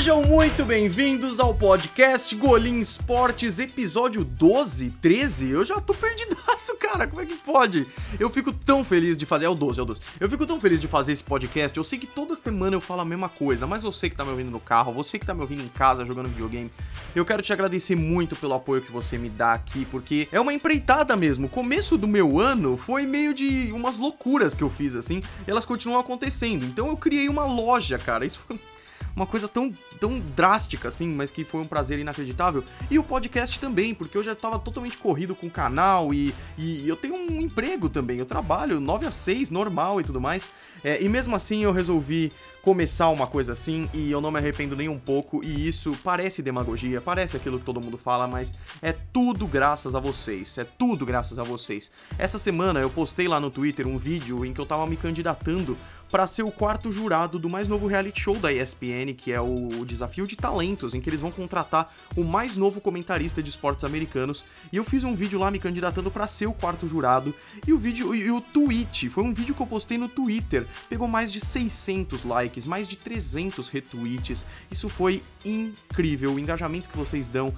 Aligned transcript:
Sejam 0.00 0.22
muito 0.22 0.64
bem-vindos 0.64 1.38
ao 1.38 1.52
podcast 1.52 2.34
Golim 2.34 2.80
Esportes, 2.80 3.58
episódio 3.58 4.24
12, 4.24 4.88
13. 4.92 5.50
Eu 5.50 5.62
já 5.62 5.78
tô 5.78 5.92
perdidaço, 5.92 6.74
cara. 6.80 7.06
Como 7.06 7.20
é 7.20 7.26
que 7.26 7.36
pode? 7.36 7.86
Eu 8.18 8.30
fico 8.30 8.50
tão 8.50 8.82
feliz 8.82 9.14
de 9.14 9.26
fazer. 9.26 9.44
É 9.44 9.48
o 9.50 9.54
12, 9.54 9.78
é 9.78 9.82
o 9.82 9.84
12. 9.84 10.00
Eu 10.18 10.30
fico 10.30 10.46
tão 10.46 10.58
feliz 10.58 10.80
de 10.80 10.88
fazer 10.88 11.12
esse 11.12 11.22
podcast. 11.22 11.76
Eu 11.76 11.84
sei 11.84 11.98
que 11.98 12.06
toda 12.06 12.34
semana 12.34 12.74
eu 12.74 12.80
falo 12.80 13.02
a 13.02 13.04
mesma 13.04 13.28
coisa, 13.28 13.66
mas 13.66 13.82
você 13.82 14.08
que 14.08 14.16
tá 14.16 14.24
me 14.24 14.30
ouvindo 14.30 14.50
no 14.50 14.58
carro, 14.58 14.90
você 14.90 15.18
que 15.18 15.26
tá 15.26 15.34
me 15.34 15.42
ouvindo 15.42 15.62
em 15.62 15.68
casa 15.68 16.06
jogando 16.06 16.30
videogame, 16.30 16.70
eu 17.14 17.26
quero 17.26 17.42
te 17.42 17.52
agradecer 17.52 17.94
muito 17.94 18.34
pelo 18.34 18.54
apoio 18.54 18.80
que 18.80 18.90
você 18.90 19.18
me 19.18 19.28
dá 19.28 19.52
aqui, 19.52 19.84
porque 19.84 20.26
é 20.32 20.40
uma 20.40 20.54
empreitada 20.54 21.14
mesmo. 21.14 21.44
O 21.44 21.50
começo 21.50 21.98
do 21.98 22.08
meu 22.08 22.40
ano 22.40 22.78
foi 22.78 23.04
meio 23.04 23.34
de 23.34 23.70
umas 23.70 23.98
loucuras 23.98 24.56
que 24.56 24.64
eu 24.64 24.70
fiz 24.70 24.94
assim, 24.94 25.22
elas 25.46 25.66
continuam 25.66 26.00
acontecendo. 26.00 26.64
Então 26.64 26.88
eu 26.88 26.96
criei 26.96 27.28
uma 27.28 27.44
loja, 27.44 27.98
cara. 27.98 28.24
Isso 28.24 28.40
foi 28.48 28.58
uma 29.14 29.26
coisa 29.26 29.48
tão, 29.48 29.72
tão 29.98 30.18
drástica 30.20 30.88
assim, 30.88 31.08
mas 31.08 31.30
que 31.30 31.44
foi 31.44 31.60
um 31.60 31.66
prazer 31.66 31.98
inacreditável. 31.98 32.64
E 32.90 32.98
o 32.98 33.02
podcast 33.02 33.58
também, 33.58 33.94
porque 33.94 34.16
eu 34.16 34.22
já 34.22 34.34
tava 34.34 34.58
totalmente 34.58 34.96
corrido 34.96 35.34
com 35.34 35.46
o 35.46 35.50
canal 35.50 36.12
e, 36.14 36.34
e 36.56 36.88
eu 36.88 36.96
tenho 36.96 37.14
um 37.14 37.40
emprego 37.40 37.88
também. 37.88 38.18
Eu 38.18 38.26
trabalho 38.26 38.80
9 38.80 39.06
a 39.06 39.12
6, 39.12 39.50
normal 39.50 40.00
e 40.00 40.04
tudo 40.04 40.20
mais. 40.20 40.50
É, 40.82 41.02
e 41.02 41.08
mesmo 41.08 41.36
assim 41.36 41.62
eu 41.62 41.72
resolvi 41.72 42.32
começar 42.62 43.08
uma 43.08 43.26
coisa 43.26 43.52
assim 43.52 43.88
e 43.92 44.10
eu 44.10 44.20
não 44.20 44.30
me 44.30 44.38
arrependo 44.38 44.76
nem 44.76 44.88
um 44.88 44.98
pouco. 44.98 45.44
E 45.44 45.68
isso 45.68 45.96
parece 46.02 46.42
demagogia, 46.42 47.00
parece 47.00 47.36
aquilo 47.36 47.58
que 47.58 47.64
todo 47.64 47.80
mundo 47.80 47.98
fala, 47.98 48.26
mas 48.26 48.54
é 48.80 48.92
tudo 49.12 49.46
graças 49.46 49.94
a 49.94 50.00
vocês. 50.00 50.56
É 50.58 50.64
tudo 50.64 51.04
graças 51.04 51.38
a 51.38 51.42
vocês. 51.42 51.90
Essa 52.18 52.38
semana 52.38 52.80
eu 52.80 52.90
postei 52.90 53.28
lá 53.28 53.40
no 53.40 53.50
Twitter 53.50 53.86
um 53.86 53.98
vídeo 53.98 54.44
em 54.44 54.52
que 54.52 54.60
eu 54.60 54.66
tava 54.66 54.86
me 54.86 54.96
candidatando 54.96 55.76
para 56.10 56.26
ser 56.26 56.42
o 56.42 56.50
quarto 56.50 56.90
jurado 56.90 57.38
do 57.38 57.48
mais 57.48 57.68
novo 57.68 57.86
reality 57.86 58.20
show 58.20 58.36
da 58.36 58.52
ESPN, 58.52 59.14
que 59.16 59.32
é 59.32 59.40
o 59.40 59.84
Desafio 59.86 60.26
de 60.26 60.36
Talentos, 60.36 60.94
em 60.94 61.00
que 61.00 61.08
eles 61.08 61.20
vão 61.20 61.30
contratar 61.30 61.94
o 62.16 62.24
mais 62.24 62.56
novo 62.56 62.80
comentarista 62.80 63.42
de 63.42 63.50
esportes 63.50 63.84
americanos. 63.84 64.44
E 64.72 64.76
eu 64.76 64.84
fiz 64.84 65.04
um 65.04 65.14
vídeo 65.14 65.38
lá 65.38 65.50
me 65.50 65.58
candidatando 65.58 66.10
para 66.10 66.26
ser 66.26 66.46
o 66.46 66.52
quarto 66.52 66.88
jurado. 66.88 67.34
E 67.66 67.72
o 67.72 67.78
vídeo 67.78 68.14
e 68.14 68.30
o 68.30 68.40
tweet, 68.40 69.08
foi 69.08 69.22
um 69.22 69.32
vídeo 69.32 69.54
que 69.54 69.62
eu 69.62 69.66
postei 69.66 69.98
no 69.98 70.08
Twitter, 70.08 70.66
pegou 70.88 71.06
mais 71.06 71.30
de 71.30 71.40
600 71.40 72.24
likes, 72.24 72.66
mais 72.66 72.88
de 72.88 72.96
300 72.96 73.68
retweets. 73.68 74.44
Isso 74.70 74.88
foi 74.88 75.22
incrível, 75.44 76.34
o 76.34 76.38
engajamento 76.38 76.88
que 76.88 76.96
vocês 76.96 77.28
dão 77.28 77.54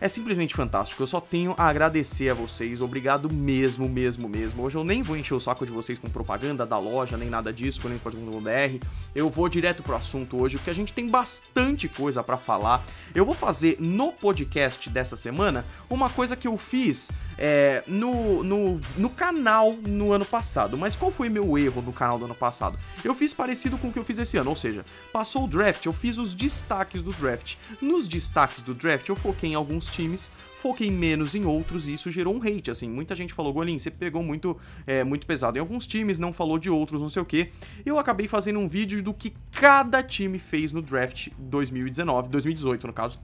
é 0.00 0.08
simplesmente 0.08 0.54
fantástico. 0.54 1.02
Eu 1.02 1.06
só 1.06 1.20
tenho 1.20 1.54
a 1.56 1.68
agradecer 1.68 2.30
a 2.30 2.34
vocês. 2.34 2.80
Obrigado 2.80 3.32
mesmo, 3.32 3.88
mesmo, 3.88 4.28
mesmo. 4.28 4.62
Hoje 4.62 4.76
eu 4.76 4.84
nem 4.84 5.02
vou 5.02 5.16
encher 5.16 5.34
o 5.34 5.40
saco 5.40 5.66
de 5.66 5.72
vocês 5.72 5.98
com 5.98 6.08
propaganda 6.08 6.64
da 6.64 6.78
loja, 6.78 7.16
nem 7.16 7.28
nada 7.28 7.52
disso, 7.52 7.88
nem 7.88 7.98
BR. 7.98 8.84
Eu 9.14 9.28
vou 9.28 9.48
direto 9.48 9.82
pro 9.82 9.96
assunto 9.96 10.36
hoje, 10.36 10.56
porque 10.56 10.70
a 10.70 10.74
gente 10.74 10.92
tem 10.92 11.08
bastante 11.08 11.88
coisa 11.88 12.22
para 12.22 12.36
falar. 12.36 12.84
Eu 13.14 13.24
vou 13.24 13.34
fazer 13.34 13.76
no 13.80 14.12
podcast 14.12 14.88
dessa 14.88 15.16
semana 15.16 15.64
uma 15.90 16.08
coisa 16.08 16.36
que 16.36 16.46
eu 16.46 16.56
fiz 16.56 17.10
é, 17.38 17.82
no, 17.86 18.42
no, 18.42 18.80
no 18.96 19.08
canal 19.08 19.72
no 19.74 20.12
ano 20.12 20.24
passado. 20.24 20.76
Mas 20.76 20.96
qual 20.96 21.10
foi 21.10 21.28
meu 21.28 21.56
erro 21.56 21.80
no 21.80 21.92
canal 21.92 22.18
do 22.18 22.24
ano 22.24 22.34
passado? 22.34 22.78
Eu 23.04 23.14
fiz 23.14 23.32
parecido 23.32 23.78
com 23.78 23.88
o 23.88 23.92
que 23.92 23.98
eu 23.98 24.04
fiz 24.04 24.18
esse 24.18 24.36
ano, 24.36 24.50
ou 24.50 24.56
seja, 24.56 24.84
passou 25.12 25.44
o 25.44 25.48
draft, 25.48 25.86
eu 25.86 25.92
fiz 25.92 26.18
os 26.18 26.34
destaques 26.34 27.02
do 27.02 27.12
draft. 27.12 27.56
Nos 27.80 28.08
destaques 28.08 28.60
do 28.60 28.74
draft, 28.74 29.08
eu 29.08 29.16
foquei 29.16 29.50
em 29.50 29.54
alguns 29.54 29.86
times, 29.86 30.30
foquei 30.60 30.90
menos 30.90 31.34
em 31.34 31.44
outros 31.44 31.86
e 31.86 31.94
isso 31.94 32.10
gerou 32.10 32.34
um 32.34 32.42
hate, 32.42 32.70
assim, 32.70 32.90
muita 32.90 33.14
gente 33.14 33.32
falou, 33.32 33.52
Golim, 33.52 33.78
você 33.78 33.90
pegou 33.90 34.22
muito, 34.22 34.56
é, 34.86 35.04
muito 35.04 35.26
pesado 35.26 35.56
em 35.56 35.60
alguns 35.60 35.86
times, 35.86 36.18
não 36.18 36.32
falou 36.32 36.58
de 36.58 36.68
outros, 36.68 37.00
não 37.00 37.08
sei 37.08 37.22
o 37.22 37.24
que. 37.24 37.50
Eu 37.86 37.98
acabei 37.98 38.26
fazendo 38.26 38.58
um 38.58 38.68
vídeo 38.68 39.02
do 39.02 39.14
que 39.14 39.32
cada 39.52 40.02
time 40.02 40.38
fez 40.38 40.72
no 40.72 40.82
draft 40.82 41.28
2019, 41.38 42.28
2018 42.28 42.86
no 42.86 42.92
caso, 42.92 43.20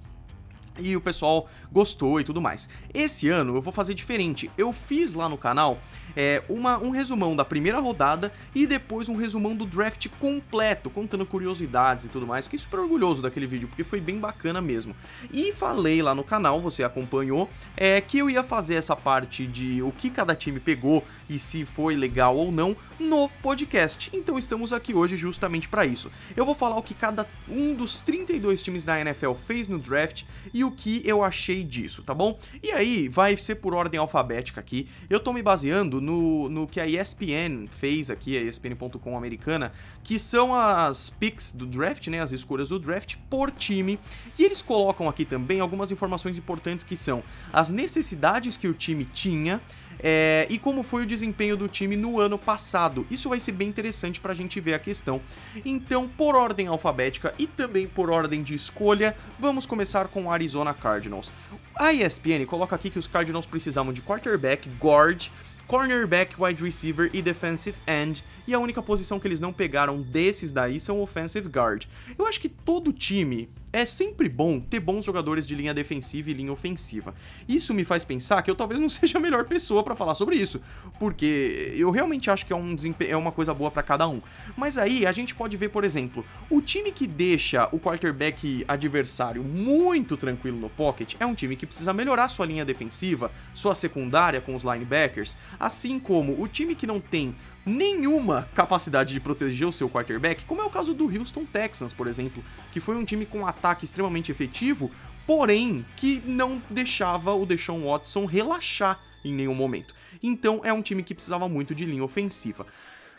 e 0.79 0.97
o 0.97 1.01
pessoal 1.01 1.49
gostou 1.73 2.21
e 2.21 2.25
tudo 2.25 2.41
mais. 2.41 2.69
Esse 2.93 3.29
ano 3.29 3.57
eu 3.57 3.63
vou 3.63 3.73
fazer 3.73 3.95
diferente. 3.95 4.51
Eu 4.57 4.73
fiz 4.73 5.13
lá 5.13 5.29
no 5.29 5.37
canal 5.37 5.79
é, 6.17 6.43
uma, 6.49 6.79
um 6.79 6.91
resumão 6.91 7.35
da 7.35 7.45
primeira 7.45 7.79
rodada 7.81 8.33
e 8.55 8.67
depois 8.67 9.09
um 9.09 9.17
resumão 9.17 9.55
do 9.55 9.67
draft 9.67 10.09
completo, 10.21 10.91
contando 10.91 11.27
curiosidades 11.27 12.05
e 12.05 12.09
tudo 12.09 12.27
mais. 12.27 12.47
Fiquei 12.47 12.59
super 12.59 12.81
orgulhoso 12.81 13.23
daquele 13.23 13.47
vídeo, 13.47 13.69
porque 13.69 13.85
foi 13.85 14.01
bem 14.01 14.19
bacana 14.19 14.61
mesmo. 14.61 14.95
E 15.33 15.53
falei 15.53 16.03
lá 16.03 16.15
no 16.15 16.25
canal, 16.25 16.61
você 16.61 16.83
acompanhou, 16.83 17.49
é, 17.77 18.01
que 18.01 18.19
eu 18.19 18.29
ia 18.29 18.43
fazer 18.43 18.75
essa 18.75 18.97
parte 18.97 19.47
de 19.47 19.83
o 19.83 19.93
que 19.93 20.11
cada 20.11 20.35
time 20.35 20.61
pegou 20.61 21.05
e 21.29 21.39
se 21.39 21.65
foi 21.65 21.97
legal 21.97 22.37
ou 22.37 22.51
não 22.51 22.77
no 22.99 23.29
podcast. 23.43 24.11
Então 24.13 24.39
estamos 24.39 24.73
aqui 24.73 24.95
hoje 24.95 25.17
justamente 25.17 25.69
para 25.69 25.85
isso. 25.85 26.11
Eu 26.37 26.45
vou 26.45 26.55
falar 26.55 26.77
o 26.77 26.83
que 26.83 26.95
cada 26.95 27.27
um 27.49 27.75
dos 27.75 27.99
32 27.99 28.63
times 28.63 28.85
da 28.85 29.01
NFL 29.01 29.33
fez 29.35 29.69
no 29.69 29.79
draft 29.79 30.23
e 30.53 30.64
o 30.65 30.71
que 30.71 31.03
eu 31.05 31.23
achei 31.23 31.63
disso, 31.63 32.03
tá 32.03 32.15
bom? 32.15 32.39
E 32.63 32.73
aí, 32.73 33.09
vai 33.09 33.37
ser 33.37 33.57
por 33.57 33.75
ordem 33.75 34.01
alfabética 34.01 34.61
aqui. 34.61 34.89
Eu 35.09 35.21
tô 35.21 35.33
me 35.33 35.43
baseando 35.43 36.01
no, 36.01 36.49
no 36.49 36.67
que 36.67 36.81
a 36.81 36.87
ESPN 36.87 37.67
fez 37.71 38.11
aqui, 38.11 38.37
a 38.37 38.43
ESPN.com 38.43 39.17
americana, 39.17 39.73
que 40.03 40.19
são 40.19 40.55
as 40.55 41.11
picks 41.11 41.53
do 41.53 41.67
draft, 41.67 42.09
né, 42.09 42.21
as 42.21 42.33
escolhas 42.33 42.69
do 42.69 42.79
draft 42.79 43.17
por 43.31 43.51
time. 43.51 43.99
E 44.39 44.43
eles 44.43 44.63
colocam 44.63 45.09
aqui 45.09 45.25
também 45.25 45.61
algumas 45.61 45.91
informações 45.91 46.37
importantes 46.37 46.85
que 46.85 46.97
são 46.97 47.23
as 47.53 47.71
necessidades 47.71 48.57
que 48.57 48.67
o 48.67 48.75
time 48.75 49.05
tinha 49.05 49.61
é, 50.07 50.47
e 50.51 50.59
como 50.59 50.83
foi 50.83 51.03
o 51.03 51.07
desempenho 51.07 51.57
do 51.57 51.67
time 51.67 51.97
no 51.97 52.21
ano 52.21 52.39
passado. 52.39 53.07
Isso 53.11 53.31
vai 53.31 53.41
ser 53.41 53.53
bem 53.53 53.69
interessante 53.69 54.21
para 54.21 54.33
a 54.33 54.35
gente 54.35 54.61
ver 54.61 54.75
a 54.75 54.79
questão. 54.79 55.19
Então, 55.65 56.07
por 56.07 56.37
ordem 56.37 56.67
alfabética 56.67 57.33
e 57.39 57.47
também 57.47 57.87
por 57.89 58.11
ordem 58.11 58.43
de 58.43 58.55
escolha, 58.55 59.17
vamos 59.41 59.65
começar 59.65 60.09
com 60.09 60.25
o 60.25 60.31
Arizona 60.31 60.75
Cardinals. 60.75 61.33
A 61.75 61.91
ESPN 61.95 62.45
coloca 62.47 62.77
aqui 62.77 62.91
que 62.91 62.99
os 62.99 63.07
Cardinals 63.07 63.47
precisavam 63.47 63.95
de 63.95 64.03
quarterback, 64.03 64.69
guard, 64.79 65.29
cornerback, 65.67 66.35
wide 66.39 66.63
receiver 66.63 67.09
e 67.15 67.23
defensive 67.23 67.79
end, 67.89 68.23
e 68.47 68.53
a 68.53 68.59
única 68.59 68.83
posição 68.83 69.19
que 69.19 69.27
eles 69.27 69.41
não 69.41 69.55
pegaram 69.55 70.03
desses 70.03 70.53
daí 70.53 70.79
são 70.79 71.01
offensive 71.01 71.49
guard. 71.49 71.87
Eu 72.19 72.27
acho 72.27 72.39
que 72.39 72.51
todo 72.51 72.93
time 72.93 73.49
é 73.75 73.85
sempre 73.85 74.29
bom 74.29 74.61
ter 74.61 74.79
bons 74.79 75.05
jogadores 75.05 75.45
de 75.45 75.55
linha 75.57 75.75
defensiva 75.75 76.31
e 76.31 76.33
linha 76.33 76.53
ofensiva. 76.53 77.13
Isso 77.49 77.75
me 77.75 77.85
faz 77.85 78.05
pensar 78.05 78.41
que 78.41 78.49
eu 78.49 78.55
talvez 78.55 78.81
não 78.81 78.89
seja 78.89 79.19
a 79.19 79.21
melhor 79.21 79.45
pessoa 79.47 79.83
para 79.83 79.97
falar 79.97 80.15
sobre 80.15 80.37
isso, 80.37 80.63
porque 80.99 81.75
eu 81.77 81.91
realmente 81.91 82.31
acho 82.31 82.47
que 82.47 82.53
é, 82.53 82.57
um 82.57 82.77
é 83.01 83.17
uma 83.17 83.33
coisa 83.33 83.53
boa 83.53 83.73
para 83.73 83.83
cada 83.83 84.07
um. 84.07 84.23
Mas 84.57 84.79
aí 84.79 85.05
a 85.05 85.11
gente 85.11 85.35
pode 85.35 85.57
ver, 85.57 85.71
por 85.71 85.83
exemplo, 85.83 86.25
o 86.49 86.61
time 86.63 86.93
que 86.93 87.07
deixa 87.07 87.69
o 87.73 87.81
quarterback 87.81 88.65
adversário 88.69 89.43
muito 89.43 90.17
tranquilo 90.17 90.59
no 90.59 90.71
pocket 90.71 91.17
é 91.19 91.27
um 91.27 91.35
time 91.35 91.57
que 91.57 91.67
precisa 91.67 91.93
melhorar 91.93 92.29
sua 92.29 92.47
linha 92.47 92.65
defensiva, 92.65 93.33
sua 93.55 93.75
secundária 93.75 94.41
com 94.41 94.55
os 94.55 94.63
linebackers, 94.63 95.37
assim 95.59 95.99
como 95.99 96.41
o 96.41 96.47
time 96.47 96.77
que 96.77 96.87
não 96.87 97.01
tem 97.01 97.35
nenhuma 97.65 98.49
capacidade 98.55 99.13
de 99.13 99.21
proteger 99.21 99.67
o 99.67 99.73
seu 99.73 99.89
quarterback, 99.89 100.45
como 100.45 100.61
é 100.61 100.65
o 100.65 100.71
caso 100.71 100.95
do 100.95 101.07
Houston 101.07 101.45
Texans, 101.45 101.93
por 101.93 102.07
exemplo, 102.07 102.45
que 102.73 102.81
foi 102.81 102.97
um 102.97 103.05
time 103.05 103.25
com 103.25 103.47
ataque 103.47 103.85
extremamente 103.85 104.31
efetivo, 104.31 104.91
porém 105.27 105.85
que 105.97 106.23
não 106.27 106.61
deixava 106.69 107.35
o 107.35 107.47
Deshaun 107.47 107.85
Watson 107.85 108.27
relaxar 108.27 109.01
em 109.25 109.33
nenhum 109.33 109.55
momento. 109.55 109.95
Então 110.23 110.61
é 110.65 110.73
um 110.73 110.83
time 110.83 111.03
que 111.03 111.15
precisava 111.15 111.49
muito 111.49 111.75
de 111.75 111.85
linha 111.85 112.05
ofensiva. 112.05 112.67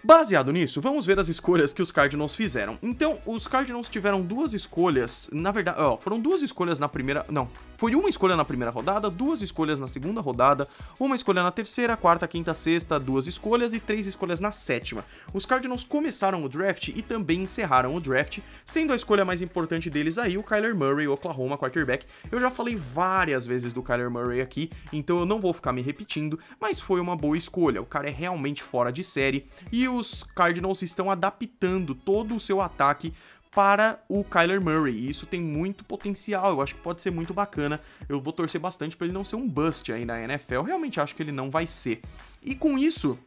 Baseado 0.06 0.54
nisso, 0.54 0.80
vamos 0.82 1.04
ver 1.04 1.20
as 1.20 1.30
escolhas 1.30 1.74
que 1.74 1.82
os 1.82 1.90
Cardinals 1.90 2.36
fizeram. 2.36 2.78
Então, 2.80 3.18
os 3.26 3.48
Cardinals 3.48 3.90
tiveram 3.90 4.22
duas 4.22 4.54
escolhas, 4.54 5.28
na 5.34 5.52
verdade, 5.52 5.82
ó, 5.82 5.98
foram 5.98 6.20
duas 6.20 6.44
escolhas 6.44 6.78
na 6.78 6.88
primeira, 6.88 7.26
não, 7.28 7.50
foi 7.78 7.96
uma 7.96 8.09
escolha 8.09 8.36
na 8.36 8.46
primeira 8.46 8.72
rodada, 8.72 9.09
duas 9.09 9.41
escolhas 9.41 9.79
na 9.79 9.88
segunda 9.88 10.22
rodada, 10.22 10.67
uma 11.00 11.16
escolha 11.16 11.44
na 11.44 11.52
terceira, 11.52 11.97
quarta, 11.97 12.28
quinta, 12.28 12.53
sexta, 12.53 13.00
duas 13.00 13.28
escolhas 13.28 13.73
e 13.73 13.79
três 13.79 14.05
escolhas 14.05 14.40
na 14.40 14.52
sétima. 14.52 15.03
Os 15.34 15.46
Cardinals 15.46 15.84
começaram 15.84 16.44
o 16.44 16.50
draft 16.50 16.90
e 16.90 17.02
também 17.02 17.41
encerraram 17.41 17.96
o 17.96 18.00
draft, 18.00 18.40
sendo 18.66 18.94
a 18.94 18.96
escolha 18.96 19.26
mais 19.26 19.41
importante 19.41 19.90
deles 19.90 20.17
aí 20.17 20.38
o 20.38 20.44
Kyler 20.44 20.76
Murray, 20.76 21.08
Oklahoma 21.08 21.58
quarterback. 21.58 22.05
Eu 22.32 22.40
já 22.40 22.50
falei 22.50 22.76
várias 22.76 23.46
vezes 23.46 23.73
do 23.73 23.84
Kyler 23.84 24.09
Murray 24.09 24.41
aqui, 24.41 24.72
então 24.91 25.20
eu 25.20 25.26
não 25.26 25.40
vou 25.40 25.53
ficar 25.53 25.72
me 25.72 25.82
repetindo, 25.82 26.40
mas 26.59 26.79
foi 26.79 27.00
uma 27.00 27.16
boa 27.16 27.38
escolha. 27.38 27.82
O 27.82 27.85
cara 27.85 28.08
é 28.08 28.11
realmente 28.11 28.64
fora 28.64 28.91
de 28.91 29.03
série 29.03 29.46
e 29.72 29.88
os 29.88 30.23
Cardinals 30.23 30.82
estão 30.82 31.11
adaptando 31.11 31.94
todo 31.94 32.35
o 32.35 32.40
seu 32.40 32.61
ataque 32.61 33.14
para 33.55 34.03
o 34.09 34.23
Kyler 34.23 34.59
Murray. 34.59 34.93
E 34.93 35.09
isso 35.09 35.25
tem 35.25 35.41
muito 35.41 35.85
potencial, 35.85 36.52
eu 36.52 36.61
acho 36.61 36.75
que 36.75 36.81
pode 36.81 37.02
ser 37.02 37.09
muito 37.09 37.34
bacana. 37.34 37.79
Eu 38.09 38.19
vou 38.19 38.34
torcer 38.34 38.59
bastante 38.59 38.97
para 38.97 39.07
ele 39.07 39.13
não 39.13 39.23
ser 39.23 39.37
um 39.37 39.47
bust 39.47 39.91
aí 39.91 40.03
na 40.05 40.22
NFL. 40.22 40.61
Realmente 40.61 40.99
acho 40.99 41.16
que 41.16 41.23
ele 41.23 41.31
não 41.31 41.49
vai 41.49 41.66
ser. 41.66 42.02
E 42.43 42.53
com 42.53 42.78
isso, 42.78 43.17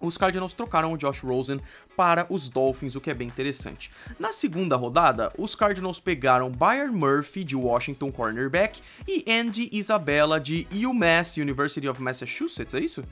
os 0.00 0.16
Cardinals 0.16 0.54
trocaram 0.54 0.92
o 0.92 0.96
Josh 0.96 1.20
Rosen 1.20 1.60
para 1.96 2.26
os 2.28 2.48
Dolphins, 2.48 2.96
o 2.96 3.00
que 3.00 3.10
é 3.10 3.14
bem 3.14 3.28
interessante. 3.28 3.90
Na 4.18 4.32
segunda 4.32 4.74
rodada, 4.74 5.32
os 5.38 5.54
Cardinals 5.54 6.00
pegaram 6.00 6.50
Byron 6.50 6.92
Murphy, 6.92 7.44
de 7.44 7.54
Washington 7.54 8.10
cornerback, 8.10 8.80
e 9.06 9.24
Andy 9.30 9.68
Isabella, 9.70 10.40
de 10.40 10.66
UMass, 10.72 11.36
University 11.36 11.86
of 11.88 12.02
Massachusetts, 12.02 12.74
é 12.74 12.80
isso? 12.80 13.04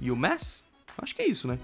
UMass? 0.00 0.65
Acho 0.98 1.14
que 1.14 1.22
é 1.22 1.26
isso, 1.26 1.46
né? 1.46 1.58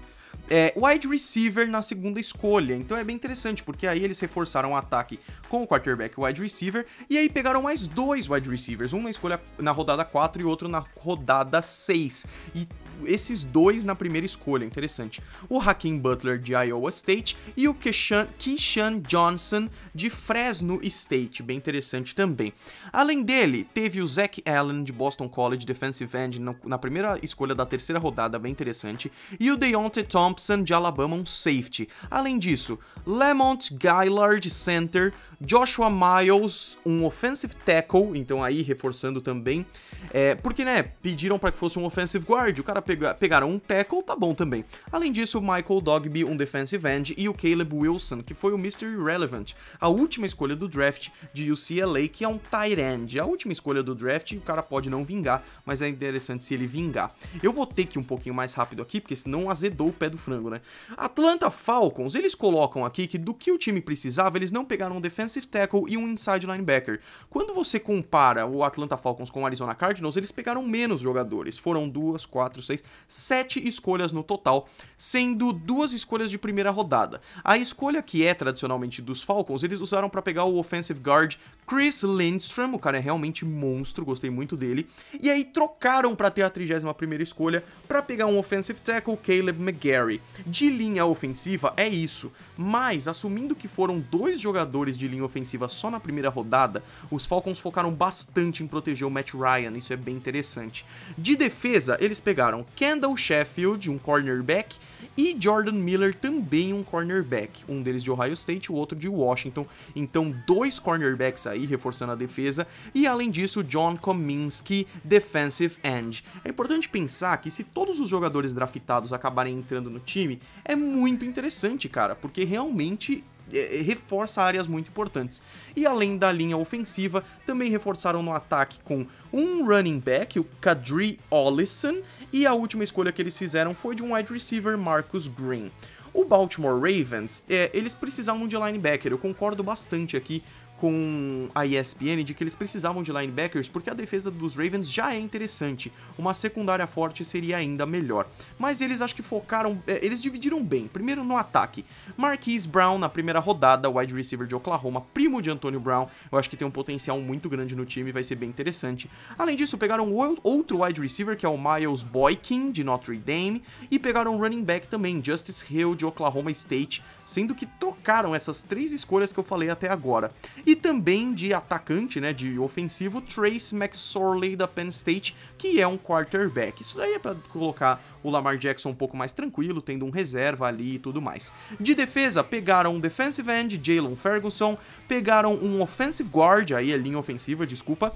é, 0.49 0.73
wide 0.75 1.07
receiver 1.07 1.67
na 1.69 1.81
segunda 1.81 2.19
escolha. 2.19 2.75
Então 2.75 2.97
é 2.97 3.03
bem 3.03 3.15
interessante, 3.15 3.63
porque 3.63 3.87
aí 3.87 4.03
eles 4.03 4.19
reforçaram 4.19 4.71
o 4.71 4.75
ataque 4.75 5.19
com 5.49 5.63
o 5.63 5.67
quarterback 5.67 6.19
wide 6.19 6.41
receiver, 6.41 6.85
e 7.09 7.17
aí 7.17 7.29
pegaram 7.29 7.61
mais 7.61 7.87
dois 7.87 8.29
wide 8.29 8.49
receivers, 8.49 8.93
um 8.93 9.01
na 9.01 9.09
escolha 9.09 9.39
na 9.57 9.71
rodada 9.71 10.03
4 10.03 10.41
e 10.41 10.45
outro 10.45 10.67
na 10.67 10.83
rodada 10.97 11.61
6. 11.61 12.25
E 12.55 12.67
esses 13.07 13.43
dois 13.43 13.83
na 13.85 13.95
primeira 13.95 14.25
escolha, 14.25 14.65
interessante. 14.65 15.21
O 15.49 15.59
Hakeem 15.59 15.97
Butler 15.97 16.39
de 16.39 16.53
Iowa 16.53 16.89
State 16.89 17.37
e 17.55 17.67
o 17.67 17.73
Keyshawn 17.73 18.99
Johnson 19.07 19.69
de 19.93 20.09
Fresno 20.09 20.79
State, 20.83 21.43
bem 21.43 21.57
interessante 21.57 22.15
também. 22.15 22.53
Além 22.91 23.23
dele, 23.23 23.67
teve 23.73 24.01
o 24.01 24.07
Zach 24.07 24.41
Allen 24.45 24.83
de 24.83 24.91
Boston 24.91 25.27
College, 25.29 25.65
defensive 25.65 26.17
end, 26.17 26.39
na 26.39 26.77
primeira 26.77 27.19
escolha 27.21 27.55
da 27.55 27.65
terceira 27.65 27.99
rodada, 27.99 28.39
bem 28.39 28.51
interessante, 28.51 29.11
e 29.39 29.51
o 29.51 29.57
Deontay 29.57 30.03
Thompson 30.03 30.63
de 30.63 30.73
Alabama, 30.73 31.15
um 31.15 31.25
safety. 31.25 31.87
Além 32.09 32.37
disso, 32.37 32.77
Lamont 33.05 33.73
Gaillard, 33.75 34.49
center, 34.49 35.13
Joshua 35.45 35.89
Miles, 35.89 36.77
um 36.85 37.03
offensive 37.03 37.53
tackle, 37.65 38.17
então 38.17 38.41
aí 38.41 38.61
reforçando 38.61 39.19
também, 39.19 39.65
é, 40.13 40.35
porque 40.35 40.63
né, 40.63 40.83
pediram 40.83 41.37
para 41.37 41.51
que 41.51 41.57
fosse 41.57 41.77
um 41.77 41.83
offensive 41.83 42.25
guard, 42.25 42.57
o 42.59 42.63
cara 42.63 42.81
pega, 42.81 43.13
pegaram 43.13 43.49
um 43.49 43.59
tackle, 43.59 44.01
tá 44.01 44.15
bom 44.15 44.33
também. 44.33 44.63
Além 44.89 45.11
disso, 45.11 45.41
Michael 45.41 45.81
Dogby, 45.81 46.23
um 46.23 46.37
defensive 46.37 46.87
end, 46.87 47.13
e 47.17 47.27
o 47.27 47.33
Caleb 47.33 47.75
Wilson, 47.75 48.23
que 48.23 48.33
foi 48.33 48.53
o 48.53 48.57
Mr. 48.57 48.85
Irrelevant, 48.85 49.51
a 49.81 49.89
última 49.89 50.25
escolha 50.25 50.55
do 50.55 50.69
draft 50.69 51.09
de 51.33 51.51
UCLA, 51.51 52.07
que 52.07 52.23
é 52.23 52.27
um 52.27 52.37
tight 52.37 52.79
end. 52.79 53.19
A 53.19 53.25
última 53.25 53.51
escolha 53.51 53.83
do 53.83 53.93
draft, 53.93 54.31
o 54.31 54.41
cara 54.41 54.63
pode 54.63 54.89
não 54.89 55.03
vingar, 55.03 55.43
mas 55.65 55.81
é 55.81 55.89
interessante 55.89 56.45
se 56.45 56.53
ele 56.53 56.67
vingar. 56.67 57.13
Eu 57.41 57.51
vou 57.51 57.65
ter 57.65 57.85
que 57.85 57.97
ir 57.97 57.99
um 57.99 58.03
pouquinho 58.03 58.33
mais 58.33 58.53
rápido 58.53 58.81
aqui, 58.81 59.01
porque 59.01 59.15
senão 59.15 59.49
azedou 59.49 59.89
o 59.89 59.93
pé 59.93 60.09
do 60.09 60.17
frango, 60.17 60.49
né? 60.49 60.61
Atlanta 60.95 61.51
Falcons, 61.51 62.15
eles 62.15 62.33
colocam 62.33 62.85
aqui 62.85 63.07
que 63.07 63.17
do 63.17 63.33
que 63.33 63.51
o 63.51 63.57
time 63.57 63.81
precisava, 63.81 64.37
eles 64.37 64.49
não 64.49 64.63
pegaram 64.63 64.95
um 64.95 65.01
defensive 65.01 65.32
defensive 65.33 65.47
tackle 65.47 65.85
e 65.87 65.97
um 65.97 66.07
inside 66.07 66.45
linebacker. 66.45 66.99
Quando 67.29 67.53
você 67.53 67.79
compara 67.79 68.45
o 68.45 68.63
Atlanta 68.63 68.97
Falcons 68.97 69.31
com 69.31 69.41
o 69.41 69.45
Arizona 69.45 69.73
Cardinals, 69.73 70.15
eles 70.15 70.31
pegaram 70.31 70.61
menos 70.61 71.01
jogadores. 71.01 71.57
Foram 71.57 71.89
duas, 71.89 72.25
quatro, 72.25 72.61
seis, 72.61 72.83
sete 73.07 73.65
escolhas 73.67 74.11
no 74.11 74.23
total, 74.23 74.67
sendo 74.97 75.51
duas 75.51 75.93
escolhas 75.93 76.29
de 76.29 76.37
primeira 76.37 76.71
rodada. 76.71 77.21
A 77.43 77.57
escolha 77.57 78.01
que 78.01 78.25
é 78.25 78.33
tradicionalmente 78.33 79.01
dos 79.01 79.23
Falcons, 79.23 79.63
eles 79.63 79.79
usaram 79.79 80.09
para 80.09 80.21
pegar 80.21 80.43
o 80.45 80.57
offensive 80.57 80.99
guard 80.99 81.35
Chris 81.65 82.03
Lindstrom, 82.03 82.73
o 82.73 82.79
cara 82.79 82.97
é 82.97 82.99
realmente 82.99 83.45
monstro, 83.45 84.05
gostei 84.05 84.29
muito 84.29 84.57
dele. 84.57 84.87
E 85.19 85.29
aí 85.29 85.45
trocaram 85.45 86.15
para 86.15 86.29
ter 86.29 86.43
a 86.43 86.49
31 86.49 86.93
primeira 86.93 87.23
escolha 87.23 87.63
para 87.87 88.01
pegar 88.01 88.25
um 88.27 88.37
offensive 88.37 88.79
tackle 88.81 89.17
Caleb 89.17 89.61
McGarry. 89.61 90.21
De 90.45 90.69
linha 90.69 91.05
ofensiva 91.05 91.73
é 91.77 91.87
isso, 91.87 92.31
mas 92.57 93.07
assumindo 93.07 93.55
que 93.55 93.67
foram 93.67 93.99
dois 93.99 94.39
jogadores 94.39 94.97
de 94.97 95.07
linha 95.07 95.22
linha 95.23 95.25
ofensiva 95.25 95.67
só 95.67 95.89
na 95.89 95.99
primeira 95.99 96.29
rodada, 96.29 96.83
os 97.09 97.25
Falcons 97.25 97.59
focaram 97.59 97.91
bastante 97.91 98.63
em 98.63 98.67
proteger 98.67 99.07
o 99.07 99.11
Matt 99.11 99.33
Ryan, 99.33 99.77
isso 99.77 99.93
é 99.93 99.95
bem 99.95 100.15
interessante. 100.15 100.85
De 101.17 101.35
defesa, 101.35 101.97
eles 101.99 102.19
pegaram 102.19 102.65
Kendall 102.75 103.15
Sheffield, 103.15 103.89
um 103.89 103.97
cornerback, 103.97 104.77
e 105.15 105.35
Jordan 105.39 105.73
Miller, 105.73 106.15
também 106.15 106.73
um 106.73 106.83
cornerback, 106.83 107.63
um 107.67 107.81
deles 107.81 108.03
de 108.03 108.09
Ohio 108.09 108.33
State, 108.33 108.71
o 108.71 108.75
outro 108.75 108.97
de 108.97 109.07
Washington. 109.07 109.65
Então, 109.95 110.33
dois 110.47 110.79
cornerbacks 110.79 111.45
aí 111.45 111.65
reforçando 111.65 112.13
a 112.13 112.15
defesa, 112.15 112.65
e 112.95 113.05
além 113.05 113.29
disso, 113.29 113.63
John 113.63 113.95
Kominski, 113.95 114.87
defensive 115.03 115.77
end. 115.83 116.23
É 116.43 116.49
importante 116.49 116.89
pensar 116.89 117.37
que 117.37 117.51
se 117.51 117.63
todos 117.63 117.99
os 117.99 118.09
jogadores 118.09 118.53
draftados 118.53 119.13
acabarem 119.13 119.55
entrando 119.55 119.89
no 119.89 119.99
time, 119.99 120.39
é 120.65 120.75
muito 120.75 121.25
interessante, 121.25 121.87
cara, 121.87 122.15
porque 122.15 122.43
realmente 122.43 123.23
é, 123.53 123.79
é, 123.79 123.81
reforça 123.81 124.41
áreas 124.41 124.67
muito 124.67 124.89
importantes. 124.89 125.41
E 125.75 125.85
além 125.85 126.17
da 126.17 126.31
linha 126.31 126.57
ofensiva, 126.57 127.23
também 127.45 127.69
reforçaram 127.69 128.23
no 128.23 128.33
ataque 128.33 128.79
com 128.83 129.05
um 129.31 129.65
running 129.65 129.99
back, 129.99 130.39
o 130.39 130.43
Kadri 130.59 131.19
Ollison, 131.29 132.01
e 132.31 132.45
a 132.45 132.53
última 132.53 132.83
escolha 132.83 133.11
que 133.11 133.21
eles 133.21 133.37
fizeram 133.37 133.75
foi 133.75 133.95
de 133.95 134.03
um 134.03 134.15
wide 134.15 134.33
receiver, 134.33 134.77
Marcus 134.77 135.27
Green. 135.27 135.71
O 136.13 136.25
Baltimore 136.25 136.75
Ravens, 136.75 137.43
é, 137.49 137.71
eles 137.73 137.93
precisavam 137.93 138.47
de 138.47 138.55
linebacker, 138.55 139.11
eu 139.11 139.17
concordo 139.17 139.63
bastante 139.63 140.15
aqui 140.15 140.43
com 140.77 141.49
a 141.55 141.65
ESPN 141.65 142.23
de 142.25 142.33
que 142.33 142.43
eles 142.43 142.55
precisavam 142.55 143.01
de 143.03 143.11
linebackers 143.11 143.69
porque 143.69 143.89
a 143.89 143.93
defesa 143.93 144.29
dos 144.29 144.55
Ravens 144.55 144.91
já 144.91 145.13
é 145.13 145.19
interessante. 145.19 145.91
Uma 146.17 146.33
secundária 146.33 146.85
forte 146.85 147.23
seria 147.23 147.57
ainda 147.57 147.85
melhor. 147.85 148.27
Mas 148.59 148.81
eles 148.81 149.01
acho 149.01 149.15
que 149.15 149.23
focaram, 149.23 149.81
é, 149.87 150.05
eles 150.05 150.21
dividiram 150.21 150.61
bem. 150.63 150.87
Primeiro 150.87 151.23
no 151.23 151.37
ataque. 151.37 151.85
Marquise 152.17 152.67
Brown 152.67 152.97
na 152.97 153.07
primeira 153.07 153.39
rodada, 153.39 153.89
wide 153.89 154.13
receiver 154.13 154.45
de 154.45 154.55
Oklahoma, 154.55 155.01
primo 155.13 155.41
de 155.41 155.49
Antonio 155.49 155.79
Brown. 155.79 156.07
Eu 156.31 156.37
acho 156.37 156.49
que 156.49 156.57
tem 156.57 156.67
um 156.67 156.71
potencial 156.71 157.19
muito 157.19 157.49
grande 157.49 157.75
no 157.75 157.85
time, 157.85 158.11
vai 158.11 158.23
ser 158.23 158.35
bem 158.35 158.49
interessante. 158.49 159.09
Além 159.37 159.55
disso, 159.55 159.77
pegaram 159.77 160.11
outro 160.43 160.83
wide 160.83 161.01
receiver 161.01 161.37
que 161.37 161.45
é 161.45 161.49
o 161.49 161.57
Miles 161.57 162.03
Boykin 162.03 162.71
de 162.71 162.83
Notre 162.83 163.17
Dame 163.17 163.63
e 163.89 163.97
pegaram 163.97 164.35
um 164.35 164.37
running 164.37 164.63
back 164.63 164.87
também, 164.87 165.23
Justice 165.23 165.63
Hill 165.69 165.95
de 165.95 166.05
Oklahoma 166.05 166.51
State, 166.51 167.03
sendo 167.25 167.55
que 167.55 167.65
trocaram 167.65 168.35
essas 168.35 168.61
três 168.61 168.91
escolhas 168.91 169.31
que 169.31 169.39
eu 169.39 169.43
falei 169.43 169.69
até 169.69 169.89
agora. 169.89 170.31
E 170.65 170.75
também 170.75 171.33
de 171.33 171.53
atacante, 171.53 172.21
né, 172.21 172.31
de 172.31 172.57
ofensivo, 172.57 173.21
Trace 173.21 173.75
McSorley 173.75 174.55
da 174.55 174.67
Penn 174.67 174.87
State, 174.87 175.35
que 175.57 175.81
é 175.81 175.87
um 175.87 175.97
quarterback. 175.97 176.81
Isso 176.81 176.97
daí 176.97 177.13
é 177.13 177.19
para 177.19 177.35
colocar 177.49 178.01
o 178.23 178.29
Lamar 178.29 178.57
Jackson 178.57 178.89
um 178.89 178.95
pouco 178.95 179.17
mais 179.17 179.31
tranquilo, 179.31 179.81
tendo 179.81 180.05
um 180.05 180.09
reserva 180.09 180.67
ali 180.67 180.95
e 180.95 180.99
tudo 180.99 181.21
mais. 181.21 181.51
De 181.79 181.93
defesa, 181.93 182.43
pegaram 182.43 182.95
um 182.95 182.99
defensive 182.99 183.51
end, 183.51 183.79
Jalen 183.83 184.15
Ferguson, 184.15 184.77
pegaram 185.07 185.53
um 185.55 185.81
offensive 185.81 186.29
guard, 186.29 186.71
aí 186.71 186.93
é 186.93 186.97
linha 186.97 187.19
ofensiva, 187.19 187.67
desculpa, 187.67 188.15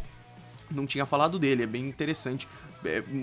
não 0.72 0.86
tinha 0.86 1.06
falado 1.06 1.38
dele, 1.40 1.64
é 1.64 1.68
bem 1.68 1.88
interessante 1.88 2.48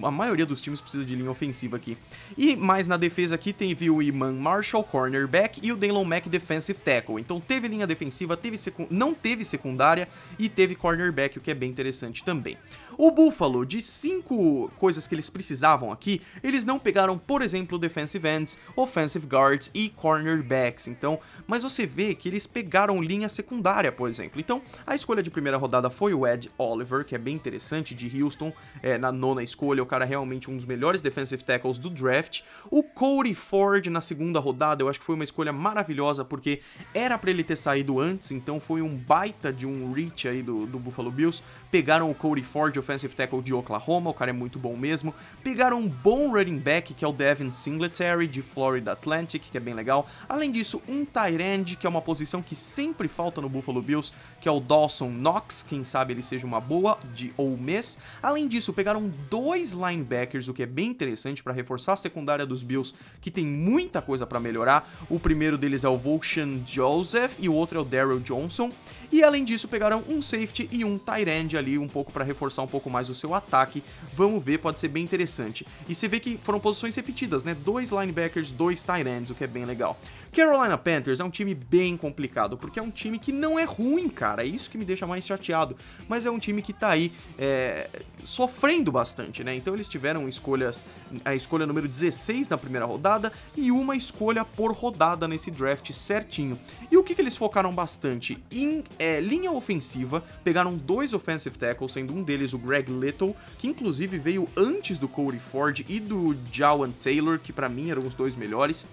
a 0.03 0.11
maioria 0.11 0.47
dos 0.47 0.61
times 0.61 0.81
precisa 0.81 1.05
de 1.05 1.15
linha 1.15 1.31
ofensiva 1.31 1.77
aqui. 1.77 1.97
E 2.37 2.57
mais 2.57 2.89
na 2.89 2.97
defesa 2.97 3.35
aqui 3.35 3.53
teve 3.53 3.91
o 3.91 4.03
Iman 4.03 4.33
Marshall, 4.33 4.85
cornerback, 4.85 5.61
e 5.63 5.73
o 5.73 5.77
Daylon 5.77 6.05
Mack, 6.05 6.29
defensive 6.29 6.79
tackle. 6.79 7.21
Então 7.21 7.41
teve 7.41 7.69
linha 7.69 7.87
defensiva, 7.87 8.37
teve 8.37 8.59
não 8.91 9.15
teve 9.15 9.45
secundária 9.45 10.09
e 10.39 10.49
teve 10.49 10.75
cornerback, 10.75 11.39
o 11.39 11.41
que 11.41 11.51
é 11.51 11.55
bem 11.55 11.71
interessante 11.71 12.25
também. 12.25 12.57
O 12.97 13.11
Buffalo, 13.11 13.65
de 13.65 13.83
cinco 13.83 14.71
coisas 14.79 15.07
que 15.07 15.15
eles 15.15 15.31
precisavam 15.31 15.91
aqui, 15.91 16.23
eles 16.43 16.65
não 16.65 16.79
pegaram, 16.79 17.19
por 17.19 17.43
exemplo, 17.43 17.79
defensive 17.79 18.27
ends, 18.29 18.59
offensive 18.77 19.27
guards 19.27 19.71
e 19.75 19.89
cornerbacks. 19.89 20.89
Então, 20.89 21.19
mas 21.47 21.63
você 21.63 21.87
vê 21.87 22.15
que 22.15 22.29
eles 22.29 22.47
pegaram 22.47 23.03
linha 23.03 23.29
secundária, 23.29 23.91
por 23.91 24.09
exemplo. 24.09 24.41
Então, 24.41 24.63
a 24.87 24.95
escolha 24.95 25.23
de 25.23 25.31
primeira 25.31 25.57
rodada 25.57 25.91
foi 25.91 26.15
o 26.15 26.27
Ed 26.27 26.51
Oliver, 26.59 27.05
que 27.05 27.15
é 27.15 27.19
bem 27.19 27.35
interessante, 27.35 27.95
de 27.95 28.23
Houston, 28.23 28.53
é, 28.83 28.99
na 28.99 29.11
nona 29.11 29.43
escolha, 29.43 29.83
o 29.83 29.87
cara 29.87 30.05
é 30.05 30.09
realmente 30.09 30.51
um 30.51 30.57
dos 30.57 30.65
melhores 30.65 31.01
defensive 31.01 31.43
tackles 31.43 31.79
do 31.79 31.91
draft. 31.91 32.43
O 32.71 32.83
Cody 32.83 33.35
Ford 33.35 33.87
na 33.87 34.01
segunda 34.01 34.39
rodada, 34.39 34.83
eu 34.83 34.89
acho 34.89 34.99
que 34.99 35.05
foi 35.05 35.15
uma 35.15 35.25
escolha 35.25 35.53
maravilhosa, 35.53 36.25
porque 36.25 36.61
era 36.93 37.19
para 37.19 37.31
ele 37.31 37.45
ter 37.45 37.57
saído 37.57 37.99
antes, 37.99 38.31
então 38.31 38.61
foi 38.61 38.83
um 38.83 38.97
baita 38.97 39.53
de 39.53 39.67
um 39.67 39.93
reach 39.93 40.29
aí 40.29 40.43
do, 40.43 40.67
do 40.67 40.79
Buffalo 40.79 41.11
Bills. 41.11 41.43
Pegaram 41.71 42.11
o 42.11 42.15
Cody 42.15 42.43
Ford, 42.43 42.77
offensive 42.85 43.15
tackle 43.15 43.43
de 43.43 43.53
Oklahoma, 43.53 44.11
o 44.11 44.15
cara 44.15 44.31
é 44.31 44.33
muito 44.33 44.59
bom 44.59 44.77
mesmo. 44.77 45.15
Pegaram 45.43 45.79
um 45.79 45.89
bom 45.89 46.33
running 46.33 46.59
back, 46.59 46.95
que 46.95 47.05
é 47.05 47.09
o 47.09 47.13
Devin 47.13 47.51
Singletary, 47.51 48.29
de 48.29 48.43
Florida 48.43 48.93
Atlantic, 48.93 49.43
que 49.51 49.57
é 49.57 49.61
bem 49.61 49.75
legal. 49.75 50.07
Além 50.29 50.53
disso, 50.53 50.81
um 50.89 51.05
tight 51.05 51.43
end, 51.43 51.77
que 51.77 51.87
é 51.87 51.91
uma 51.91 52.03
posição 52.03 52.43
que 52.43 52.55
sempre 52.55 53.09
falta 53.09 53.41
no 53.41 53.49
Buffalo 53.49 53.83
Bills, 53.83 54.13
que 54.41 54.49
é 54.49 54.53
o 54.53 54.61
Dawson 54.61 55.09
Knox, 55.09 55.65
quem 55.67 55.85
sabe 55.85 56.13
ele 56.13 56.23
seja 56.23 56.47
uma 56.47 56.61
boa, 56.61 56.99
de 57.15 57.33
Ole 57.37 57.57
Miss. 57.57 57.99
Além 58.23 58.47
disso, 58.47 58.73
pegaram 58.73 59.11
dois 59.31 59.73
linebackers, 59.73 60.49
o 60.49 60.55
que 60.55 60.63
é 60.63 60.67
bem 60.67 60.89
interessante 60.89 61.43
para 61.43 61.53
reforçar 61.53 61.95
a 61.95 61.97
secundária 61.97 62.45
dos 62.45 62.63
Bills, 62.63 62.95
que 63.21 63.31
tem 63.31 63.47
muita 63.47 64.03
coisa 64.03 64.27
para 64.27 64.39
melhorar. 64.39 64.89
O 65.09 65.19
primeiro 65.19 65.57
deles 65.57 65.85
é 65.85 65.89
o 65.89 65.97
Volshan 65.97 66.61
Joseph 66.67 67.37
e 67.39 67.49
o 67.49 67.55
outro 67.55 67.79
é 67.79 67.83
o 67.83 67.85
Daryl 67.85 68.21
Johnson. 68.21 68.71
E 69.15 69.23
além 69.23 69.45
disso, 69.45 69.69
pegaram 69.69 70.03
um 70.09 70.21
safety 70.21 70.69
e 70.73 70.85
um 70.85 70.99
tight 70.99 71.31
end 71.31 71.57
ali, 71.57 71.79
um 71.79 71.87
pouco 71.87 72.11
para 72.11 72.25
reforçar 72.25 72.63
um 72.63 72.67
pouco 72.67 72.91
mais 72.91 73.09
o 73.09 73.15
seu 73.15 73.33
ataque. 73.33 73.81
Vamos 74.13 74.43
ver, 74.43 74.59
pode 74.59 74.81
ser 74.81 74.89
bem 74.89 75.05
interessante. 75.05 75.65
E 75.89 75.95
você 75.95 76.09
vê 76.09 76.19
que 76.19 76.37
foram 76.43 76.59
posições 76.59 76.97
repetidas, 76.97 77.45
né? 77.45 77.55
Dois 77.55 77.93
linebackers, 77.93 78.51
dois 78.51 78.83
tight 78.83 79.09
ends, 79.09 79.31
o 79.31 79.35
que 79.37 79.45
é 79.45 79.47
bem 79.47 79.65
legal. 79.65 79.97
Carolina 80.35 80.77
Panthers 80.77 81.21
é 81.21 81.25
um 81.25 81.31
time 81.31 81.55
bem 81.55 81.97
complicado, 81.97 82.59
porque 82.59 82.79
é 82.79 82.83
um 82.83 82.91
time 82.91 83.19
que 83.19 83.31
não 83.31 83.59
é 83.59 83.65
ruim, 83.65 84.09
cara. 84.09 84.43
É 84.43 84.47
isso 84.47 84.69
que 84.69 84.77
me 84.77 84.85
deixa 84.85 85.07
mais 85.07 85.25
chateado. 85.25 85.77
Mas 86.09 86.27
é 86.27 86.31
um 86.31 86.39
time 86.39 86.61
que 86.61 86.73
tá 86.73 86.89
aí, 86.89 87.13
é, 87.39 87.89
sofrendo 88.25 88.91
bastante, 88.91 89.45
né? 89.45 89.55
Então 89.55 89.75
eles 89.75 89.87
tiveram 89.87 90.29
escolhas, 90.29 90.85
a 91.25 91.35
escolha 91.35 91.65
número 91.67 91.87
16 91.87 92.49
na 92.49 92.59
primeira 92.59 92.85
rodada 92.85 93.33
e 93.57 93.71
uma 93.71 93.95
escolha 93.95 94.45
por 94.45 94.73
rodada 94.73 95.29
nesse 95.29 95.51
draft 95.51 95.93
certinho. 95.93 96.59
E 96.91 96.97
o 96.97 97.05
que, 97.05 97.15
que 97.15 97.23
eles 97.23 97.37
focaram 97.37 97.73
bastante? 97.73 98.37
Em 98.51 98.83
é, 98.99 99.21
linha 99.21 99.53
ofensiva, 99.53 100.23
pegaram 100.43 100.77
dois 100.77 101.13
offensive 101.13 101.57
tackles, 101.57 101.93
sendo 101.93 102.13
um 102.13 102.23
deles 102.23 102.53
o 102.53 102.59
Greg 102.59 102.91
Little, 102.91 103.37
que 103.57 103.69
inclusive 103.69 104.19
veio 104.19 104.49
antes 104.57 104.99
do 104.99 105.09
Cody 105.09 105.39
Ford 105.39 105.85
e 105.89 106.01
do 106.01 106.37
Jawan 106.51 106.91
Taylor, 106.91 107.39
que 107.39 107.53
para 107.53 107.69
mim 107.69 107.91
eram 107.91 108.05
os 108.05 108.15
dois 108.15 108.35
melhores 108.35 108.85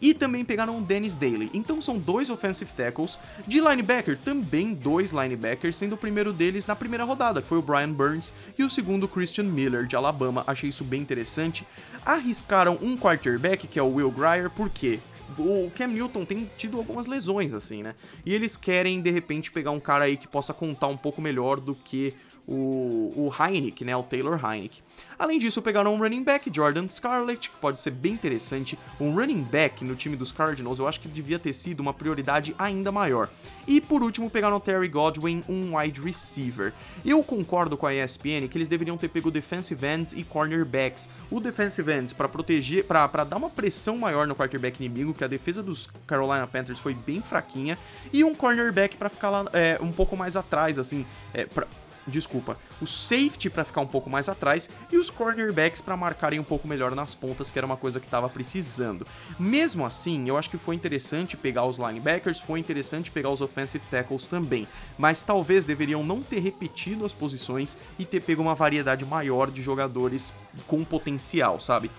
e 0.00 0.14
também 0.14 0.44
pegaram 0.44 0.78
o 0.78 0.82
Dennis 0.82 1.14
Daly. 1.14 1.50
Então 1.52 1.80
são 1.80 1.98
dois 1.98 2.30
offensive 2.30 2.72
tackles. 2.72 3.18
De 3.46 3.60
linebacker, 3.60 4.18
também 4.18 4.74
dois 4.74 5.12
linebackers, 5.12 5.76
sendo 5.76 5.94
o 5.94 5.98
primeiro 5.98 6.32
deles 6.32 6.66
na 6.66 6.76
primeira 6.76 7.04
rodada, 7.04 7.42
que 7.42 7.48
foi 7.48 7.58
o 7.58 7.62
Brian 7.62 7.92
Burns, 7.92 8.32
e 8.58 8.64
o 8.64 8.70
segundo 8.70 9.08
Christian 9.08 9.44
Miller, 9.44 9.86
de 9.86 9.96
Alabama. 9.96 10.44
Achei 10.46 10.70
isso 10.70 10.84
bem 10.84 11.00
interessante. 11.00 11.66
Arriscaram 12.04 12.78
um 12.80 12.96
quarterback, 12.96 13.66
que 13.66 13.78
é 13.78 13.82
o 13.82 13.94
Will 13.94 14.10
Grier, 14.10 14.50
por 14.50 14.70
quê? 14.70 15.00
o 15.38 15.70
Cam 15.76 15.88
Newton 15.88 16.24
tem 16.24 16.50
tido 16.56 16.78
algumas 16.78 17.06
lesões, 17.06 17.52
assim, 17.52 17.82
né? 17.82 17.94
E 18.24 18.32
eles 18.32 18.56
querem, 18.56 19.00
de 19.00 19.10
repente, 19.10 19.50
pegar 19.50 19.70
um 19.70 19.80
cara 19.80 20.04
aí 20.04 20.16
que 20.16 20.28
possa 20.28 20.54
contar 20.54 20.86
um 20.86 20.96
pouco 20.96 21.20
melhor 21.20 21.60
do 21.60 21.74
que 21.74 22.14
o, 22.46 23.12
o 23.16 23.32
Heineck, 23.38 23.84
né, 23.84 23.96
o 23.96 24.02
Taylor 24.02 24.40
Heineck. 24.44 24.80
Além 25.18 25.38
disso, 25.38 25.62
pegaram 25.62 25.94
um 25.94 25.98
running 25.98 26.22
back, 26.22 26.50
Jordan 26.54 26.86
Scarlett, 26.88 27.48
que 27.48 27.56
pode 27.56 27.80
ser 27.80 27.90
bem 27.90 28.12
interessante. 28.12 28.78
Um 29.00 29.14
running 29.14 29.42
back 29.42 29.82
no 29.82 29.96
time 29.96 30.14
dos 30.14 30.30
Cardinals 30.30 30.78
eu 30.78 30.86
acho 30.86 31.00
que 31.00 31.08
devia 31.08 31.38
ter 31.38 31.54
sido 31.54 31.80
uma 31.80 31.94
prioridade 31.94 32.54
ainda 32.58 32.92
maior. 32.92 33.30
E 33.66 33.80
por 33.80 34.02
último, 34.02 34.28
pegaram 34.30 34.60
Terry 34.60 34.88
Godwin, 34.88 35.42
um 35.48 35.76
wide 35.76 36.00
receiver. 36.02 36.72
Eu 37.04 37.22
concordo 37.22 37.76
com 37.76 37.86
a 37.86 37.94
ESPN 37.94 38.46
que 38.48 38.58
eles 38.58 38.68
deveriam 38.68 38.98
ter 38.98 39.08
pego 39.08 39.30
defensive 39.30 39.86
ends 39.86 40.12
e 40.12 40.22
cornerbacks. 40.22 41.08
O 41.30 41.40
defensive 41.40 41.90
ends 41.90 42.12
para 42.12 42.28
proteger, 42.28 42.84
para 42.84 43.24
dar 43.24 43.38
uma 43.38 43.50
pressão 43.50 43.96
maior 43.96 44.26
no 44.26 44.36
quarterback 44.36 44.78
inimigo, 44.78 45.14
que 45.14 45.24
a 45.24 45.28
defesa 45.28 45.62
dos 45.62 45.88
Carolina 46.06 46.46
Panthers 46.46 46.78
foi 46.78 46.94
bem 46.94 47.22
fraquinha, 47.22 47.78
e 48.12 48.22
um 48.22 48.34
cornerback 48.34 48.96
para 48.96 49.08
ficar 49.08 49.30
lá 49.30 49.46
é, 49.52 49.78
um 49.80 49.90
pouco 49.90 50.16
mais 50.16 50.36
atrás, 50.36 50.78
assim, 50.78 51.06
é, 51.32 51.46
pra, 51.46 51.66
desculpa, 52.06 52.56
o 52.80 52.86
safety 52.86 53.50
para 53.50 53.64
ficar 53.64 53.80
um 53.80 53.86
pouco 53.86 54.08
mais 54.08 54.28
atrás 54.28 54.68
e 54.90 54.96
os 54.96 55.10
cornerbacks 55.10 55.80
para 55.80 55.96
marcarem 55.96 56.38
um 56.38 56.44
pouco 56.44 56.68
melhor 56.68 56.94
nas 56.94 57.14
pontas, 57.14 57.50
que 57.50 57.58
era 57.58 57.66
uma 57.66 57.76
coisa 57.76 58.00
que 58.00 58.06
estava 58.06 58.28
precisando. 58.28 59.06
Mesmo 59.38 59.84
assim, 59.84 60.28
eu 60.28 60.36
acho 60.36 60.50
que 60.50 60.58
foi 60.58 60.74
interessante 60.74 61.36
pegar 61.36 61.64
os 61.64 61.78
linebackers, 61.78 62.40
foi 62.40 62.60
interessante 62.60 63.10
pegar 63.10 63.30
os 63.30 63.40
offensive 63.40 63.84
tackles 63.90 64.26
também, 64.26 64.66
mas 64.96 65.22
talvez 65.22 65.64
deveriam 65.64 66.04
não 66.04 66.22
ter 66.22 66.40
repetido 66.40 67.04
as 67.04 67.12
posições 67.12 67.76
e 67.98 68.04
ter 68.04 68.20
pego 68.20 68.42
uma 68.42 68.54
variedade 68.54 69.04
maior 69.04 69.50
de 69.50 69.62
jogadores 69.62 70.32
com 70.66 70.84
potencial, 70.84 71.60
sabe? 71.60 71.90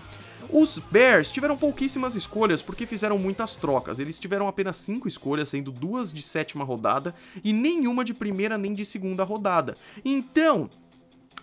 Os 0.50 0.78
Bears 0.78 1.30
tiveram 1.30 1.58
pouquíssimas 1.58 2.16
escolhas 2.16 2.62
porque 2.62 2.86
fizeram 2.86 3.18
muitas 3.18 3.54
trocas. 3.54 3.98
Eles 3.98 4.18
tiveram 4.18 4.48
apenas 4.48 4.76
cinco 4.76 5.06
escolhas, 5.06 5.50
sendo 5.50 5.70
duas 5.70 6.12
de 6.12 6.22
sétima 6.22 6.64
rodada 6.64 7.14
e 7.44 7.52
nenhuma 7.52 8.04
de 8.04 8.14
primeira 8.14 8.56
nem 8.56 8.74
de 8.74 8.84
segunda 8.84 9.24
rodada. 9.24 9.76
Então, 10.04 10.70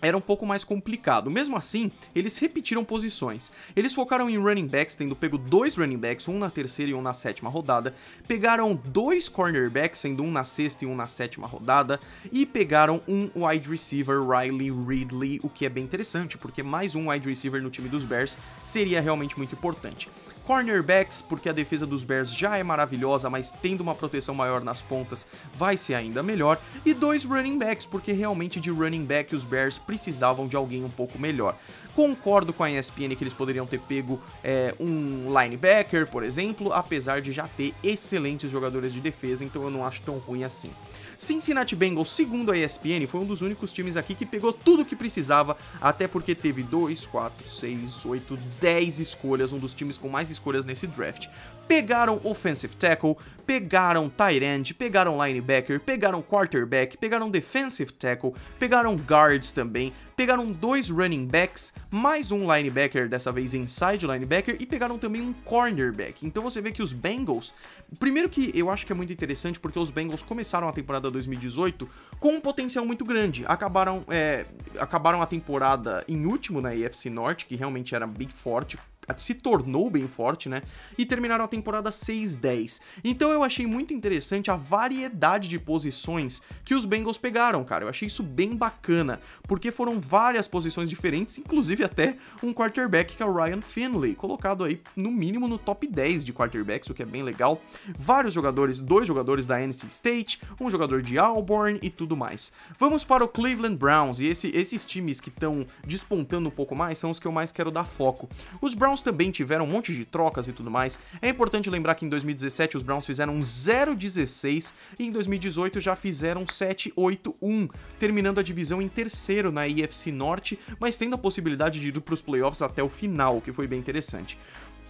era 0.00 0.16
um 0.16 0.20
pouco 0.20 0.46
mais 0.46 0.64
complicado. 0.64 1.30
Mesmo 1.30 1.56
assim, 1.56 1.90
eles 2.14 2.38
repetiram 2.38 2.84
posições. 2.84 3.50
Eles 3.74 3.92
focaram 3.94 4.28
em 4.28 4.38
running 4.38 4.66
backs, 4.66 4.96
tendo 4.96 5.16
pego 5.16 5.38
dois 5.38 5.76
running 5.76 5.98
backs, 5.98 6.28
um 6.28 6.38
na 6.38 6.50
terceira 6.50 6.92
e 6.92 6.94
um 6.94 7.02
na 7.02 7.14
sétima 7.14 7.50
rodada. 7.50 7.94
Pegaram 8.28 8.74
dois 8.74 9.28
cornerbacks, 9.28 10.00
sendo 10.00 10.22
um 10.22 10.30
na 10.30 10.44
sexta 10.44 10.84
e 10.84 10.86
um 10.86 10.94
na 10.94 11.08
sétima 11.08 11.46
rodada. 11.46 12.00
E 12.30 12.44
pegaram 12.44 13.00
um 13.08 13.46
wide 13.46 13.68
receiver, 13.68 14.20
Riley 14.20 14.70
Ridley, 14.70 15.40
o 15.42 15.48
que 15.48 15.66
é 15.66 15.68
bem 15.68 15.84
interessante, 15.84 16.36
porque 16.36 16.62
mais 16.62 16.94
um 16.94 17.10
wide 17.10 17.28
receiver 17.28 17.62
no 17.62 17.70
time 17.70 17.88
dos 17.88 18.04
Bears 18.04 18.36
seria 18.62 19.00
realmente 19.00 19.36
muito 19.36 19.54
importante 19.54 20.08
cornerbacks, 20.46 21.20
porque 21.20 21.48
a 21.48 21.52
defesa 21.52 21.84
dos 21.84 22.04
Bears 22.04 22.32
já 22.32 22.56
é 22.56 22.62
maravilhosa, 22.62 23.28
mas 23.28 23.50
tendo 23.50 23.80
uma 23.80 23.94
proteção 23.94 24.34
maior 24.34 24.62
nas 24.62 24.80
pontas 24.80 25.26
vai 25.56 25.76
ser 25.76 25.94
ainda 25.94 26.22
melhor, 26.22 26.58
e 26.84 26.94
dois 26.94 27.24
running 27.24 27.58
backs, 27.58 27.84
porque 27.84 28.12
realmente 28.12 28.60
de 28.60 28.70
running 28.70 29.04
back 29.04 29.34
os 29.34 29.44
Bears 29.44 29.76
precisavam 29.76 30.46
de 30.46 30.54
alguém 30.54 30.84
um 30.84 30.90
pouco 30.90 31.18
melhor. 31.18 31.56
Concordo 31.96 32.52
com 32.52 32.62
a 32.62 32.70
ESPN 32.70 33.16
que 33.16 33.24
eles 33.24 33.32
poderiam 33.32 33.66
ter 33.66 33.80
pego 33.80 34.22
é, 34.44 34.74
um 34.78 35.26
linebacker, 35.36 36.06
por 36.06 36.22
exemplo, 36.22 36.72
apesar 36.72 37.20
de 37.20 37.32
já 37.32 37.48
ter 37.48 37.74
excelentes 37.82 38.50
jogadores 38.50 38.92
de 38.92 39.00
defesa, 39.00 39.44
então 39.44 39.62
eu 39.62 39.70
não 39.70 39.84
acho 39.84 40.02
tão 40.02 40.18
ruim 40.18 40.44
assim. 40.44 40.70
Cincinnati 41.18 41.74
Bengals, 41.74 42.08
segundo 42.10 42.52
a 42.52 42.58
ESPN, 42.58 43.06
foi 43.06 43.20
um 43.20 43.26
dos 43.26 43.42
únicos 43.42 43.72
times 43.72 43.96
aqui 43.96 44.14
que 44.14 44.26
pegou 44.26 44.52
tudo 44.52 44.82
o 44.82 44.84
que 44.84 44.96
precisava, 44.96 45.56
até 45.80 46.06
porque 46.06 46.34
teve 46.34 46.62
2, 46.62 47.06
4, 47.06 47.50
6, 47.50 48.04
8, 48.04 48.38
10 48.60 48.98
escolhas, 49.00 49.52
um 49.52 49.58
dos 49.58 49.74
times 49.74 49.96
com 49.96 50.08
mais 50.08 50.30
escolhas 50.30 50.64
nesse 50.64 50.86
draft. 50.86 51.28
Pegaram 51.68 52.20
offensive 52.22 52.76
tackle, 52.76 53.16
pegaram 53.44 54.08
tight 54.08 54.44
end, 54.44 54.74
pegaram 54.74 55.24
linebacker, 55.24 55.80
pegaram 55.80 56.22
quarterback, 56.22 56.96
pegaram 56.96 57.30
defensive 57.30 57.92
tackle, 57.92 58.32
pegaram 58.58 58.96
guards 58.96 59.52
também, 59.52 59.92
pegaram 60.16 60.50
dois 60.50 60.90
running 60.90 61.26
backs, 61.26 61.72
mais 61.90 62.30
um 62.30 62.52
linebacker, 62.52 63.08
dessa 63.08 63.30
vez 63.30 63.52
inside 63.52 64.06
linebacker, 64.06 64.56
e 64.58 64.66
pegaram 64.66 64.98
também 64.98 65.20
um 65.20 65.32
cornerback. 65.32 66.24
Então 66.24 66.42
você 66.42 66.60
vê 66.60 66.72
que 66.72 66.82
os 66.82 66.92
Bengals, 66.92 67.52
primeiro 67.98 68.28
que 68.28 68.50
eu 68.54 68.70
acho 68.70 68.86
que 68.86 68.92
é 68.92 68.94
muito 68.94 69.12
interessante 69.12 69.60
porque 69.60 69.78
os 69.78 69.90
Bengals 69.90 70.22
começaram 70.22 70.68
a 70.68 70.72
temporada 70.72 71.10
2018 71.10 71.88
com 72.18 72.34
um 72.34 72.40
potencial 72.40 72.86
muito 72.86 73.04
grande. 73.04 73.44
Acabaram, 73.46 74.04
é, 74.08 74.46
acabaram 74.78 75.20
a 75.20 75.26
temporada 75.26 76.04
em 76.08 76.26
último 76.26 76.60
na 76.60 76.70
AFC 76.70 77.10
Norte, 77.10 77.44
que 77.46 77.54
realmente 77.54 77.94
era 77.94 78.06
bem 78.06 78.28
forte, 78.28 78.78
se 79.16 79.34
tornou 79.34 79.90
bem 79.90 80.08
forte, 80.08 80.48
né? 80.48 80.62
E 80.96 81.06
terminaram 81.06 81.44
a 81.44 81.48
temporada 81.48 81.90
6-10. 81.90 82.80
Então 83.04 83.30
eu 83.30 83.42
achei 83.42 83.66
muito 83.66 83.94
interessante 83.94 84.50
a 84.50 84.56
variedade 84.56 85.48
de 85.48 85.58
posições 85.58 86.42
que 86.64 86.74
os 86.74 86.84
Bengals 86.84 87.18
pegaram, 87.18 87.64
cara. 87.64 87.84
Eu 87.84 87.88
achei 87.88 88.06
isso 88.06 88.22
bem 88.22 88.56
bacana, 88.56 89.20
porque 89.46 89.70
foram 89.70 90.00
várias 90.00 90.48
posições 90.48 90.88
diferentes, 90.88 91.38
inclusive 91.38 91.84
até 91.84 92.16
um 92.42 92.52
quarterback 92.52 93.16
que 93.16 93.22
é 93.22 93.26
o 93.26 93.32
Ryan 93.32 93.60
Finley, 93.60 94.14
colocado 94.14 94.64
aí 94.64 94.80
no 94.94 95.10
mínimo 95.10 95.48
no 95.48 95.58
top 95.58 95.86
10 95.86 96.24
de 96.24 96.32
quarterbacks, 96.32 96.90
o 96.90 96.94
que 96.94 97.02
é 97.02 97.06
bem 97.06 97.22
legal. 97.22 97.60
Vários 97.98 98.32
jogadores, 98.32 98.80
dois 98.80 99.06
jogadores 99.06 99.46
da 99.46 99.60
NC 99.60 99.86
State, 99.88 100.40
um 100.60 100.70
jogador 100.70 101.02
de 101.02 101.18
Auburn 101.18 101.78
e 101.82 101.90
tudo 101.90 102.16
mais. 102.16 102.52
Vamos 102.78 103.04
para 103.04 103.24
o 103.24 103.28
Cleveland 103.28 103.76
Browns, 103.76 104.20
e 104.20 104.26
esse, 104.26 104.48
esses 104.48 104.84
times 104.84 105.20
que 105.20 105.28
estão 105.28 105.66
despontando 105.86 106.48
um 106.48 106.52
pouco 106.52 106.74
mais 106.74 106.98
são 106.98 107.10
os 107.10 107.20
que 107.20 107.26
eu 107.26 107.32
mais 107.32 107.52
quero 107.52 107.70
dar 107.70 107.84
foco. 107.84 108.28
Os 108.60 108.74
Browns 108.74 108.95
Browns 108.96 109.02
também 109.02 109.30
tiveram 109.30 109.64
um 109.64 109.68
monte 109.68 109.94
de 109.94 110.04
trocas 110.04 110.48
e 110.48 110.52
tudo 110.52 110.70
mais. 110.70 110.98
É 111.20 111.28
importante 111.28 111.68
lembrar 111.68 111.94
que 111.94 112.04
em 112.04 112.08
2017 112.08 112.76
os 112.76 112.82
Browns 112.82 113.04
fizeram 113.04 113.38
0-16 113.40 114.72
e 114.98 115.06
em 115.06 115.12
2018 115.12 115.80
já 115.80 115.94
fizeram 115.94 116.44
7-8-1, 116.44 117.70
terminando 117.98 118.38
a 118.38 118.42
divisão 118.42 118.80
em 118.80 118.88
terceiro 118.88 119.52
na 119.52 119.66
IFC 119.66 120.10
Norte, 120.10 120.58
mas 120.80 120.96
tendo 120.96 121.14
a 121.14 121.18
possibilidade 121.18 121.80
de 121.80 121.88
ir 121.88 122.00
para 122.00 122.14
os 122.14 122.22
playoffs 122.22 122.62
até 122.62 122.82
o 122.82 122.88
final, 122.88 123.36
o 123.36 123.40
que 123.40 123.52
foi 123.52 123.66
bem 123.66 123.78
interessante. 123.78 124.38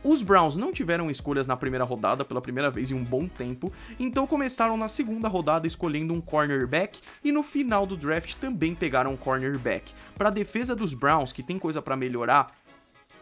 Os 0.05 0.23
Browns 0.23 0.57
não 0.57 0.73
tiveram 0.73 1.11
escolhas 1.11 1.49
na 1.49 1.57
primeira 1.57 1.85
rodada 1.85 2.25
pela 2.25 2.41
primeira 2.41 2.71
vez 2.71 2.93
em 2.93 2.95
um 2.95 3.03
bom 3.03 3.27
tempo, 3.27 3.73
então 3.99 4.25
começaram 4.25 4.77
na 4.77 4.89
segunda 4.89 5.27
rodada 5.27 5.67
escolhendo 5.67 6.15
um 6.15 6.21
cornerback 6.21 7.01
e 7.25 7.33
no 7.33 7.43
final 7.43 7.85
do 7.85 7.97
draft 7.97 8.35
também 8.35 8.73
pegaram 8.73 9.15
um 9.15 9.17
cornerback. 9.17 9.93
Para 10.17 10.29
a 10.29 10.33
defesa 10.33 10.77
dos 10.77 10.95
Browns, 10.95 11.33
que 11.33 11.43
tem 11.43 11.59
coisa 11.59 11.83
para 11.83 11.97
melhorar, 11.97 12.55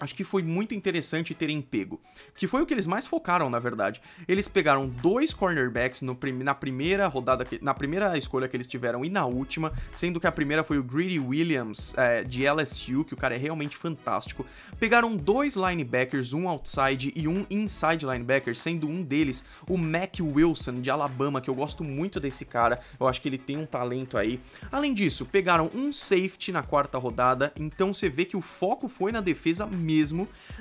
acho 0.01 0.15
que 0.15 0.25
foi 0.25 0.43
muito 0.43 0.75
interessante 0.75 1.35
terem 1.35 1.61
pego. 1.61 2.01
Que 2.35 2.47
foi 2.47 2.63
o 2.63 2.67
que 2.67 2.75
eles 2.75 2.87
mais 2.87 3.07
focaram, 3.07 3.49
na 3.49 3.59
verdade. 3.59 4.01
Eles 4.27 4.49
pegaram 4.49 4.89
dois 4.89 5.33
cornerbacks 5.33 6.01
no 6.03 6.19
na 6.43 6.55
primeira 6.55 7.07
rodada, 7.07 7.47
na 7.61 7.75
primeira 7.75 8.17
escolha 8.17 8.49
que 8.49 8.57
eles 8.57 8.67
tiveram 8.67 9.05
e 9.05 9.11
na 9.11 9.27
última, 9.27 9.73
sendo 9.93 10.21
que 10.21 10.27
a 10.27 10.33
primeira 10.33 10.65
foi 10.65 10.79
o 10.79 10.83
Greedy 10.83 11.19
Williams 11.19 11.95
é, 11.97 12.25
de 12.25 12.47
LSU, 12.47 13.05
que 13.05 13.15
o 13.15 13.17
cara 13.17 13.35
é 13.35 13.39
realmente 13.39 13.77
fantástico. 13.77 14.47
Pegaram 14.79 15.17
dois 15.17 15.55
linebackers, 15.55 16.33
um 16.33 16.49
outside 16.49 17.13
e 17.15 17.29
um 17.29 17.47
inside 17.51 18.07
linebacker, 18.07 18.57
sendo 18.57 18.89
um 18.89 19.03
deles 19.03 19.45
o 19.69 19.77
Mac 19.77 20.15
Wilson 20.21 20.81
de 20.81 20.91
Alabama, 20.91 21.41
que 21.41 21.51
eu 21.51 21.55
gosto 21.55 21.85
muito 21.85 22.19
desse 22.19 22.45
cara. 22.45 22.81
Eu 22.99 23.07
acho 23.07 23.21
que 23.21 23.29
ele 23.29 23.39
tem 23.39 23.57
um 23.57 23.67
talento 23.67 24.17
aí. 24.17 24.41
Além 24.71 24.95
disso, 24.95 25.27
pegaram 25.27 25.71
um 25.75 25.93
safety 25.93 26.53
na 26.53 26.63
quarta 26.63 26.99
rodada, 26.99 27.53
então 27.59 27.93
você 27.93 28.09
vê 28.09 28.25
que 28.25 28.37
o 28.37 28.41
foco 28.41 28.89
foi 28.89 29.13
na 29.13 29.21
defesa 29.21 29.67
mesmo. 29.67 29.94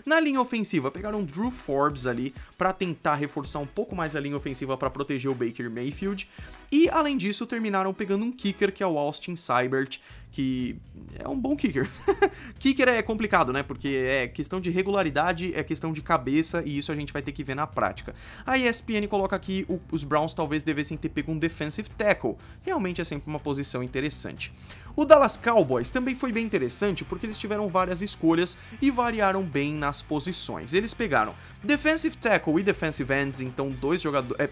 Na 0.06 0.20
linha 0.20 0.42
ofensiva, 0.42 0.92
pegaram 0.92 1.24
Drew 1.24 1.52
Forbes 1.52 2.06
ali 2.06 2.34
para 2.58 2.74
tentar 2.74 3.16
reforçar 3.16 3.60
um 3.60 3.66
pouco 3.66 3.96
mais 3.96 4.16
a 4.16 4.20
linha 4.20 4.38
ofensiva 4.38 4.78
para 4.78 4.90
proteger 4.90 5.32
o 5.32 5.36
Baker 5.36 5.70
Mayfield. 5.70 6.30
E 6.72 6.90
além 6.90 7.18
disso, 7.18 7.46
terminaram 7.46 7.94
pegando 7.94 8.26
um 8.26 8.32
kicker 8.32 8.72
que 8.72 8.84
é 8.84 8.88
o 8.88 8.98
Austin 8.98 9.36
Seibert, 9.36 10.00
que 10.34 10.76
é 11.20 11.28
um 11.28 11.40
bom 11.40 11.56
kicker. 11.56 11.88
kicker 12.58 12.90
é 12.90 13.04
complicado, 13.04 13.54
né? 13.54 13.62
Porque 13.62 13.88
é 13.88 14.28
questão 14.28 14.60
de 14.60 14.72
regularidade, 14.72 15.54
é 15.56 15.64
questão 15.64 15.94
de 15.94 16.02
cabeça 16.02 16.64
e 16.66 16.80
isso 16.80 16.92
a 16.92 16.96
gente 16.96 17.14
vai 17.14 17.22
ter 17.22 17.32
que 17.32 17.44
ver 17.44 17.56
na 17.56 17.68
prática. 17.68 18.16
A 18.44 18.58
ESPN 18.58 19.08
coloca 19.08 19.36
aqui 19.36 19.64
o, 19.70 19.80
os 19.92 20.04
Browns 20.04 20.34
talvez 20.34 20.64
devessem 20.64 20.98
ter 20.98 21.10
pego 21.10 21.32
um 21.32 21.38
defensive 21.38 21.88
tackle. 21.92 22.36
Realmente 22.64 23.00
é 23.00 23.04
sempre 23.04 23.30
uma 23.30 23.40
posição 23.40 23.84
interessante. 23.84 24.52
O 24.96 25.06
Dallas 25.06 25.38
Cowboys 25.38 25.92
também 25.92 26.16
foi 26.16 26.32
bem 26.32 26.46
interessante 26.46 27.06
porque 27.06 27.28
eles 27.28 27.38
tiveram 27.38 27.68
várias 27.68 28.02
escolhas 28.02 28.58
e 28.82 28.90
variaram 28.90 29.44
bem 29.44 29.74
nas 29.74 30.02
posições. 30.02 30.74
Eles 30.74 30.96
pegaram 30.96 31.36
defensive 31.64 32.18
tackle 32.18 32.60
e 32.60 32.64
defensive 32.64 33.14
ends, 33.14 33.40
então 33.40 33.70
dois 33.70 34.02
jogadores, 34.02 34.40
é, 34.40 34.50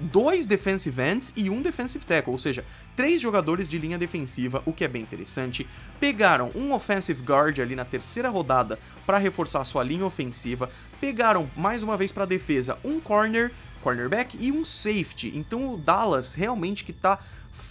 dois 0.00 0.46
defensive 0.46 1.00
ends 1.00 1.32
e 1.36 1.50
um 1.50 1.60
defensive 1.60 2.04
tackle, 2.04 2.32
ou 2.32 2.38
seja, 2.38 2.64
três 2.94 3.20
jogadores 3.20 3.68
de 3.68 3.78
linha 3.78 3.98
defensiva, 3.98 4.62
o 4.64 4.72
que 4.72 4.84
é 4.84 4.88
bem 4.88 5.02
interessante. 5.02 5.66
Pegaram 6.00 6.50
um 6.54 6.72
offensive 6.72 7.22
guard 7.22 7.58
ali 7.58 7.76
na 7.76 7.84
terceira 7.84 8.28
rodada 8.28 8.78
para 9.04 9.18
reforçar 9.18 9.64
sua 9.64 9.82
linha 9.82 10.06
ofensiva. 10.06 10.70
Pegaram 11.00 11.50
mais 11.56 11.82
uma 11.82 11.96
vez 11.96 12.10
para 12.10 12.24
defesa 12.24 12.78
um 12.84 12.98
corner 13.00 13.52
cornerback 13.82 14.36
e 14.40 14.50
um 14.50 14.64
safety. 14.64 15.32
Então 15.36 15.74
o 15.74 15.76
Dallas 15.76 16.34
realmente 16.34 16.82
que 16.82 16.92
tá 16.92 17.20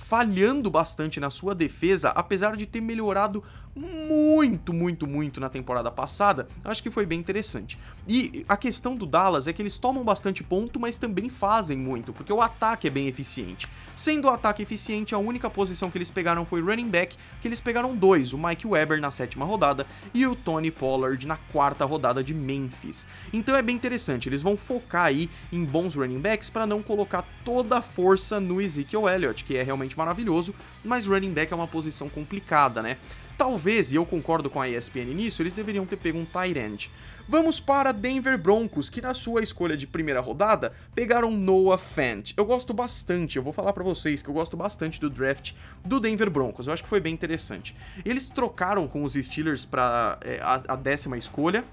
falhando 0.08 0.70
bastante 0.70 1.20
na 1.20 1.32
sua 1.32 1.56
defesa, 1.56 2.10
apesar 2.10 2.56
de 2.56 2.66
ter 2.66 2.80
melhorado 2.82 3.44
muito, 3.76 4.74
muito, 4.74 5.06
muito 5.06 5.42
na 5.42 5.50
temporada 5.50 5.92
passada, 5.92 6.48
acho 6.64 6.82
que 6.82 6.90
foi 6.90 7.06
bem 7.06 7.20
interessante. 7.20 7.78
E 8.08 8.46
a 8.48 8.56
questão 8.56 8.96
do 8.96 9.06
Dallas 9.06 9.48
é 9.48 9.54
que 9.54 9.62
eles 9.62 9.78
tomam 9.78 10.04
bastante 10.04 10.44
ponto, 10.44 10.80
mas 10.80 10.98
também 10.98 11.28
fazem 11.28 11.78
muito, 11.78 12.14
porque 12.14 12.32
o 12.32 12.42
ataque 12.42 12.88
é 12.88 12.90
bem 12.90 13.08
eficiente. 13.08 13.68
Sendo 13.96 14.28
o 14.28 14.32
ataque 14.32 14.64
eficiente, 14.64 15.14
a 15.14 15.18
única 15.18 15.50
posição 15.50 15.92
que 15.92 15.98
eles 15.98 16.10
pegaram 16.10 16.46
foi 16.46 16.62
running 16.62 16.88
back, 16.88 17.18
que 17.42 17.48
eles 17.48 17.60
pegaram 17.60 17.96
dois, 17.96 18.32
o 18.32 18.38
Mike 18.38 18.66
Weber 18.66 19.02
na 19.02 19.12
sétima 19.12 19.44
rodada 19.44 19.86
e 20.14 20.26
o 20.26 20.36
Tony 20.36 20.72
Pollard 20.72 21.28
na 21.28 21.36
quarta 21.36 21.84
rodada 21.84 22.24
de 22.24 22.34
Memphis. 22.34 23.06
Então 23.34 23.56
é 23.56 23.62
bem 23.62 23.76
interessante, 23.76 24.30
eles 24.30 24.42
vão 24.42 24.56
focar 24.56 25.06
aí 25.06 25.30
em 25.52 25.66
bons 25.66 25.96
running 25.96 26.20
backs 26.20 26.50
para 26.50 26.66
não 26.66 26.82
colocar 26.82 27.26
toda 27.44 27.80
a 27.80 27.82
força 27.82 28.40
no 28.40 28.62
Ezekiel 28.62 29.10
Elliott, 29.10 29.44
que 29.44 29.58
é 29.58 29.64
realmente 29.64 29.95
maravilhoso, 29.98 30.54
mas 30.84 31.06
running 31.06 31.34
back 31.34 31.52
é 31.52 31.56
uma 31.56 31.68
posição 31.68 32.10
complicada, 32.10 32.82
né? 32.82 32.98
Talvez, 33.38 33.92
e 33.92 33.96
eu 33.96 34.06
concordo 34.06 34.50
com 34.50 34.62
a 34.62 34.70
ESPN 34.70 35.14
nisso, 35.14 35.42
eles 35.42 35.54
deveriam 35.54 35.86
ter 35.86 35.98
pego 35.98 36.18
um 36.18 36.26
tight 36.26 36.58
end. 36.58 36.90
Vamos 37.28 37.60
para 37.60 37.92
Denver 37.92 38.38
Broncos, 38.38 38.90
que 38.90 39.02
na 39.02 39.14
sua 39.14 39.42
escolha 39.42 39.76
de 39.76 39.88
primeira 39.88 40.22
rodada 40.22 40.74
pegaram 40.94 41.32
Noah 41.32 41.78
Fant. 41.78 42.34
Eu 42.38 42.46
gosto 42.46 42.74
bastante, 42.74 43.36
eu 43.36 43.44
vou 43.44 43.52
falar 43.52 43.74
para 43.74 43.84
vocês 43.84 44.22
que 44.22 44.30
eu 44.30 44.34
gosto 44.34 44.56
bastante 44.56 45.02
do 45.02 45.10
draft 45.10 45.54
do 45.84 46.00
Denver 46.00 46.30
Broncos. 46.30 46.68
Eu 46.68 46.74
acho 46.74 46.84
que 46.84 46.90
foi 46.90 47.00
bem 47.00 47.14
interessante. 47.14 47.76
Eles 48.06 48.30
trocaram 48.30 48.88
com 48.88 49.04
os 49.04 49.14
Steelers 49.14 49.66
para 49.66 50.20
é, 50.22 50.40
a, 50.40 50.62
a 50.68 50.76
décima 50.76 51.18
escolha, 51.18 51.66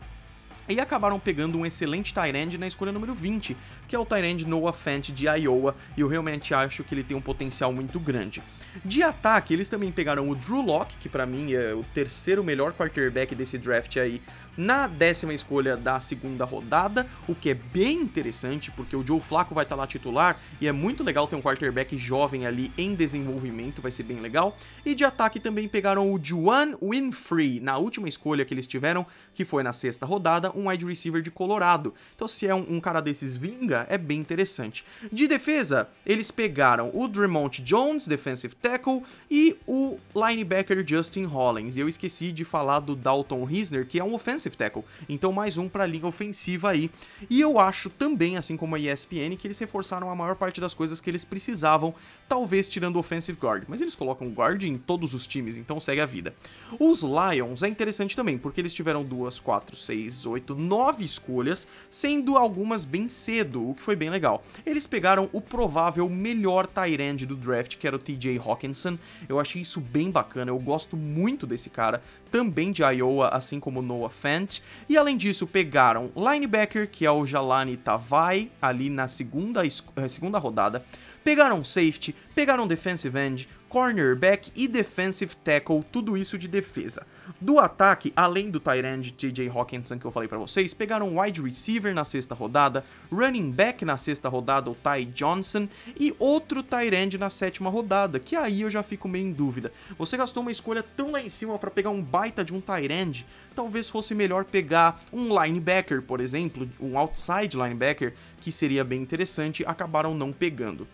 e 0.73 0.81
acabaram 0.81 1.19
pegando 1.19 1.59
um 1.59 1.67
excelente 1.67 2.15
Tyrande 2.15 2.57
na 2.57 2.67
escolha 2.67 2.93
número 2.93 3.15
20, 3.15 3.57
que 3.87 3.95
é 3.95 3.99
o 3.99 4.07
Tyrande 4.07 4.47
Noah 4.47 4.73
Fant 4.73 5.11
de 5.11 5.27
Iowa, 5.27 5.77
e 5.97 6.01
eu 6.01 6.09
realmente 6.09 6.55
acho 6.55 6.83
que 6.83 6.95
ele 6.95 7.05
tem 7.05 7.17
um 7.17 7.21
potencial 7.21 7.73
muito 7.73 8.01
grande. 8.01 8.43
De 8.85 9.03
ataque, 9.03 9.53
eles 9.53 9.69
também 9.69 9.93
pegaram 9.93 10.29
o 10.29 10.35
Drew 10.35 10.63
Locke, 10.63 10.97
que 10.99 11.09
para 11.09 11.27
mim 11.27 11.53
é 11.53 11.75
o 11.75 11.85
terceiro 11.93 12.43
melhor 12.43 12.73
quarterback 12.73 13.35
desse 13.35 13.59
draft 13.59 13.97
aí, 13.99 14.23
na 14.57 14.87
décima 14.87 15.33
escolha 15.33 15.77
da 15.77 15.99
segunda 15.99 16.45
rodada, 16.45 17.07
o 17.27 17.35
que 17.35 17.51
é 17.51 17.55
bem 17.55 18.01
interessante, 18.01 18.71
porque 18.71 18.95
o 18.95 19.07
Joe 19.07 19.21
Flacco 19.21 19.55
vai 19.55 19.65
estar 19.65 19.77
tá 19.77 19.81
lá 19.81 19.87
titular, 19.87 20.39
e 20.61 20.69
é 20.69 20.73
muito 20.73 21.03
legal 21.03 21.27
ter 21.27 21.37
um 21.37 21.43
quarterback 21.43 21.97
jovem 21.97 22.47
ali 22.47 22.73
em 22.77 22.95
desenvolvimento, 22.95 23.81
vai 23.81 23.91
ser 23.91 24.03
bem 24.03 24.21
legal. 24.21 24.57
E 24.85 24.95
de 24.95 25.05
ataque 25.05 25.41
também 25.41 25.69
pegaram 25.69 26.11
o 26.11 26.21
Juan 26.23 26.75
Winfrey, 26.83 27.61
na 27.61 27.79
última 27.79 28.09
escolha 28.09 28.45
que 28.45 28.53
eles 28.53 28.67
tiveram, 28.67 29.07
que 29.35 29.45
foi 29.45 29.63
na 29.63 29.73
sexta 29.73 30.05
rodada, 30.05 30.53
um 30.55 30.62
wide 30.69 30.85
receiver 30.85 31.23
de 31.23 31.31
Colorado. 31.31 31.95
Então 32.15 32.27
se 32.29 32.47
é 32.47 32.55
um, 32.55 32.77
um 32.77 32.81
cara 32.81 33.01
desses 33.01 33.37
vinga, 33.37 33.87
é 33.89 33.99
bem 33.99 34.19
interessante. 34.19 34.85
De 35.13 35.27
defesa, 35.27 35.89
eles 36.07 36.31
pegaram 36.31 36.91
o 36.95 37.07
Dremont 37.09 37.63
Jones, 37.63 38.07
defensive 38.07 38.55
tackle, 38.55 39.03
e 39.31 39.57
o 39.67 39.99
linebacker 40.15 40.85
Justin 40.87 41.25
Hollins. 41.25 41.77
E 41.77 41.81
eu 41.81 41.89
esqueci 41.89 42.33
de 42.33 42.45
falar 42.45 42.81
do 42.81 42.97
Dalton 42.97 43.45
Risner, 43.45 43.87
que 43.87 43.99
é 43.99 44.05
um 44.05 44.15
offensive 44.15 44.57
tackle. 44.57 44.85
Então 45.09 45.33
mais 45.33 45.59
um 45.59 45.69
para 45.69 45.85
a 45.85 45.87
linha 45.87 46.07
ofensiva 46.07 46.71
aí. 46.71 46.91
E 47.29 47.41
eu 47.41 47.59
acho 47.59 47.91
também, 47.91 48.37
assim 48.37 48.57
como 48.57 48.75
a 48.75 48.79
ESPN, 48.79 49.37
que 49.39 49.47
eles 49.47 49.59
reforçaram 49.59 50.11
a 50.11 50.15
maior 50.15 50.37
parte 50.37 50.61
das 50.61 50.75
coisas 50.75 51.01
que 51.01 51.11
eles 51.11 51.25
precisavam, 51.25 51.95
talvez 52.29 52.69
tirando 52.69 52.97
o 52.97 52.99
offensive 52.99 53.39
guard. 53.39 53.65
Mas 53.69 53.81
eles 53.81 53.95
colocam 53.95 54.29
guard 54.31 54.63
em 54.63 54.79
todos 54.79 55.15
os 55.15 55.27
times, 55.27 55.57
então 55.57 55.81
segue 55.81 56.01
a 56.01 56.07
vida. 56.07 56.35
Os 56.79 57.03
Lions 57.03 57.63
é 57.63 57.69
interessante 57.69 58.17
também, 58.17 58.39
porque 58.39 58.61
eles 58.61 58.75
tiveram 58.75 59.05
duas, 59.05 59.39
quatro, 59.39 59.77
seis, 59.77 60.27
oito, 60.27 60.42
nove 60.51 61.05
escolhas, 61.05 61.67
sendo 61.89 62.37
algumas 62.37 62.85
bem 62.85 63.09
cedo, 63.09 63.71
o 63.71 63.75
que 63.75 63.83
foi 63.83 63.97
bem 63.97 64.11
legal. 64.11 64.43
Eles 64.67 64.87
pegaram 64.87 65.29
o 65.33 65.41
provável 65.41 66.09
melhor 66.09 66.67
tight 66.67 67.27
do 67.27 67.37
draft, 67.37 67.77
que 67.77 67.87
era 67.87 67.97
o 67.97 67.99
TJ 67.99 68.39
Hawkinson. 68.39 68.99
Eu 69.29 69.39
achei 69.39 69.63
isso 69.63 69.81
bem 69.81 70.11
bacana, 70.11 70.51
eu 70.51 70.59
gosto 70.59 70.97
muito 70.97 71.47
desse 71.47 71.71
cara, 71.71 72.03
também 72.31 72.73
de 72.73 72.83
Iowa, 72.83 73.29
assim 73.29 73.61
como 73.61 73.83
Noah 73.83 74.11
Fant. 74.11 74.61
E 74.89 74.97
além 74.97 75.17
disso, 75.17 75.47
pegaram 75.47 76.11
linebacker, 76.17 76.89
que 76.91 77.07
é 77.07 77.11
o 77.11 77.27
Jalani 77.27 77.77
Tavai, 77.77 78.51
ali 78.61 78.89
na 78.89 79.09
segunda, 79.09 79.63
eh, 79.67 80.09
segunda 80.09 80.39
rodada. 80.39 80.85
Pegaram 81.23 81.63
safety, 81.63 82.15
pegaram 82.35 82.67
defensive 82.67 83.17
end, 83.17 83.49
cornerback 83.69 84.51
e 84.55 84.67
defensive 84.67 85.35
tackle, 85.37 85.85
tudo 85.91 86.17
isso 86.17 86.37
de 86.37 86.49
defesa. 86.49 87.07
Do 87.41 87.59
ataque, 87.59 88.13
além 88.15 88.51
do 88.51 88.61
Tyrande 88.61 89.15
J.J. 89.17 89.49
Hawkinson 89.49 89.99
que 89.99 90.05
eu 90.05 90.11
falei 90.11 90.29
para 90.29 90.39
vocês, 90.39 90.73
pegaram 90.73 91.19
wide 91.19 91.43
receiver 91.43 91.95
na 91.95 92.05
sexta 92.05 92.35
rodada, 92.35 92.85
running 93.11 93.51
back 93.51 93.85
na 93.85 93.97
sexta 93.97 94.29
rodada, 94.29 94.71
o 94.71 94.75
Ty 94.75 95.05
Johnson, 95.07 95.69
e 95.99 96.15
outro 96.19 96.63
Tyrande 96.63 97.19
na 97.19 97.31
sétima 97.31 97.71
rodada, 97.71 98.19
que 98.19 98.37
aí 98.37 98.63
eu 98.63 98.71
já 98.71 98.83
fico 98.83 99.09
meio 99.09 99.27
em 99.27 99.33
dúvida. 99.33 99.73
Você 99.99 100.17
gastou 100.17 100.43
uma 100.43 100.53
escolha 100.53 100.83
tão 100.83 101.13
lá 101.13 101.21
em 101.21 101.29
cima 101.29 101.59
para 101.59 101.71
pegar 101.71 101.91
um 101.91 102.03
baita 102.03 102.45
de 102.45 102.53
um 102.53 102.61
Tyrande, 102.61 103.27
talvez 103.55 103.89
fosse 103.89 104.15
melhor 104.15 104.45
pegar 104.45 105.03
um 105.13 105.29
linebacker, 105.43 106.03
por 106.03 106.21
exemplo, 106.21 106.69
um 106.81 106.99
outside 106.99 107.57
linebacker, 107.57 108.15
que 108.41 108.51
seria 108.53 108.85
bem 108.85 109.01
interessante, 109.01 109.65
acabaram 109.67 110.15
não 110.15 110.33
pegando. 110.33 110.87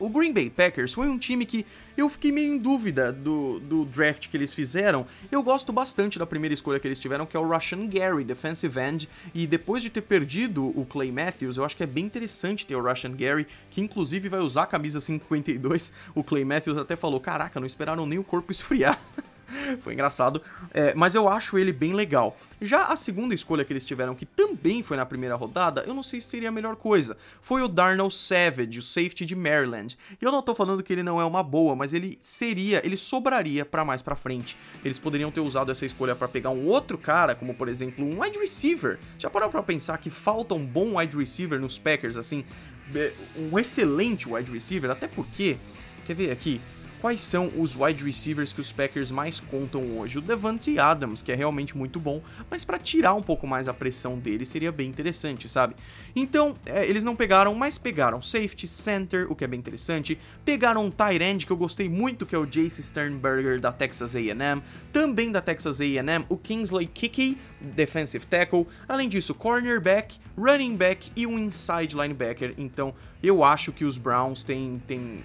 O 0.00 0.08
Green 0.08 0.32
Bay 0.32 0.48
Packers 0.48 0.94
foi 0.94 1.08
um 1.08 1.18
time 1.18 1.44
que 1.44 1.66
eu 1.94 2.08
fiquei 2.08 2.32
meio 2.32 2.54
em 2.54 2.56
dúvida 2.56 3.12
do, 3.12 3.60
do 3.60 3.84
draft 3.84 4.28
que 4.28 4.36
eles 4.36 4.54
fizeram. 4.54 5.06
Eu 5.30 5.42
gosto 5.42 5.74
bastante 5.74 6.18
da 6.18 6.24
primeira 6.24 6.54
escolha 6.54 6.80
que 6.80 6.88
eles 6.88 6.98
tiveram, 6.98 7.26
que 7.26 7.36
é 7.36 7.40
o 7.40 7.46
Russian 7.46 7.86
Gary, 7.86 8.24
defensive 8.24 8.80
end. 8.80 9.06
E 9.34 9.46
depois 9.46 9.82
de 9.82 9.90
ter 9.90 10.00
perdido 10.00 10.68
o 10.74 10.86
Clay 10.86 11.12
Matthews, 11.12 11.58
eu 11.58 11.66
acho 11.66 11.76
que 11.76 11.82
é 11.82 11.86
bem 11.86 12.06
interessante 12.06 12.66
ter 12.66 12.74
o 12.76 12.82
Russian 12.82 13.12
Gary, 13.12 13.46
que 13.70 13.82
inclusive 13.82 14.30
vai 14.30 14.40
usar 14.40 14.62
a 14.62 14.66
camisa 14.66 15.02
52. 15.02 15.92
O 16.14 16.24
Clay 16.24 16.46
Matthews 16.46 16.78
até 16.78 16.96
falou: 16.96 17.20
Caraca, 17.20 17.60
não 17.60 17.66
esperaram 17.66 18.06
nem 18.06 18.18
o 18.18 18.24
corpo 18.24 18.50
esfriar. 18.50 18.98
foi 19.82 19.92
engraçado. 19.92 20.42
É, 20.72 20.94
mas 20.94 21.14
eu 21.14 21.28
acho 21.28 21.58
ele 21.58 21.72
bem 21.72 21.92
legal. 21.92 22.36
Já 22.60 22.86
a 22.86 22.96
segunda 22.96 23.34
escolha 23.34 23.64
que 23.64 23.72
eles 23.72 23.84
tiveram, 23.84 24.14
que 24.14 24.26
também 24.26 24.82
foi 24.82 24.96
na 24.96 25.06
primeira 25.06 25.34
rodada, 25.34 25.84
eu 25.86 25.94
não 25.94 26.02
sei 26.02 26.20
se 26.20 26.28
seria 26.28 26.48
a 26.48 26.52
melhor 26.52 26.76
coisa. 26.76 27.16
Foi 27.42 27.62
o 27.62 27.68
Darnell 27.68 28.10
Savage, 28.10 28.78
o 28.78 28.82
safety 28.82 29.24
de 29.24 29.34
Maryland. 29.34 29.96
E 30.20 30.24
eu 30.24 30.32
não 30.32 30.42
tô 30.42 30.54
falando 30.54 30.82
que 30.82 30.92
ele 30.92 31.02
não 31.02 31.20
é 31.20 31.24
uma 31.24 31.42
boa, 31.42 31.74
mas 31.74 31.92
ele 31.92 32.18
seria, 32.20 32.84
ele 32.84 32.96
sobraria 32.96 33.64
para 33.64 33.84
mais 33.84 34.02
para 34.02 34.16
frente. 34.16 34.56
Eles 34.84 34.98
poderiam 34.98 35.30
ter 35.30 35.40
usado 35.40 35.72
essa 35.72 35.86
escolha 35.86 36.14
para 36.14 36.28
pegar 36.28 36.50
um 36.50 36.66
outro 36.66 36.98
cara, 36.98 37.34
como 37.34 37.54
por 37.54 37.68
exemplo 37.68 38.04
um 38.04 38.20
wide 38.20 38.38
receiver. 38.38 38.98
Já 39.18 39.30
parou 39.30 39.48
para 39.48 39.62
pensar 39.62 39.96
que 39.98 40.10
falta 40.10 40.54
um 40.54 40.64
bom 40.64 40.98
wide 40.98 41.16
receiver 41.16 41.60
nos 41.60 41.78
Packers 41.78 42.16
assim? 42.16 42.44
Um 43.36 43.58
excelente 43.58 44.28
wide 44.28 44.50
receiver, 44.50 44.90
até 44.90 45.06
porque, 45.06 45.56
quer 46.06 46.14
ver 46.14 46.30
aqui? 46.30 46.60
Quais 47.00 47.20
são 47.20 47.50
os 47.56 47.74
wide 47.74 48.04
receivers 48.04 48.52
que 48.52 48.60
os 48.60 48.70
Packers 48.70 49.10
mais 49.10 49.40
contam 49.40 49.98
hoje. 49.98 50.18
O 50.18 50.20
Devante 50.20 50.78
Adams, 50.78 51.22
que 51.22 51.32
é 51.32 51.34
realmente 51.34 51.76
muito 51.76 51.98
bom, 51.98 52.22
mas 52.50 52.64
para 52.64 52.78
tirar 52.78 53.14
um 53.14 53.22
pouco 53.22 53.46
mais 53.46 53.68
a 53.68 53.74
pressão 53.74 54.18
dele 54.18 54.44
seria 54.44 54.70
bem 54.70 54.88
interessante, 54.88 55.48
sabe? 55.48 55.74
Então, 56.14 56.54
é, 56.66 56.86
eles 56.86 57.02
não 57.02 57.16
pegaram, 57.16 57.54
mas 57.54 57.78
pegaram 57.78 58.20
safety, 58.20 58.66
center, 58.66 59.30
o 59.30 59.34
que 59.34 59.44
é 59.44 59.46
bem 59.46 59.58
interessante, 59.58 60.18
pegaram 60.44 60.84
um 60.84 60.90
tight 60.90 61.22
end 61.22 61.46
que 61.46 61.52
eu 61.52 61.56
gostei 61.56 61.88
muito, 61.88 62.26
que 62.26 62.34
é 62.34 62.38
o 62.38 62.46
Jace 62.46 62.82
Sternberger 62.82 63.60
da 63.60 63.72
Texas 63.72 64.14
A&M, 64.14 64.62
também 64.92 65.32
da 65.32 65.40
Texas 65.40 65.80
A&M, 65.80 66.24
o 66.28 66.36
Kingsley 66.36 66.86
Kiki, 66.86 67.38
defensive 67.60 68.26
tackle, 68.26 68.66
além 68.88 69.08
disso, 69.08 69.34
cornerback, 69.34 70.18
running 70.36 70.76
back 70.76 71.10
e 71.16 71.26
um 71.26 71.38
inside 71.38 71.96
linebacker. 71.96 72.54
Então, 72.58 72.94
eu 73.22 73.42
acho 73.42 73.72
que 73.72 73.84
os 73.84 73.98
Browns 73.98 74.42
têm, 74.42 74.82
têm 74.86 75.22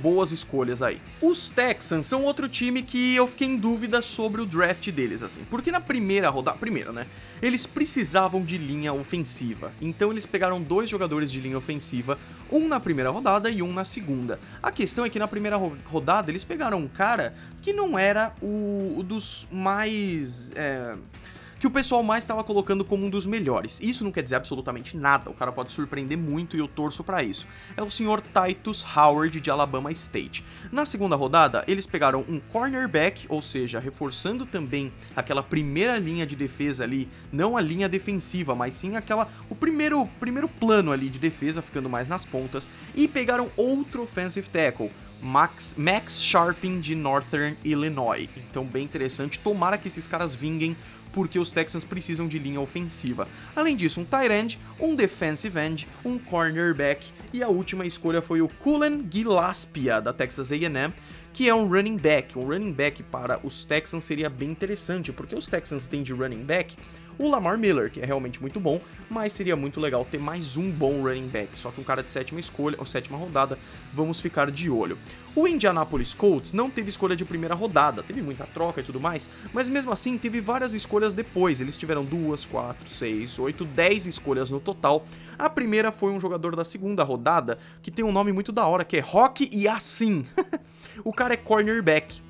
boas 0.00 0.32
escolhas 0.32 0.82
aí. 0.82 1.00
Os 1.20 1.48
Texans 1.48 2.06
são 2.06 2.24
outro 2.24 2.48
time 2.48 2.82
que 2.82 3.14
eu 3.14 3.26
fiquei 3.26 3.48
em 3.48 3.56
dúvida 3.56 4.02
sobre 4.02 4.40
o 4.40 4.46
draft 4.46 4.90
deles, 4.90 5.22
assim. 5.22 5.42
Porque 5.48 5.70
na 5.70 5.80
primeira 5.80 6.28
rodada. 6.30 6.58
Primeira, 6.58 6.92
né? 6.92 7.06
Eles 7.40 7.66
precisavam 7.66 8.42
de 8.42 8.58
linha 8.58 8.92
ofensiva. 8.92 9.72
Então 9.80 10.10
eles 10.10 10.26
pegaram 10.26 10.60
dois 10.60 10.90
jogadores 10.90 11.30
de 11.30 11.40
linha 11.40 11.58
ofensiva, 11.58 12.18
um 12.50 12.66
na 12.66 12.80
primeira 12.80 13.10
rodada 13.10 13.50
e 13.50 13.62
um 13.62 13.72
na 13.72 13.84
segunda. 13.84 14.40
A 14.62 14.70
questão 14.70 15.04
é 15.04 15.10
que 15.10 15.18
na 15.18 15.28
primeira 15.28 15.56
rodada 15.56 16.30
eles 16.30 16.44
pegaram 16.44 16.78
um 16.78 16.88
cara 16.88 17.34
que 17.62 17.72
não 17.72 17.98
era 17.98 18.34
o, 18.40 18.94
o 18.98 19.02
dos 19.02 19.46
mais. 19.50 20.52
É 20.54 20.94
que 21.58 21.66
o 21.66 21.70
pessoal 21.70 22.02
mais 22.02 22.24
estava 22.24 22.44
colocando 22.44 22.84
como 22.84 23.04
um 23.04 23.10
dos 23.10 23.26
melhores. 23.26 23.80
Isso 23.80 24.04
não 24.04 24.12
quer 24.12 24.22
dizer 24.22 24.36
absolutamente 24.36 24.96
nada, 24.96 25.30
o 25.30 25.34
cara 25.34 25.50
pode 25.50 25.72
surpreender 25.72 26.16
muito 26.16 26.56
e 26.56 26.60
eu 26.60 26.68
torço 26.68 27.02
para 27.02 27.22
isso. 27.22 27.46
É 27.76 27.82
o 27.82 27.90
senhor 27.90 28.22
Titus 28.22 28.84
Howard 28.96 29.40
de 29.40 29.50
Alabama 29.50 29.90
State. 29.92 30.44
Na 30.70 30.86
segunda 30.86 31.16
rodada, 31.16 31.64
eles 31.66 31.86
pegaram 31.86 32.24
um 32.28 32.38
cornerback, 32.38 33.26
ou 33.28 33.42
seja, 33.42 33.80
reforçando 33.80 34.46
também 34.46 34.92
aquela 35.16 35.42
primeira 35.42 35.98
linha 35.98 36.26
de 36.26 36.36
defesa 36.36 36.84
ali, 36.84 37.08
não 37.32 37.56
a 37.56 37.60
linha 37.60 37.88
defensiva, 37.88 38.54
mas 38.54 38.74
sim 38.74 38.96
aquela 38.96 39.28
o 39.50 39.54
primeiro 39.54 40.06
primeiro 40.20 40.48
plano 40.48 40.92
ali 40.92 41.08
de 41.08 41.18
defesa, 41.18 41.62
ficando 41.62 41.88
mais 41.88 42.08
nas 42.08 42.24
pontas, 42.24 42.68
e 42.94 43.08
pegaram 43.08 43.50
outro 43.56 44.02
offensive 44.02 44.48
tackle. 44.48 44.90
Max, 45.20 45.74
Max 45.76 46.20
Sharping 46.20 46.80
de 46.80 46.94
Northern 46.94 47.56
Illinois. 47.64 48.28
Então, 48.36 48.64
bem 48.64 48.84
interessante. 48.84 49.38
Tomara 49.38 49.76
que 49.76 49.88
esses 49.88 50.06
caras 50.06 50.34
vinguem 50.34 50.76
porque 51.12 51.38
os 51.38 51.50
Texans 51.50 51.84
precisam 51.84 52.28
de 52.28 52.38
linha 52.38 52.60
ofensiva. 52.60 53.28
Além 53.54 53.76
disso, 53.76 54.00
um 54.00 54.04
tight 54.04 54.32
end, 54.32 54.58
um 54.78 54.94
defensive 54.94 55.58
end, 55.58 55.88
um 56.04 56.18
cornerback 56.18 57.12
e 57.32 57.42
a 57.42 57.48
última 57.48 57.86
escolha 57.86 58.22
foi 58.22 58.40
o 58.40 58.48
Cullen 58.48 59.06
Gillaspia 59.10 60.00
da 60.00 60.12
Texas 60.12 60.50
A&M, 60.50 60.92
que 61.32 61.48
é 61.48 61.54
um 61.54 61.68
running 61.68 61.96
back. 61.96 62.38
Um 62.38 62.42
running 62.42 62.72
back 62.72 63.02
para 63.02 63.38
os 63.44 63.64
Texans 63.64 64.04
seria 64.04 64.28
bem 64.28 64.50
interessante, 64.50 65.12
porque 65.12 65.34
os 65.34 65.46
Texans 65.46 65.86
têm 65.86 66.02
de 66.02 66.12
running 66.12 66.44
back 66.44 66.76
o 67.18 67.28
Lamar 67.28 67.58
Miller, 67.58 67.90
que 67.90 68.00
é 68.00 68.06
realmente 68.06 68.40
muito 68.40 68.60
bom, 68.60 68.80
mas 69.10 69.32
seria 69.32 69.56
muito 69.56 69.80
legal 69.80 70.04
ter 70.04 70.18
mais 70.18 70.56
um 70.56 70.70
bom 70.70 71.02
running 71.02 71.26
back, 71.26 71.58
só 71.58 71.70
que 71.70 71.80
um 71.80 71.84
cara 71.84 72.02
de 72.02 72.10
sétima 72.10 72.38
escolha, 72.38 72.76
ou 72.78 72.86
sétima 72.86 73.18
rodada, 73.18 73.58
vamos 73.92 74.20
ficar 74.20 74.50
de 74.50 74.70
olho. 74.70 74.96
O 75.34 75.46
Indianapolis 75.46 76.14
Colts 76.14 76.52
não 76.52 76.70
teve 76.70 76.90
escolha 76.90 77.16
de 77.16 77.24
primeira 77.24 77.54
rodada, 77.54 78.02
teve 78.02 78.22
muita 78.22 78.46
troca 78.46 78.80
e 78.80 78.84
tudo 78.84 79.00
mais, 79.00 79.28
mas 79.52 79.68
mesmo 79.68 79.90
assim 79.92 80.16
teve 80.16 80.40
várias 80.40 80.74
escolhas 80.74 81.12
depois. 81.12 81.60
Eles 81.60 81.76
tiveram 81.76 82.04
duas, 82.04 82.46
quatro, 82.46 82.88
seis, 82.88 83.38
oito, 83.38 83.64
dez 83.64 84.06
escolhas 84.06 84.50
no 84.50 84.60
total. 84.60 85.04
A 85.36 85.50
primeira 85.50 85.90
foi 85.90 86.12
um 86.12 86.20
jogador 86.20 86.54
da 86.54 86.64
segunda 86.64 87.02
rodada 87.02 87.58
que 87.82 87.90
tem 87.90 88.04
um 88.04 88.12
nome 88.12 88.32
muito 88.32 88.52
da 88.52 88.66
hora, 88.66 88.84
que 88.84 88.96
é 88.96 89.00
Rock 89.00 89.48
e 89.52 89.66
Assim. 89.68 90.24
o 91.04 91.12
cara 91.12 91.34
é 91.34 91.36
cornerback. 91.36 92.22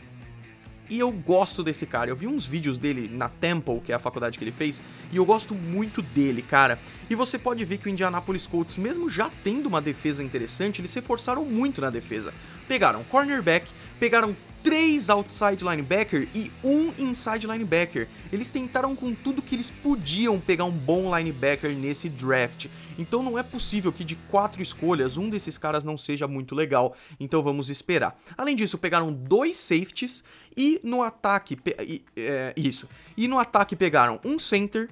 E 0.90 0.98
eu 0.98 1.10
gosto 1.12 1.62
desse 1.62 1.86
cara. 1.86 2.10
Eu 2.10 2.16
vi 2.16 2.26
uns 2.26 2.46
vídeos 2.46 2.78
dele 2.78 3.10
na 3.12 3.28
Temple, 3.28 3.80
que 3.80 3.92
é 3.92 3.94
a 3.94 3.98
faculdade 3.98 4.38
que 4.38 4.44
ele 4.44 4.52
fez, 4.52 4.80
e 5.12 5.16
eu 5.16 5.24
gosto 5.24 5.54
muito 5.54 6.00
dele, 6.00 6.40
cara. 6.40 6.78
E 7.10 7.14
você 7.14 7.38
pode 7.38 7.64
ver 7.64 7.78
que 7.78 7.88
o 7.88 7.90
Indianapolis 7.90 8.46
Colts, 8.46 8.76
mesmo 8.78 9.10
já 9.10 9.30
tendo 9.44 9.66
uma 9.66 9.82
defesa 9.82 10.24
interessante, 10.24 10.80
eles 10.80 10.90
se 10.90 11.02
forçaram 11.02 11.44
muito 11.44 11.80
na 11.80 11.90
defesa. 11.90 12.32
Pegaram 12.66 13.04
cornerback, 13.04 13.70
pegaram 14.00 14.34
três 14.62 15.08
outside 15.08 15.64
linebacker 15.64 16.28
e 16.34 16.50
um 16.62 16.92
inside 16.98 17.46
linebacker. 17.46 18.08
Eles 18.32 18.50
tentaram 18.50 18.94
com 18.94 19.14
tudo 19.14 19.42
que 19.42 19.54
eles 19.54 19.70
podiam 19.70 20.38
pegar 20.38 20.64
um 20.64 20.70
bom 20.70 21.14
linebacker 21.16 21.74
nesse 21.76 22.08
draft. 22.08 22.66
Então 22.98 23.22
não 23.22 23.38
é 23.38 23.42
possível 23.42 23.92
que 23.92 24.04
de 24.04 24.16
quatro 24.28 24.60
escolhas 24.60 25.16
um 25.16 25.30
desses 25.30 25.56
caras 25.56 25.84
não 25.84 25.96
seja 25.96 26.26
muito 26.26 26.54
legal. 26.54 26.96
Então 27.18 27.42
vamos 27.42 27.70
esperar. 27.70 28.18
Além 28.36 28.56
disso, 28.56 28.76
pegaram 28.76 29.12
dois 29.12 29.56
safeties 29.56 30.24
e 30.56 30.80
no 30.82 31.02
ataque. 31.02 31.58
É, 32.16 32.52
isso. 32.56 32.88
E 33.16 33.28
no 33.28 33.38
ataque 33.38 33.76
pegaram 33.76 34.20
um 34.24 34.38
center 34.38 34.90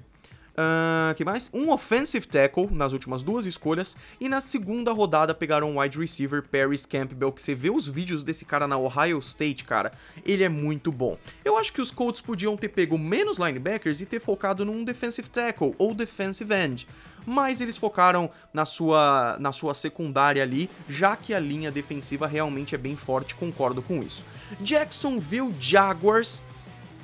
Uh, 0.59 1.13
que 1.13 1.23
mais? 1.23 1.51
Um 1.53 1.69
offensive 1.69 2.27
tackle 2.27 2.67
nas 2.71 2.91
últimas 2.91 3.21
duas 3.21 3.45
escolhas. 3.45 3.95
E 4.19 4.27
na 4.27 4.41
segunda 4.41 4.91
rodada 4.91 5.35
pegaram 5.35 5.69
um 5.69 5.79
wide 5.79 5.99
receiver, 5.99 6.41
Paris 6.41 6.83
Campbell, 6.83 7.31
que 7.31 7.41
você 7.41 7.53
vê 7.53 7.69
os 7.69 7.87
vídeos 7.87 8.23
desse 8.23 8.43
cara 8.43 8.67
na 8.67 8.75
Ohio 8.75 9.19
State, 9.19 9.63
cara. 9.63 9.91
Ele 10.25 10.43
é 10.43 10.49
muito 10.49 10.91
bom. 10.91 11.15
Eu 11.45 11.57
acho 11.59 11.71
que 11.71 11.81
os 11.81 11.91
Colts 11.91 12.21
podiam 12.21 12.57
ter 12.57 12.69
pego 12.69 12.97
menos 12.97 13.37
linebackers 13.37 14.01
e 14.01 14.05
ter 14.07 14.19
focado 14.19 14.65
num 14.65 14.83
defensive 14.83 15.29
tackle 15.29 15.75
ou 15.77 15.93
defensive 15.93 16.51
end. 16.51 16.87
Mas 17.23 17.61
eles 17.61 17.77
focaram 17.77 18.31
na 18.51 18.65
sua, 18.65 19.37
na 19.39 19.51
sua 19.51 19.75
secundária 19.75 20.41
ali, 20.41 20.69
já 20.89 21.15
que 21.15 21.33
a 21.33 21.39
linha 21.39 21.69
defensiva 21.69 22.25
realmente 22.25 22.73
é 22.73 22.77
bem 22.77 22.95
forte, 22.95 23.35
concordo 23.35 23.81
com 23.81 24.01
isso. 24.01 24.25
Jacksonville 24.61 25.53
Jaguars 25.59 26.41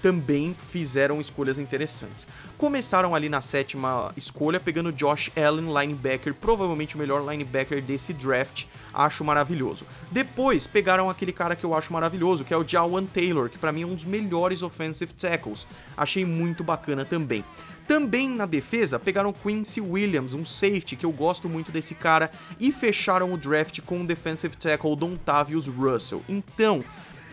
também 0.03 0.53
fizeram 0.69 1.21
escolhas 1.21 1.57
interessantes. 1.57 2.27
Começaram 2.57 3.15
ali 3.15 3.29
na 3.29 3.41
sétima 3.41 4.11
escolha, 4.17 4.59
pegando 4.59 4.91
Josh 4.91 5.31
Allen, 5.33 5.73
linebacker, 5.73 6.33
provavelmente 6.33 6.95
o 6.95 6.99
melhor 6.99 7.25
linebacker 7.25 7.81
desse 7.81 8.11
draft. 8.11 8.65
Acho 8.93 9.23
maravilhoso. 9.23 9.85
Depois 10.11 10.67
pegaram 10.67 11.09
aquele 11.09 11.31
cara 11.31 11.55
que 11.55 11.63
eu 11.63 11.73
acho 11.73 11.93
maravilhoso, 11.93 12.43
que 12.43 12.53
é 12.53 12.57
o 12.57 12.67
Jawan 12.67 13.05
Taylor, 13.05 13.49
que 13.49 13.57
para 13.57 13.71
mim 13.71 13.83
é 13.83 13.85
um 13.85 13.95
dos 13.95 14.03
melhores 14.03 14.61
offensive 14.61 15.13
tackles. 15.13 15.65
Achei 15.95 16.25
muito 16.25 16.65
bacana 16.65 17.05
também. 17.05 17.45
Também 17.87 18.29
na 18.29 18.45
defesa, 18.45 18.99
pegaram 18.99 19.31
Quincy 19.31 19.79
Williams, 19.79 20.33
um 20.33 20.43
safety 20.43 20.97
que 20.97 21.05
eu 21.05 21.13
gosto 21.13 21.47
muito 21.47 21.71
desse 21.71 21.95
cara, 21.95 22.29
e 22.59 22.73
fecharam 22.73 23.31
o 23.31 23.37
draft 23.37 23.79
com 23.85 24.01
o 24.01 24.05
defensive 24.05 24.57
tackle 24.57 24.97
Dontavius 24.97 25.67
Russell. 25.67 26.21
Então, 26.27 26.83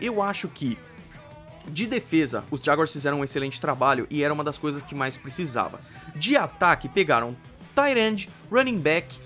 eu 0.01 0.21
acho 0.21 0.47
que 0.47 0.77
de 1.67 1.85
defesa, 1.85 2.43
os 2.49 2.61
Jaguars 2.61 2.91
fizeram 2.91 3.19
um 3.19 3.23
excelente 3.23 3.59
trabalho 3.59 4.07
e 4.09 4.23
era 4.23 4.33
uma 4.33 4.43
das 4.43 4.57
coisas 4.57 4.81
que 4.81 4.95
mais 4.95 5.17
precisava. 5.17 5.79
De 6.15 6.35
ataque, 6.35 6.89
pegaram 6.89 7.35
tight 7.75 7.99
end, 7.99 8.29
running 8.51 8.77
back, 8.77 9.19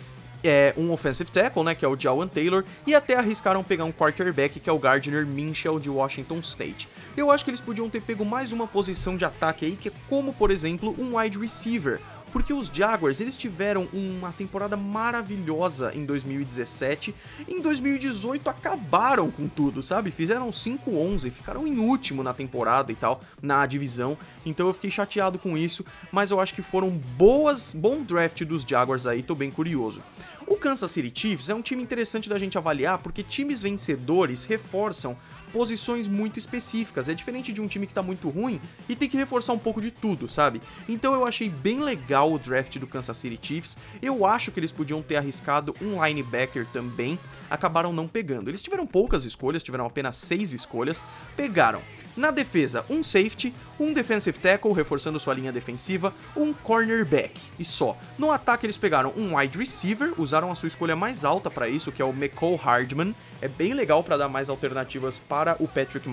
é, 0.44 0.74
um 0.78 0.92
offensive 0.92 1.32
tackle, 1.32 1.64
né, 1.64 1.74
que 1.74 1.84
é 1.84 1.88
o 1.88 2.00
Jawan 2.00 2.28
Taylor, 2.28 2.64
e 2.86 2.94
até 2.94 3.16
arriscaram 3.16 3.64
pegar 3.64 3.84
um 3.86 3.92
quarterback, 3.92 4.60
que 4.60 4.70
é 4.70 4.74
o 4.74 4.78
Gardner 4.78 5.26
Minshew 5.26 5.80
de 5.80 5.90
Washington 5.90 6.40
State. 6.40 6.88
Eu 7.18 7.32
acho 7.32 7.44
que 7.44 7.50
eles 7.50 7.60
podiam 7.60 7.90
ter 7.90 8.02
pego 8.02 8.24
mais 8.24 8.52
uma 8.52 8.68
posição 8.68 9.18
de 9.18 9.26
ataque 9.26 9.66
aí, 9.66 9.76
que 9.76 9.90
é 9.90 9.92
como, 10.08 10.34
por 10.34 10.52
exemplo, 10.52 10.96
um 11.00 11.18
wide 11.18 11.40
receiver, 11.40 12.00
porque 12.36 12.52
os 12.52 12.68
Jaguars, 12.68 13.22
eles 13.22 13.38
tiveram 13.38 13.88
uma 13.94 14.30
temporada 14.34 14.76
maravilhosa 14.76 15.94
em 15.96 16.04
2017, 16.04 17.16
em 17.48 17.62
2018 17.62 18.50
acabaram 18.50 19.32
com 19.32 19.48
tudo, 19.48 19.82
sabe? 19.82 20.12
Fizeram 20.12 20.50
5-11, 20.50 21.32
ficaram 21.32 21.66
em 21.66 21.80
último 21.80 22.22
na 22.22 22.34
temporada 22.34 22.92
e 22.92 22.96
tal, 22.96 23.22
na 23.42 23.66
divisão, 23.66 24.18
então 24.46 24.68
eu 24.68 24.74
fiquei 24.74 24.92
chateado 24.92 25.40
com 25.40 25.58
isso, 25.58 25.86
mas 26.12 26.30
eu 26.30 26.42
acho 26.42 26.54
que 26.54 26.62
foram 26.62 26.90
boas, 26.90 27.74
bom 27.74 28.04
draft 28.04 28.44
dos 28.44 28.64
Jaguars 28.64 29.08
aí, 29.08 29.24
tô 29.24 29.34
bem 29.34 29.50
curioso. 29.50 30.02
O 30.48 30.58
Kansas 30.58 30.92
City 30.92 31.12
Chiefs 31.14 31.50
é 31.50 31.56
um 31.56 31.62
time 31.62 31.82
interessante 31.82 32.30
da 32.30 32.38
gente 32.38 32.56
avaliar 32.56 33.00
porque 33.00 33.24
times 33.24 33.64
vencedores 33.64 34.46
reforçam 34.46 35.18
posições 35.52 36.06
muito 36.06 36.38
específicas. 36.38 37.10
É 37.10 37.14
diferente 37.14 37.52
de 37.52 37.62
um 37.62 37.68
time 37.68 37.88
que 37.88 37.94
tá 37.94 38.04
muito 38.04 38.30
ruim 38.30 38.60
e 38.88 38.96
tem 38.96 39.10
que 39.10 39.18
reforçar 39.18 39.54
um 39.54 39.58
pouco 39.58 39.82
de 39.82 39.90
tudo, 39.90 40.28
sabe? 40.28 40.62
Então 40.88 41.14
eu 41.14 41.26
achei 41.26 41.50
bem 41.50 41.80
legal 41.80 42.32
o 42.32 42.38
draft 42.38 42.78
do 42.78 42.86
Kansas 42.86 43.18
City 43.18 43.40
Chiefs. 43.42 43.78
Eu 44.02 44.26
acho 44.26 44.52
que 44.52 44.60
eles 44.60 44.72
podiam 44.72 45.02
ter 45.02 45.16
arriscado 45.16 45.74
um 45.82 46.04
linebacker 46.04 46.68
também, 46.68 47.18
acabaram 47.50 47.94
não 47.94 48.06
pegando. 48.06 48.50
Eles 48.50 48.62
tiveram 48.62 48.86
poucas 48.86 49.24
escolhas, 49.24 49.64
tiveram 49.64 49.86
apenas 49.86 50.18
seis 50.18 50.52
escolhas. 50.52 51.06
Pegaram 51.38 51.82
na 52.18 52.32
defesa 52.32 52.86
um 52.90 53.02
safety, 53.02 53.54
um 53.80 53.94
defensive 53.94 54.38
tackle 54.38 54.74
reforçando 54.74 55.20
sua 55.20 55.34
linha 55.34 55.54
defensiva, 55.54 56.14
um 56.36 56.52
cornerback 56.54 57.42
e 57.58 57.64
só. 57.64 57.98
No 58.18 58.30
ataque 58.30 58.66
eles 58.66 58.78
pegaram 58.78 59.14
um 59.16 59.38
wide 59.38 59.58
receiver, 59.58 60.14
usaram 60.18 60.35
a 60.44 60.56
sua 60.56 60.68
escolha 60.68 60.96
mais 60.96 61.24
alta 61.24 61.50
para 61.50 61.68
isso, 61.68 61.92
que 61.92 62.02
é 62.02 62.06
o 62.06 62.10
McCall 62.10 62.56
Hardman. 62.56 63.16
É 63.42 63.48
bem 63.48 63.74
legal 63.74 64.04
para 64.04 64.18
dar 64.18 64.30
mais 64.30 64.50
alternativas 64.50 65.20
para 65.20 65.56
o 65.60 65.68
Patrick, 65.68 66.10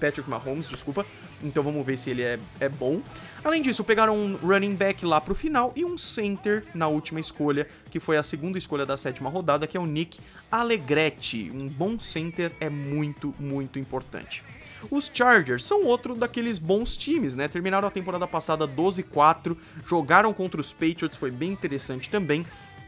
Patrick 0.00 0.28
Mahomes, 0.28 0.68
desculpa. 0.68 1.06
Então 1.42 1.62
vamos 1.62 1.84
ver 1.84 1.96
se 1.96 2.10
ele 2.10 2.22
é, 2.22 2.38
é 2.60 2.68
bom. 2.68 3.00
Além 3.44 3.62
disso, 3.62 3.84
pegaram 3.84 4.16
um 4.16 4.36
running 4.36 4.74
back 4.74 5.04
lá 5.04 5.20
pro 5.20 5.34
final 5.34 5.72
e 5.74 5.84
um 5.84 5.98
center 5.98 6.64
na 6.74 6.88
última 6.88 7.20
escolha, 7.20 7.68
que 7.90 8.00
foi 8.00 8.16
a 8.16 8.22
segunda 8.22 8.58
escolha 8.58 8.86
da 8.86 8.96
sétima 8.96 9.28
rodada, 9.28 9.66
que 9.66 9.76
é 9.76 9.80
o 9.80 9.86
Nick 9.86 10.20
Alegretti. 10.50 11.50
Um 11.52 11.68
bom 11.68 11.98
center 11.98 12.52
é 12.60 12.68
muito, 12.68 13.34
muito 13.38 13.78
importante. 13.78 14.42
Os 14.90 15.10
Chargers 15.12 15.64
são 15.64 15.84
outro 15.84 16.14
daqueles 16.14 16.58
bons 16.58 16.96
times, 16.96 17.34
né? 17.34 17.46
Terminaram 17.46 17.86
a 17.86 17.90
temporada 17.90 18.26
passada 18.26 18.66
12-4, 18.66 19.56
jogaram 19.86 20.32
contra 20.32 20.60
os 20.60 20.72
Patriots, 20.72 21.16
foi 21.16 21.30
bem 21.30 21.52
interessante 21.52 22.10
também, 22.10 22.44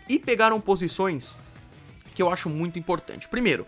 e 0.08 0.18
pegaram 0.18 0.60
posições 0.60 1.36
que 2.14 2.22
eu 2.22 2.30
acho 2.30 2.48
muito 2.48 2.78
importante. 2.78 3.28
Primeiro, 3.28 3.66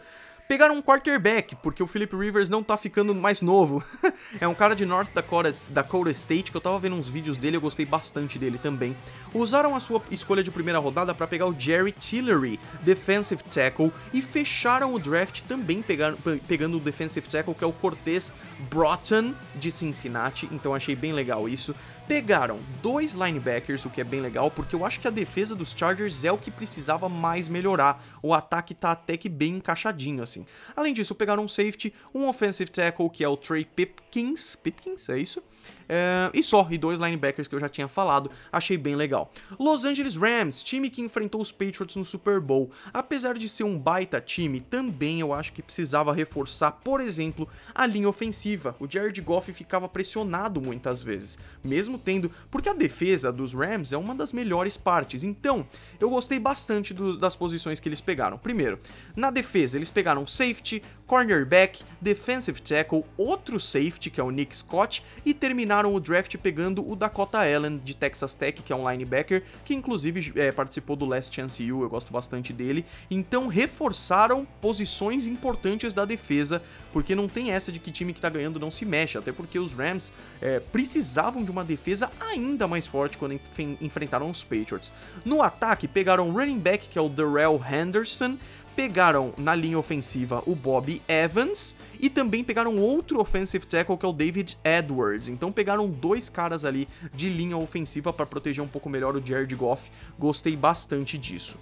Pegaram 0.49 0.77
um 0.77 0.83
quarterback, 0.83 1.57
porque 1.57 1.83
o 1.83 1.89
Philip 1.89 2.15
Rivers 2.15 2.49
não 2.49 2.63
tá 2.63 2.77
ficando 2.77 3.13
mais 3.13 3.43
novo. 3.43 3.83
é 4.41 4.47
um 4.47 4.55
cara 4.55 4.77
de 4.77 4.87
North 4.87 5.13
Dakota, 5.13 5.53
Dakota 5.71 6.11
State, 6.13 6.53
que 6.53 6.57
eu 6.57 6.61
tava 6.61 6.79
vendo 6.79 6.95
uns 6.95 7.09
vídeos 7.09 7.37
dele, 7.37 7.57
eu 7.57 7.61
gostei 7.61 7.85
bastante 7.85 8.39
dele 8.39 8.57
também. 8.57 8.97
Usaram 9.35 9.75
a 9.75 9.81
sua 9.81 10.01
escolha 10.09 10.45
de 10.45 10.53
primeira 10.53 10.79
rodada 10.79 11.13
para 11.13 11.27
pegar 11.27 11.47
o 11.47 11.55
Jerry 11.59 11.91
Tillery, 11.91 12.61
defensive 12.83 13.43
tackle, 13.43 13.91
e 14.15 14.23
fecharam 14.23 14.95
o 14.95 15.01
draft 15.01 15.43
também 15.49 15.83
pegando, 15.83 16.17
pegando 16.47 16.77
o 16.77 16.81
defensive 16.81 17.29
tackle, 17.29 17.53
que 17.53 17.65
é 17.65 17.67
o 17.67 17.73
Cortez 17.73 18.33
Broughton, 18.71 19.35
de 19.57 19.73
Cincinnati, 19.73 20.49
então 20.53 20.73
achei 20.73 20.95
bem 20.95 21.13
legal 21.13 21.49
isso. 21.49 21.75
Pegaram 22.07 22.61
dois 22.81 23.15
linebackers, 23.15 23.85
o 23.85 23.91
que 23.91 24.01
é 24.01 24.05
bem 24.05 24.21
legal, 24.21 24.49
porque 24.49 24.77
eu 24.77 24.87
acho 24.87 25.01
que 25.01 25.09
a 25.09 25.11
defesa 25.11 25.57
dos 25.57 25.75
Chargers 25.77 26.23
é 26.23 26.31
o 26.31 26.39
que 26.39 26.53
precisava 26.53 27.09
mais 27.09 27.49
melhorar. 27.49 28.01
O 28.23 28.33
ataque 28.33 28.75
tá 28.75 28.93
até 28.93 29.17
que 29.17 29.29
bem 29.29 29.57
encaixadinho, 29.57 30.23
assim. 30.23 30.47
Além 30.77 30.95
disso, 30.95 31.17
pegaram 31.17 31.43
um 31.43 31.49
safety, 31.49 31.93
um 32.15 32.29
offensive 32.29 32.71
tackle, 32.71 33.11
que 33.11 33.25
é 33.25 33.29
o 33.29 33.37
Trey 33.37 33.65
Pipkins. 33.65 34.55
Pipkins, 34.55 35.09
é 35.09 35.19
isso? 35.19 35.43
É, 35.89 36.31
e 36.35 36.43
só, 36.43 36.67
e 36.71 36.79
dois 36.79 36.99
linebackers 37.01 37.49
que 37.49 37.55
eu 37.55 37.61
já 37.61 37.69
tinha 37.69 37.89
falado, 37.89 38.31
achei 38.51 38.77
bem 38.77 38.97
legal. 38.97 39.31
Los 39.59 39.85
Angeles 39.85 40.17
Rams, 40.17 40.63
time 40.63 40.91
que 40.91 41.01
enfrentou 41.01 41.41
os 41.41 41.53
Patriots 41.53 41.97
no 41.97 42.05
Super 42.05 42.41
Bowl. 42.41 42.71
Apesar 42.93 43.35
de 43.35 43.49
ser 43.49 43.65
um 43.65 43.79
baita 43.79 44.21
time, 44.21 44.61
também 44.61 45.21
eu 45.21 45.33
acho 45.33 45.53
que 45.53 45.63
precisava 45.63 46.13
reforçar, 46.13 46.73
por 46.73 47.01
exemplo, 47.01 47.49
a 47.75 47.87
linha 47.87 48.09
ofensiva. 48.09 48.75
O 48.81 48.91
Jared 48.91 49.21
Goff 49.21 49.53
ficava 49.53 49.89
pressionado 49.89 50.61
muitas 50.61 51.03
vezes, 51.03 51.39
mesmo 51.63 51.99
tendo, 51.99 52.31
porque 52.51 52.69
a 52.69 52.75
defesa 52.75 53.33
dos 53.33 53.53
Rams 53.53 53.93
é 53.93 53.97
uma 53.97 54.15
das 54.15 54.33
melhores 54.33 54.77
partes. 54.77 55.23
Então, 55.23 55.67
eu 56.01 56.11
gostei 56.11 56.39
bastante 56.39 56.93
do, 56.93 57.17
das 57.17 57.37
posições 57.37 57.81
que 57.81 57.89
eles 57.89 58.01
pegaram. 58.01 58.39
Primeiro, 58.39 58.79
na 59.15 59.31
defesa, 59.31 59.77
eles 59.77 59.91
pegaram 59.91 60.27
safety, 60.27 60.83
cornerback, 61.07 61.83
defensive 62.01 62.61
tackle, 62.61 63.05
outro 63.17 63.61
safety, 63.61 64.11
que 64.11 64.21
é 64.21 64.25
o 64.25 64.31
Nick 64.31 64.57
Scott, 64.57 65.03
e 65.25 65.33
terminaram 65.33 65.95
o 65.95 66.01
draft 66.01 66.37
pegando 66.37 66.89
o 66.89 66.97
Dakota 66.97 67.39
Allen, 67.39 67.79
de 67.79 67.95
Texas 67.95 68.35
Tech, 68.35 68.61
que 68.63 68.73
é 68.73 68.77
um 68.77 68.91
linebacker, 68.91 69.45
que 69.65 69.75
inclusive 69.75 70.33
é, 70.37 70.51
participou 70.51 70.97
do 70.97 71.05
Last 71.05 71.35
Chance 71.35 71.63
U, 71.73 71.83
eu 71.83 71.89
gosto 71.89 72.13
bastante 72.13 72.53
dele. 72.53 72.85
Então 73.11 73.47
reforçaram 73.47 74.47
posições 74.61 75.27
importantes 75.27 75.95
da 75.95 76.05
defesa, 76.05 76.61
porque 76.93 77.15
não 77.15 77.29
tem 77.29 77.53
essa 77.53 77.71
de 77.71 77.79
que 77.79 77.93
time 77.93 78.13
que 78.13 78.21
tá 78.21 78.29
ganhando 78.29 78.59
não 78.59 78.71
se 78.71 78.85
mexe, 78.85 79.17
até 79.17 79.31
porque 79.31 79.59
os 79.59 79.73
Rams 79.73 80.13
é, 80.41 80.61
precisavam 80.61 81.45
de 81.45 81.51
uma 81.51 81.65
defesa 81.65 82.11
ainda 82.21 82.67
mais 82.67 82.87
forte 82.87 83.17
quando 83.17 83.39
enfrentaram 83.81 84.29
os 84.29 84.43
Patriots. 84.43 84.93
No 85.25 85.43
ataque, 85.43 85.87
pegaram 85.87 86.29
o 86.29 86.33
running 86.33 86.59
back, 86.59 86.89
que 86.89 86.99
é 86.99 87.03
o 87.03 87.09
Darrell 87.09 87.63
Henderson, 87.71 88.37
pegaram 88.77 89.33
na 89.39 89.55
linha 89.55 89.79
ofensiva 89.79 90.43
o 90.47 90.55
Bob 90.55 91.01
Evans 91.09 91.75
e 91.99 92.11
também 92.11 92.45
pegaram 92.45 92.79
outro 92.79 93.19
offensive 93.19 93.67
tackle 93.67 93.97
que 93.97 94.05
é 94.05 94.09
o 94.09 94.13
David 94.13 94.59
Edwards. 94.63 95.31
Então 95.31 95.51
pegaram 95.51 95.89
dois 95.89 96.29
caras 96.29 96.63
ali 96.63 96.87
de 97.15 97.31
linha 97.31 97.57
ofensiva 97.57 98.13
para 98.13 98.27
proteger 98.27 98.63
um 98.63 98.69
pouco 98.69 98.91
melhor 98.91 99.17
o 99.17 99.27
Jared 99.27 99.55
Goff. 99.57 99.91
Gostei 100.19 100.55
bastante 100.55 101.17
disso. 101.17 101.59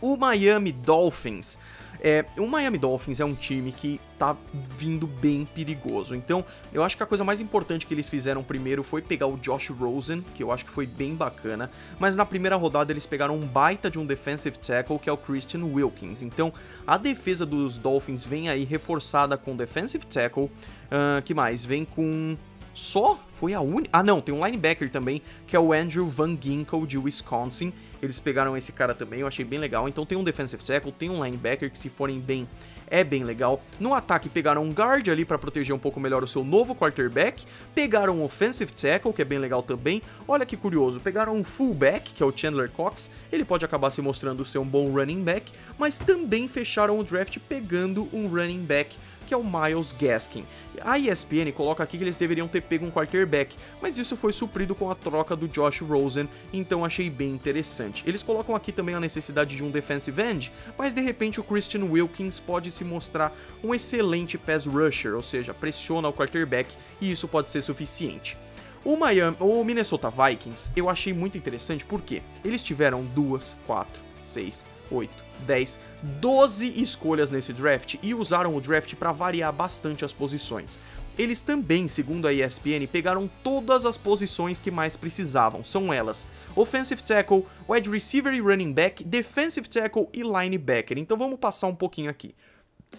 O 0.00 0.16
Miami 0.16 0.72
Dolphins 0.72 1.56
é, 2.00 2.24
o 2.36 2.46
Miami 2.46 2.78
Dolphins 2.78 3.20
é 3.20 3.24
um 3.24 3.34
time 3.34 3.72
que 3.72 4.00
tá 4.18 4.36
vindo 4.76 5.06
bem 5.06 5.44
perigoso. 5.54 6.14
Então, 6.14 6.44
eu 6.72 6.82
acho 6.82 6.96
que 6.96 7.02
a 7.02 7.06
coisa 7.06 7.22
mais 7.24 7.40
importante 7.40 7.86
que 7.86 7.94
eles 7.94 8.08
fizeram 8.08 8.42
primeiro 8.42 8.82
foi 8.82 9.00
pegar 9.00 9.26
o 9.26 9.36
Josh 9.36 9.70
Rosen, 9.70 10.24
que 10.34 10.42
eu 10.42 10.50
acho 10.50 10.64
que 10.64 10.70
foi 10.70 10.86
bem 10.86 11.14
bacana. 11.14 11.70
Mas 11.98 12.16
na 12.16 12.26
primeira 12.26 12.56
rodada 12.56 12.92
eles 12.92 13.06
pegaram 13.06 13.36
um 13.36 13.46
baita 13.46 13.90
de 13.90 13.98
um 13.98 14.04
defensive 14.04 14.58
tackle, 14.58 14.98
que 14.98 15.08
é 15.08 15.12
o 15.12 15.16
Christian 15.16 15.64
Wilkins. 15.64 16.22
Então, 16.22 16.52
a 16.86 16.96
defesa 16.96 17.46
dos 17.46 17.78
Dolphins 17.78 18.24
vem 18.24 18.48
aí 18.48 18.64
reforçada 18.64 19.36
com 19.36 19.56
defensive 19.56 20.04
tackle. 20.06 20.44
Uh, 20.44 21.22
que 21.24 21.34
mais? 21.34 21.64
Vem 21.64 21.84
com 21.84 22.36
só 22.78 23.18
foi 23.34 23.54
a 23.54 23.60
única. 23.60 23.90
Ah, 23.92 24.04
não, 24.04 24.20
tem 24.20 24.32
um 24.32 24.46
linebacker 24.46 24.88
também, 24.88 25.20
que 25.48 25.56
é 25.56 25.58
o 25.58 25.72
Andrew 25.72 26.06
Van 26.06 26.38
Ginkel 26.40 26.86
de 26.86 26.96
Wisconsin. 26.96 27.72
Eles 28.00 28.20
pegaram 28.20 28.56
esse 28.56 28.70
cara 28.70 28.94
também, 28.94 29.20
eu 29.20 29.26
achei 29.26 29.44
bem 29.44 29.58
legal. 29.58 29.88
Então 29.88 30.06
tem 30.06 30.16
um 30.16 30.22
defensive 30.22 30.62
tackle, 30.62 30.92
tem 30.92 31.10
um 31.10 31.24
linebacker 31.24 31.72
que 31.72 31.78
se 31.78 31.88
forem 31.88 32.20
bem 32.20 32.46
é 32.90 33.04
bem 33.04 33.24
legal. 33.24 33.60
No 33.78 33.92
ataque 33.92 34.28
pegaram 34.28 34.62
um 34.62 34.70
guard 34.70 35.06
ali 35.08 35.24
para 35.24 35.36
proteger 35.36 35.74
um 35.74 35.78
pouco 35.78 36.00
melhor 36.00 36.22
o 36.22 36.26
seu 36.26 36.42
novo 36.42 36.74
quarterback, 36.74 37.44
pegaram 37.74 38.18
um 38.18 38.24
offensive 38.24 38.72
tackle, 38.72 39.12
que 39.12 39.20
é 39.20 39.24
bem 39.24 39.38
legal 39.38 39.62
também. 39.62 40.00
Olha 40.26 40.46
que 40.46 40.56
curioso, 40.56 41.00
pegaram 41.00 41.36
um 41.36 41.44
fullback, 41.44 42.12
que 42.14 42.22
é 42.22 42.26
o 42.26 42.32
Chandler 42.34 42.70
Cox, 42.70 43.10
ele 43.30 43.44
pode 43.44 43.64
acabar 43.64 43.90
se 43.90 44.00
mostrando 44.00 44.44
ser 44.44 44.58
um 44.58 44.64
bom 44.64 44.90
running 44.90 45.22
back, 45.22 45.52
mas 45.76 45.98
também 45.98 46.48
fecharam 46.48 46.98
o 46.98 47.04
draft 47.04 47.38
pegando 47.48 48.08
um 48.12 48.28
running 48.28 48.64
back 48.64 48.96
que 49.28 49.34
é 49.34 49.36
o 49.36 49.44
Miles 49.44 49.92
Gaskin. 49.92 50.46
A 50.80 50.98
ESPN 50.98 51.52
coloca 51.54 51.84
aqui 51.84 51.98
que 51.98 52.04
eles 52.04 52.16
deveriam 52.16 52.48
ter 52.48 52.62
pego 52.62 52.86
um 52.86 52.90
quarterback, 52.90 53.54
mas 53.80 53.98
isso 53.98 54.16
foi 54.16 54.32
suprido 54.32 54.74
com 54.74 54.90
a 54.90 54.94
troca 54.94 55.36
do 55.36 55.46
Josh 55.46 55.82
Rosen, 55.82 56.26
então 56.50 56.82
achei 56.82 57.10
bem 57.10 57.28
interessante. 57.28 58.02
Eles 58.06 58.22
colocam 58.22 58.56
aqui 58.56 58.72
também 58.72 58.94
a 58.94 59.00
necessidade 59.00 59.54
de 59.54 59.62
um 59.62 59.70
defensive 59.70 60.22
end, 60.22 60.50
mas 60.78 60.94
de 60.94 61.02
repente 61.02 61.38
o 61.38 61.44
Christian 61.44 61.84
Wilkins 61.84 62.40
pode 62.40 62.70
se 62.70 62.84
mostrar 62.84 63.36
um 63.62 63.74
excelente 63.74 64.38
pass 64.38 64.64
rusher, 64.64 65.14
ou 65.14 65.22
seja, 65.22 65.52
pressiona 65.52 66.08
o 66.08 66.12
quarterback 66.12 66.74
e 66.98 67.10
isso 67.10 67.28
pode 67.28 67.50
ser 67.50 67.60
suficiente. 67.60 68.34
O, 68.82 68.96
Miami, 68.96 69.36
o 69.40 69.62
Minnesota 69.62 70.08
Vikings 70.08 70.70
eu 70.74 70.88
achei 70.88 71.12
muito 71.12 71.36
interessante 71.36 71.84
porque 71.84 72.22
eles 72.42 72.62
tiveram 72.62 73.04
duas, 73.04 73.58
quatro, 73.66 74.00
seis, 74.22 74.64
8, 74.90 75.24
10, 75.46 75.80
12 76.20 76.82
escolhas 76.82 77.30
nesse 77.30 77.52
draft 77.52 77.96
e 78.02 78.14
usaram 78.14 78.54
o 78.54 78.60
draft 78.60 78.94
para 78.94 79.12
variar 79.12 79.52
bastante 79.52 80.04
as 80.04 80.12
posições. 80.12 80.78
Eles 81.18 81.42
também, 81.42 81.88
segundo 81.88 82.28
a 82.28 82.32
ESPN, 82.32 82.86
pegaram 82.90 83.28
todas 83.42 83.84
as 83.84 83.96
posições 83.96 84.60
que 84.60 84.70
mais 84.70 84.96
precisavam. 84.96 85.64
São 85.64 85.92
elas: 85.92 86.28
offensive 86.54 87.02
tackle, 87.02 87.44
wide 87.68 87.90
receiver 87.90 88.32
e 88.32 88.40
running 88.40 88.72
back, 88.72 89.02
defensive 89.02 89.68
tackle 89.68 90.08
e 90.12 90.22
linebacker. 90.22 90.96
Então 90.96 91.16
vamos 91.16 91.40
passar 91.40 91.66
um 91.66 91.74
pouquinho 91.74 92.08
aqui. 92.08 92.36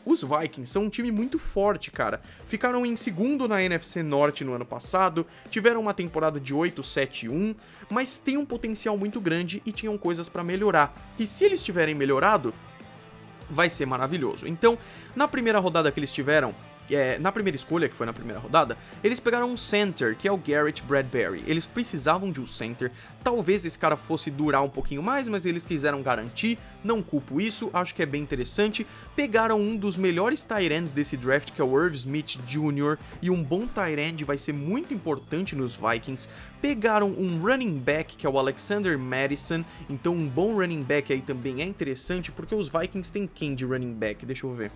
Os 0.05 0.23
Vikings 0.23 0.71
são 0.71 0.83
um 0.83 0.89
time 0.89 1.11
muito 1.11 1.37
forte, 1.37 1.91
cara. 1.91 2.21
Ficaram 2.45 2.85
em 2.85 2.95
segundo 2.95 3.47
na 3.47 3.61
NFC 3.61 4.01
Norte 4.01 4.43
no 4.43 4.53
ano 4.53 4.65
passado, 4.65 5.25
tiveram 5.49 5.81
uma 5.81 5.93
temporada 5.93 6.39
de 6.39 6.53
8-7-1, 6.53 7.55
mas 7.89 8.17
têm 8.17 8.37
um 8.37 8.45
potencial 8.45 8.97
muito 8.97 9.19
grande 9.19 9.61
e 9.65 9.71
tinham 9.71 9.97
coisas 9.97 10.29
para 10.29 10.43
melhorar. 10.43 10.93
E 11.17 11.27
se 11.27 11.43
eles 11.43 11.63
tiverem 11.63 11.93
melhorado, 11.93 12.53
vai 13.49 13.69
ser 13.69 13.85
maravilhoso. 13.85 14.47
Então, 14.47 14.77
na 15.15 15.27
primeira 15.27 15.59
rodada 15.59 15.91
que 15.91 15.99
eles 15.99 16.13
tiveram, 16.13 16.55
é, 16.91 17.19
na 17.19 17.31
primeira 17.31 17.55
escolha, 17.55 17.87
que 17.87 17.95
foi 17.95 18.05
na 18.05 18.13
primeira 18.13 18.39
rodada, 18.39 18.77
eles 19.03 19.19
pegaram 19.19 19.49
um 19.49 19.57
center, 19.57 20.15
que 20.15 20.27
é 20.27 20.31
o 20.31 20.37
Garrett 20.37 20.83
Bradbury. 20.83 21.43
Eles 21.45 21.65
precisavam 21.65 22.31
de 22.31 22.41
um 22.41 22.47
center. 22.47 22.91
Talvez 23.23 23.65
esse 23.65 23.77
cara 23.77 23.97
fosse 23.97 24.31
durar 24.31 24.63
um 24.63 24.69
pouquinho 24.69 25.03
mais, 25.03 25.27
mas 25.27 25.45
eles 25.45 25.65
quiseram 25.65 26.01
garantir. 26.01 26.57
Não 26.83 27.01
culpo 27.01 27.39
isso, 27.41 27.69
acho 27.73 27.93
que 27.93 28.01
é 28.01 28.05
bem 28.05 28.21
interessante. 28.21 28.87
Pegaram 29.15 29.59
um 29.59 29.75
dos 29.75 29.97
melhores 29.97 30.47
ends 30.71 30.91
desse 30.91 31.17
draft, 31.17 31.51
que 31.51 31.61
é 31.61 31.63
o 31.63 31.83
Irv 31.83 31.93
Smith 31.95 32.37
Jr. 32.45 32.97
E 33.21 33.29
um 33.29 33.43
bom 33.43 33.67
end 33.97 34.23
vai 34.23 34.37
ser 34.37 34.53
muito 34.53 34.93
importante 34.93 35.55
nos 35.55 35.75
Vikings. 35.75 36.29
Pegaram 36.61 37.09
um 37.09 37.39
running 37.41 37.77
back, 37.77 38.15
que 38.15 38.25
é 38.25 38.29
o 38.29 38.37
Alexander 38.37 38.97
Madison. 38.97 39.63
Então 39.89 40.13
um 40.13 40.27
bom 40.27 40.55
running 40.55 40.83
back 40.83 41.11
aí 41.11 41.21
também 41.21 41.61
é 41.61 41.65
interessante, 41.65 42.31
porque 42.31 42.55
os 42.55 42.69
Vikings 42.69 43.11
têm 43.11 43.27
quem 43.27 43.55
de 43.55 43.65
running 43.65 43.93
back? 43.93 44.25
Deixa 44.25 44.45
eu 44.45 44.53
ver. 44.53 44.71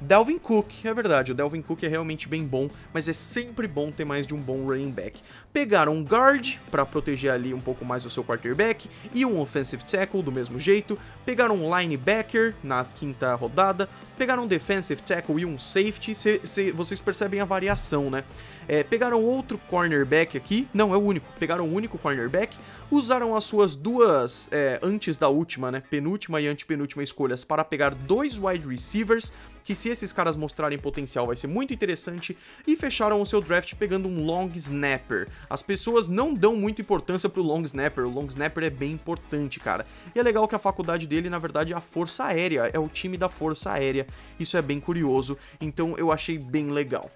Delvin 0.00 0.38
Cook, 0.38 0.84
é 0.84 0.94
verdade, 0.94 1.32
o 1.32 1.34
Delvin 1.34 1.60
Cook 1.60 1.82
é 1.82 1.88
realmente 1.88 2.28
bem 2.28 2.44
bom, 2.46 2.70
mas 2.94 3.08
é 3.08 3.12
sempre 3.12 3.66
bom 3.66 3.90
ter 3.90 4.04
mais 4.04 4.28
de 4.28 4.32
um 4.32 4.38
bom 4.40 4.64
running 4.64 4.92
back. 4.92 5.20
Pegaram 5.58 5.92
um 5.92 6.04
guard 6.04 6.54
para 6.70 6.86
proteger 6.86 7.32
ali 7.32 7.52
um 7.52 7.58
pouco 7.58 7.84
mais 7.84 8.06
o 8.06 8.10
seu 8.10 8.22
quarterback 8.22 8.88
e 9.12 9.26
um 9.26 9.40
offensive 9.40 9.84
tackle 9.84 10.22
do 10.22 10.30
mesmo 10.30 10.56
jeito. 10.56 10.96
Pegaram 11.26 11.56
um 11.56 11.76
linebacker 11.76 12.54
na 12.62 12.84
quinta 12.84 13.34
rodada, 13.34 13.88
pegaram 14.16 14.44
um 14.44 14.46
defensive 14.46 15.02
tackle 15.02 15.40
e 15.40 15.44
um 15.44 15.58
safety. 15.58 16.14
Cê, 16.14 16.40
cê, 16.44 16.70
vocês 16.70 17.00
percebem 17.00 17.40
a 17.40 17.44
variação, 17.44 18.08
né? 18.08 18.22
É, 18.68 18.84
pegaram 18.84 19.20
outro 19.22 19.58
cornerback 19.66 20.36
aqui, 20.36 20.68
não, 20.74 20.92
é 20.92 20.96
o 20.96 21.00
único, 21.00 21.26
pegaram 21.40 21.64
o 21.64 21.72
único 21.72 21.96
cornerback, 21.96 22.58
usaram 22.90 23.34
as 23.34 23.44
suas 23.44 23.74
duas, 23.74 24.46
é, 24.52 24.78
antes 24.82 25.16
da 25.16 25.26
última, 25.26 25.72
né, 25.72 25.82
penúltima 25.88 26.38
e 26.38 26.46
antepenúltima 26.46 27.02
escolhas 27.02 27.44
para 27.44 27.64
pegar 27.64 27.94
dois 27.94 28.36
wide 28.36 28.68
receivers, 28.68 29.32
que 29.64 29.74
se 29.74 29.88
esses 29.88 30.12
caras 30.12 30.36
mostrarem 30.36 30.78
potencial 30.78 31.26
vai 31.26 31.34
ser 31.34 31.46
muito 31.46 31.72
interessante, 31.72 32.36
e 32.66 32.76
fecharam 32.76 33.22
o 33.22 33.26
seu 33.26 33.40
draft 33.40 33.74
pegando 33.74 34.06
um 34.06 34.22
long 34.22 34.50
snapper. 34.54 35.28
As 35.48 35.62
pessoas 35.62 36.08
não 36.08 36.34
dão 36.34 36.56
muita 36.56 36.80
importância 36.80 37.28
pro 37.28 37.42
long 37.42 37.62
snapper, 37.62 38.06
o 38.06 38.10
long 38.10 38.26
snapper 38.26 38.64
é 38.64 38.70
bem 38.70 38.92
importante, 38.92 39.58
cara. 39.60 39.84
E 40.14 40.18
é 40.18 40.22
legal 40.22 40.46
que 40.46 40.54
a 40.54 40.58
faculdade 40.58 41.06
dele, 41.06 41.30
na 41.30 41.38
verdade, 41.38 41.72
é 41.72 41.76
a 41.76 41.80
Força 41.80 42.24
Aérea, 42.24 42.70
é 42.72 42.78
o 42.78 42.88
time 42.88 43.16
da 43.16 43.28
Força 43.28 43.72
Aérea, 43.72 44.06
isso 44.38 44.56
é 44.56 44.62
bem 44.62 44.80
curioso, 44.80 45.36
então 45.60 45.96
eu 45.96 46.12
achei 46.12 46.38
bem 46.38 46.70
legal. 46.70 47.10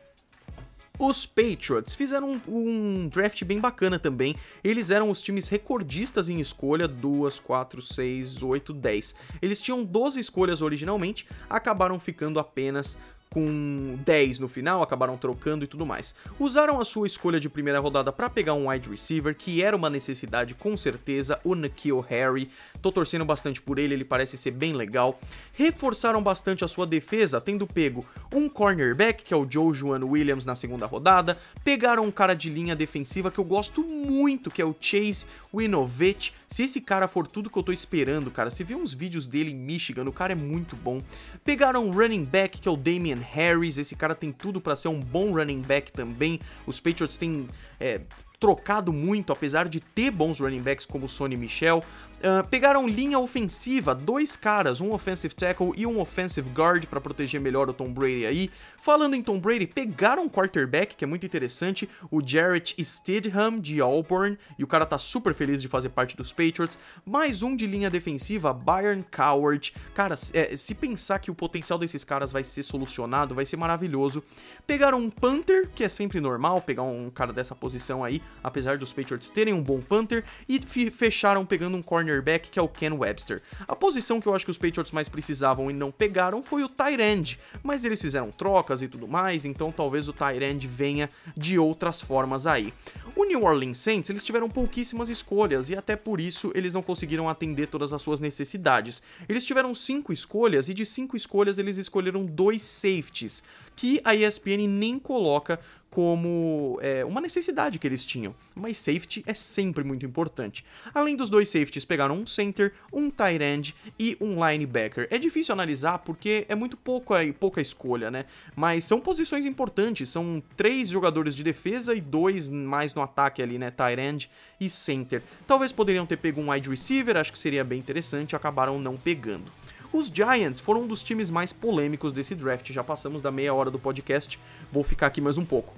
Os 0.99 1.27
Patriots 1.27 1.95
fizeram 1.95 2.41
um, 2.47 3.05
um, 3.05 3.09
draft 3.09 3.43
bem 3.45 3.59
bacana 3.59 3.99
também. 3.99 4.37
Eles 4.63 4.91
eram 4.91 5.11
os 5.11 5.23
times 5.23 5.49
recordistas 5.49 6.29
em 6.29 6.39
escolha: 6.39 6.87
2, 6.87 7.41
4, 7.41 7.83
6, 7.83 8.43
8, 8.43 8.73
10. 8.73 9.15
Eles 9.41 9.61
tinham 9.61 9.83
12 9.83 10.21
escolhas 10.21 10.63
originalmente, 10.63 11.27
acabaram 11.49 11.99
ficando 11.99 12.39
apenas 12.39 12.97
com 13.33 13.99
10 14.05 14.39
no 14.41 14.47
final, 14.47 14.83
acabaram 14.83 15.17
trocando 15.17 15.65
e 15.65 15.67
tudo 15.67 15.87
mais. 15.87 16.15
Usaram 16.39 16.79
a 16.79 16.85
sua 16.85 17.07
escolha 17.07 17.41
de 17.41 17.49
primeira 17.49 17.81
rodada 17.81 18.13
para 18.13 18.29
pegar 18.29 18.53
um 18.53 18.69
wide 18.69 18.91
receiver, 18.91 19.35
que 19.35 19.63
era 19.63 19.75
uma 19.75 19.89
necessidade 19.89 20.55
com 20.55 20.77
certeza, 20.77 21.41
o 21.43 21.55
Nikhil 21.55 22.01
Harry. 22.01 22.51
Tô 22.83 22.93
torcendo 22.93 23.25
bastante 23.25 23.63
por 23.63 23.79
ele, 23.79 23.95
ele 23.95 24.05
parece 24.05 24.37
ser 24.37 24.51
bem 24.51 24.75
legal. 24.75 25.19
Reforçaram 25.57 26.23
bastante 26.23 26.63
a 26.63 26.69
sua 26.69 26.87
defesa, 26.87 27.41
tendo 27.41 27.67
pego 27.67 28.05
um 28.35 28.51
cornerback, 28.51 29.25
que 29.25 29.33
é 29.33 29.37
o 29.37 29.51
Joe 29.51 29.73
Juan 29.73 30.05
Williams 30.05 30.45
na 30.45 30.55
segunda 30.55 30.85
rodada. 30.85 31.39
Pegaram 31.65 32.05
um 32.05 32.11
cara 32.11 32.35
de 32.35 32.51
linha 32.51 32.77
defensiva 32.77 33.31
que 33.31 33.39
eu 33.39 33.45
gosto 33.45 33.83
muito, 33.83 34.51
que 34.51 34.61
é 34.61 34.65
o 34.65 34.77
Chase 34.79 35.25
Winovich. 35.55 36.35
Se 36.49 36.65
esse 36.65 36.83
cara 36.83 37.09
for 37.09 37.27
tudo 37.27 37.49
que 37.49 37.59
eu 37.59 37.63
tô 37.63 37.73
esperando, 37.73 38.31
cara, 38.31 38.51
se 38.51 38.63
viu 38.63 38.77
uns 38.77 38.93
vídeos 38.93 39.27
dele 39.27 39.53
em 39.53 39.57
Michigan, 39.57 40.05
o 40.05 40.13
cara 40.13 40.33
é 40.33 40.37
muito 40.37 40.77
bom. 40.77 41.01
Pegaram 41.43 41.87
um 41.87 41.93
running 41.93 42.25
back, 42.25 42.61
que 42.61 42.69
é 42.69 42.71
o 42.71 42.77
Damian 42.77 43.22
Harris, 43.23 43.79
esse 43.79 43.97
cara 43.97 44.15
tem 44.15 44.31
tudo 44.33 44.61
para 44.61 44.77
ser 44.77 44.89
um 44.89 45.01
bom 45.01 45.33
running 45.33 45.63
back 45.63 45.93
também. 45.93 46.41
Os 46.67 46.81
Patriots 46.81 47.17
têm 47.17 47.49
é, 47.81 48.01
trocado 48.43 48.93
muito, 48.93 49.33
apesar 49.33 49.69
de 49.69 49.79
ter 49.79 50.11
bons 50.11 50.41
running 50.41 50.63
backs 50.63 50.85
como 50.85 51.09
Sonny 51.09 51.37
Michel. 51.37 51.85
Uh, 52.23 52.47
pegaram 52.49 52.87
linha 52.87 53.19
ofensiva, 53.19 53.97
dois 53.97 54.37
caras, 54.37 54.81
um 54.81 54.93
offensive 54.93 55.35
tackle 55.35 55.73
e 55.77 55.85
um 55.85 55.99
offensive 55.99 56.49
guard 56.51 56.87
para 56.87 57.01
proteger 57.01 57.41
melhor 57.41 57.69
o 57.69 57.73
Tom 57.73 57.93
Brady 57.93 58.25
aí. 58.25 58.51
Falando 58.81 59.15
em 59.15 59.23
Tom 59.23 59.41
Brady, 59.41 59.67
pegaram 59.67 60.23
um 60.23 60.29
quarterback 60.29 60.95
que 60.95 61.03
é 61.03 61.07
muito 61.07 61.27
interessante, 61.27 61.89
o 62.13 62.25
Jarrett 62.25 62.77
Stidham 62.85 63.59
de 63.59 63.81
Auburn, 63.81 64.39
e 64.57 64.63
o 64.63 64.69
cara 64.69 64.87
tá 64.87 64.99
super 64.99 65.35
feliz 65.35 65.61
de 65.61 65.67
fazer 65.67 65.89
parte 65.89 66.17
dos 66.17 66.33
Patriots. 66.33 66.79
Mais 67.05 67.43
um 67.43 67.57
de 67.57 67.67
linha 67.67 67.91
defensiva, 67.91 68.53
Byron 68.53 69.03
Coward. 69.11 69.75
Cara, 69.93 70.15
é, 70.33 70.57
se 70.57 70.77
pensar 70.77 71.19
que 71.19 71.31
o 71.31 71.35
potencial 71.35 71.77
desses 71.77 72.05
caras 72.05 72.31
vai 72.31 72.45
ser 72.45 72.63
solucionado, 72.63 73.35
vai 73.35 73.45
ser 73.45 73.57
maravilhoso. 73.57 74.23
Pegaram 74.65 74.99
um 74.99 75.11
punter, 75.11 75.69
que 75.75 75.83
é 75.83 75.89
sempre 75.89 76.21
normal 76.21 76.63
pegar 76.63 76.85
um 76.85 77.11
cara 77.11 77.33
dessa 77.33 77.57
posição 77.57 78.05
aí, 78.05 78.23
apesar 78.45 78.79
dos 78.79 78.93
Patriots 78.93 79.29
terem 79.29 79.53
um 79.53 79.63
bom 79.63 79.81
punter, 79.81 80.25
e 80.49 80.61
fecharam 80.89 81.45
pegando 81.45 81.77
um 81.77 81.83
cornerback 82.13 82.51
que 82.51 82.59
é 82.59 82.63
o 82.63 82.69
Ken 82.69 82.93
Webster. 82.93 83.41
A 83.67 83.75
posição 83.75 84.21
que 84.21 84.27
eu 84.27 84.35
acho 84.35 84.45
que 84.45 84.51
os 84.51 84.59
Patriots 84.59 84.93
mais 84.93 85.09
precisavam 85.09 85.71
e 85.71 85.75
não 85.75 85.91
pegaram 85.91 86.43
foi 86.43 86.63
o 86.63 86.71
end, 87.01 87.39
mas 87.63 87.85
eles 87.85 88.01
fizeram 88.01 88.31
trocas 88.31 88.83
e 88.83 88.89
tudo 88.89 89.09
mais, 89.09 89.45
então 89.45 89.73
talvez 89.73 90.09
o 90.09 90.15
end 90.43 90.67
venha 90.67 91.09
de 91.37 91.59
outras 91.59 92.01
formas 92.01 92.47
aí. 92.47 92.75
O 93.15 93.25
New 93.25 93.45
Orleans 93.45 93.77
Saints, 93.77 94.09
eles 94.09 94.25
tiveram 94.25 94.49
pouquíssimas 94.49 95.11
escolhas 95.11 95.69
e 95.69 95.77
até 95.77 95.97
por 95.97 96.19
isso 96.19 96.51
eles 96.55 96.73
não 96.73 96.83
conseguiram 96.83 97.29
atender 97.29 97.67
todas 97.67 97.93
as 97.93 98.01
suas 98.01 98.21
necessidades. 98.21 99.03
Eles 99.29 99.45
tiveram 99.45 99.75
cinco 99.75 100.15
escolhas 100.15 100.71
e 100.71 100.75
de 100.75 100.87
cinco 100.87 101.15
escolhas 101.15 101.59
eles 101.59 101.77
escolheram 101.77 102.25
dois 102.25 102.63
safeties, 102.63 103.43
que 103.77 104.01
a 104.03 104.15
ESPN 104.15 104.67
nem 104.67 104.99
coloca 104.99 105.61
como 105.93 106.79
é, 106.81 107.05
uma 107.05 107.21
necessidade 107.21 107.79
que 107.79 107.87
eles 107.87 108.07
tinham, 108.07 108.35
mas 108.55 108.79
safety 108.79 109.23
é 109.27 109.35
sempre 109.35 109.85
muito 109.85 110.07
importante. 110.07 110.65
Além 110.95 111.15
dos 111.15 111.29
dois 111.29 111.51
safeties, 111.51 111.85
pegaram 111.85 112.17
um 112.17 112.27
center, 112.27 112.73
um 112.91 113.11
tight 113.11 113.45
end 113.45 113.77
e 113.99 114.17
um 114.19 114.37
linebacker. 114.43 115.07
É 115.11 115.19
difícil 115.19 115.53
analisar 115.53 115.99
porque 115.99 116.47
é 116.49 116.55
muito 116.55 116.79
pouca, 116.79 117.17
pouca 117.39 117.61
escolha, 117.61 118.11
né? 118.11 118.25
Mas 118.57 118.85
são 118.85 119.01
posições 119.01 119.45
importantes, 119.45 120.09
são 120.09 120.43
três 120.57 120.89
jogadores 120.89 121.35
de 121.35 121.45
defesa 121.45 121.95
e 121.95 122.01
dois 122.01 122.49
mais 122.49 122.95
no 122.95 123.02
ataque 123.03 123.43
ali, 123.43 123.59
né? 123.59 123.71
Tight 123.71 124.01
end 124.01 124.31
e 124.61 124.71
center. 124.71 125.23
Talvez 125.47 125.73
poderiam 125.73 126.07
ter 126.07 126.17
pego 126.17 126.41
um 126.41 126.51
wide 126.51 126.71
receiver, 126.71 127.17
acho 127.17 127.33
que 127.33 127.39
seria 127.39 127.65
bem 127.65 127.79
interessante, 127.79 128.37
acabaram 128.37 128.79
não 128.79 128.97
pegando. 128.97 129.51
Os 129.93 130.09
Giants 130.09 130.59
foram 130.59 130.83
um 130.83 130.87
dos 130.87 131.03
times 131.03 131.31
mais 131.31 131.53
polêmicos 131.53 132.13
desse 132.13 132.35
draft. 132.35 132.73
Já 132.73 132.83
passamos 132.83 133.21
da 133.21 133.31
meia 133.31 133.53
hora 133.53 133.71
do 133.71 133.79
podcast, 133.79 134.39
vou 134.73 134.83
ficar 134.83 135.09
aqui 135.09 135.21
mais 135.21 135.37
um 135.37 135.45
pouco. 135.45 135.75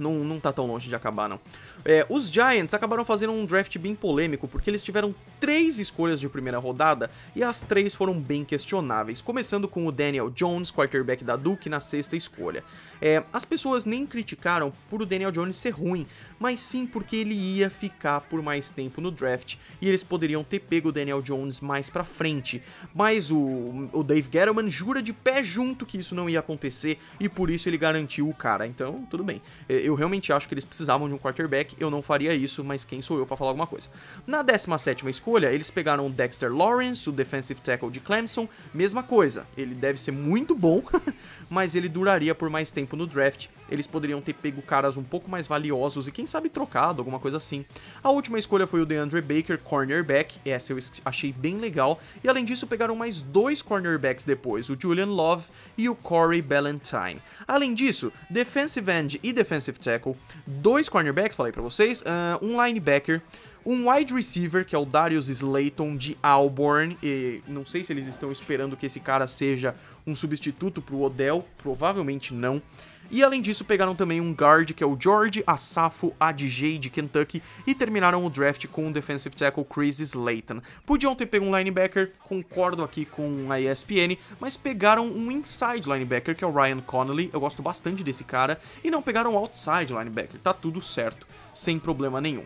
Não, 0.00 0.24
não 0.24 0.40
tá 0.40 0.52
tão 0.52 0.66
longe 0.66 0.88
de 0.88 0.94
acabar, 0.94 1.28
não. 1.28 1.38
É, 1.84 2.04
os 2.08 2.28
Giants 2.28 2.74
acabaram 2.74 3.04
fazendo 3.04 3.32
um 3.32 3.44
draft 3.44 3.76
bem 3.78 3.94
polêmico, 3.94 4.48
porque 4.48 4.70
eles 4.70 4.82
tiveram 4.82 5.14
três 5.38 5.78
escolhas 5.78 6.18
de 6.18 6.28
primeira 6.28 6.58
rodada 6.58 7.10
e 7.36 7.42
as 7.42 7.60
três 7.60 7.94
foram 7.94 8.18
bem 8.18 8.44
questionáveis, 8.44 9.22
começando 9.22 9.68
com 9.68 9.86
o 9.86 9.92
Daniel 9.92 10.30
Jones, 10.30 10.70
quarterback 10.70 11.22
da 11.22 11.36
Duke, 11.36 11.68
na 11.68 11.80
sexta 11.80 12.16
escolha. 12.16 12.64
É, 13.00 13.22
as 13.32 13.44
pessoas 13.44 13.84
nem 13.84 14.06
criticaram 14.06 14.72
por 14.88 15.02
o 15.02 15.06
Daniel 15.06 15.30
Jones 15.30 15.56
ser 15.56 15.70
ruim, 15.70 16.06
mas 16.40 16.60
sim 16.60 16.86
porque 16.86 17.16
ele 17.16 17.34
ia 17.34 17.68
ficar 17.68 18.22
por 18.22 18.42
mais 18.42 18.70
tempo 18.70 19.00
no 19.00 19.10
draft 19.10 19.56
e 19.80 19.88
eles 19.88 20.02
poderiam 20.02 20.42
ter 20.42 20.60
pego 20.60 20.88
o 20.88 20.92
Daniel 20.92 21.20
Jones 21.20 21.60
mais 21.60 21.90
pra 21.90 22.02
frente. 22.02 22.62
Mas 22.94 23.30
o, 23.30 23.88
o 23.92 24.02
Dave 24.02 24.28
Gettleman 24.32 24.70
jura 24.70 25.02
de 25.02 25.12
pé 25.12 25.42
junto 25.42 25.84
que 25.84 25.98
isso 25.98 26.14
não 26.14 26.28
ia 26.28 26.40
acontecer 26.40 26.98
e 27.20 27.28
por 27.28 27.50
isso 27.50 27.68
ele 27.68 27.76
garantiu 27.76 28.28
o 28.28 28.34
cara. 28.34 28.66
Então, 28.66 29.06
tudo 29.10 29.22
bem. 29.22 29.42
É, 29.68 29.74
eu 29.74 29.94
realmente 29.94 30.32
acho 30.32 30.48
que 30.48 30.54
eles 30.54 30.64
precisavam 30.64 31.06
de 31.06 31.14
um 31.14 31.18
quarterback 31.18 31.76
eu 31.78 31.90
não 31.90 32.00
faria 32.00 32.34
isso, 32.34 32.64
mas 32.64 32.84
quem 32.84 33.02
sou 33.02 33.18
eu 33.18 33.26
para 33.26 33.36
falar 33.36 33.50
alguma 33.50 33.66
coisa. 33.66 33.88
Na 34.26 34.42
17 34.42 35.08
escolha, 35.10 35.52
eles 35.52 35.70
pegaram 35.70 36.06
o 36.06 36.10
Dexter 36.10 36.52
Lawrence, 36.52 37.08
o 37.08 37.12
defensive 37.12 37.60
tackle 37.60 37.90
de 37.90 38.00
Clemson, 38.00 38.48
mesma 38.72 39.02
coisa. 39.02 39.46
Ele 39.56 39.74
deve 39.74 40.00
ser 40.00 40.12
muito 40.12 40.54
bom, 40.54 40.82
mas 41.50 41.74
ele 41.74 41.88
duraria 41.88 42.34
por 42.34 42.48
mais 42.48 42.70
tempo 42.70 42.96
no 42.96 43.06
draft. 43.06 43.48
Eles 43.68 43.86
poderiam 43.86 44.20
ter 44.20 44.32
pego 44.32 44.62
caras 44.62 44.96
um 44.96 45.02
pouco 45.02 45.30
mais 45.30 45.46
valiosos 45.46 46.08
e 46.08 46.12
quem 46.12 46.26
sabe 46.30 46.48
trocado, 46.48 47.00
alguma 47.00 47.18
coisa 47.18 47.36
assim. 47.36 47.64
A 48.02 48.10
última 48.10 48.38
escolha 48.38 48.66
foi 48.66 48.80
o 48.80 48.86
DeAndre 48.86 49.20
Baker, 49.20 49.58
cornerback, 49.58 50.38
essa 50.44 50.72
eu 50.72 50.78
achei 51.04 51.32
bem 51.32 51.58
legal. 51.58 52.00
E 52.22 52.28
além 52.28 52.44
disso, 52.44 52.66
pegaram 52.66 52.96
mais 52.96 53.20
dois 53.20 53.60
cornerbacks 53.60 54.24
depois, 54.24 54.70
o 54.70 54.76
Julian 54.78 55.06
Love 55.06 55.46
e 55.76 55.88
o 55.88 55.94
Corey 55.94 56.40
Ballantyne. 56.40 57.20
Além 57.46 57.74
disso, 57.74 58.12
defensive 58.28 58.90
end 58.90 59.20
e 59.22 59.32
defensive 59.32 59.78
tackle, 59.78 60.16
dois 60.46 60.88
cornerbacks, 60.88 61.36
falei 61.36 61.52
para 61.52 61.62
vocês. 61.62 62.00
Uh, 62.00 62.44
um 62.44 62.64
linebacker, 62.64 63.20
um 63.64 63.90
wide 63.90 64.14
receiver, 64.14 64.64
que 64.64 64.74
é 64.74 64.78
o 64.78 64.84
Darius 64.84 65.28
Slayton 65.28 65.96
de 65.96 66.16
Auburn. 66.22 66.96
E 67.02 67.42
não 67.46 67.66
sei 67.66 67.84
se 67.84 67.92
eles 67.92 68.06
estão 68.06 68.32
esperando 68.32 68.76
que 68.76 68.86
esse 68.86 69.00
cara 69.00 69.26
seja 69.26 69.74
um 70.06 70.14
substituto 70.14 70.80
pro 70.80 71.02
Odell, 71.02 71.46
provavelmente 71.58 72.32
não. 72.32 72.62
E 73.10 73.24
além 73.24 73.42
disso, 73.42 73.64
pegaram 73.64 73.94
também 73.94 74.20
um 74.20 74.32
guard, 74.32 74.72
que 74.72 74.84
é 74.84 74.86
o 74.86 74.96
George 74.98 75.42
Asafo 75.44 76.14
Adjei 76.20 76.78
de 76.78 76.88
Kentucky, 76.88 77.42
e 77.66 77.74
terminaram 77.74 78.24
o 78.24 78.30
draft 78.30 78.66
com 78.68 78.88
o 78.88 78.92
defensive 78.92 79.34
tackle 79.34 79.64
Chris 79.64 79.98
Slayton. 79.98 80.60
Podiam 80.86 81.16
ter 81.16 81.26
pego 81.26 81.44
um 81.44 81.56
linebacker, 81.56 82.12
concordo 82.20 82.84
aqui 82.84 83.04
com 83.04 83.50
a 83.50 83.60
ESPN, 83.60 84.16
mas 84.38 84.56
pegaram 84.56 85.06
um 85.06 85.30
inside 85.32 85.88
linebacker, 85.88 86.36
que 86.36 86.44
é 86.44 86.46
o 86.46 86.52
Ryan 86.52 86.80
Connolly, 86.80 87.30
eu 87.32 87.40
gosto 87.40 87.62
bastante 87.62 88.04
desse 88.04 88.22
cara, 88.22 88.60
e 88.84 88.90
não 88.90 89.02
pegaram 89.02 89.34
um 89.34 89.38
outside 89.38 89.92
linebacker, 89.92 90.40
tá 90.40 90.52
tudo 90.52 90.80
certo, 90.80 91.26
sem 91.52 91.80
problema 91.80 92.20
nenhum. 92.20 92.44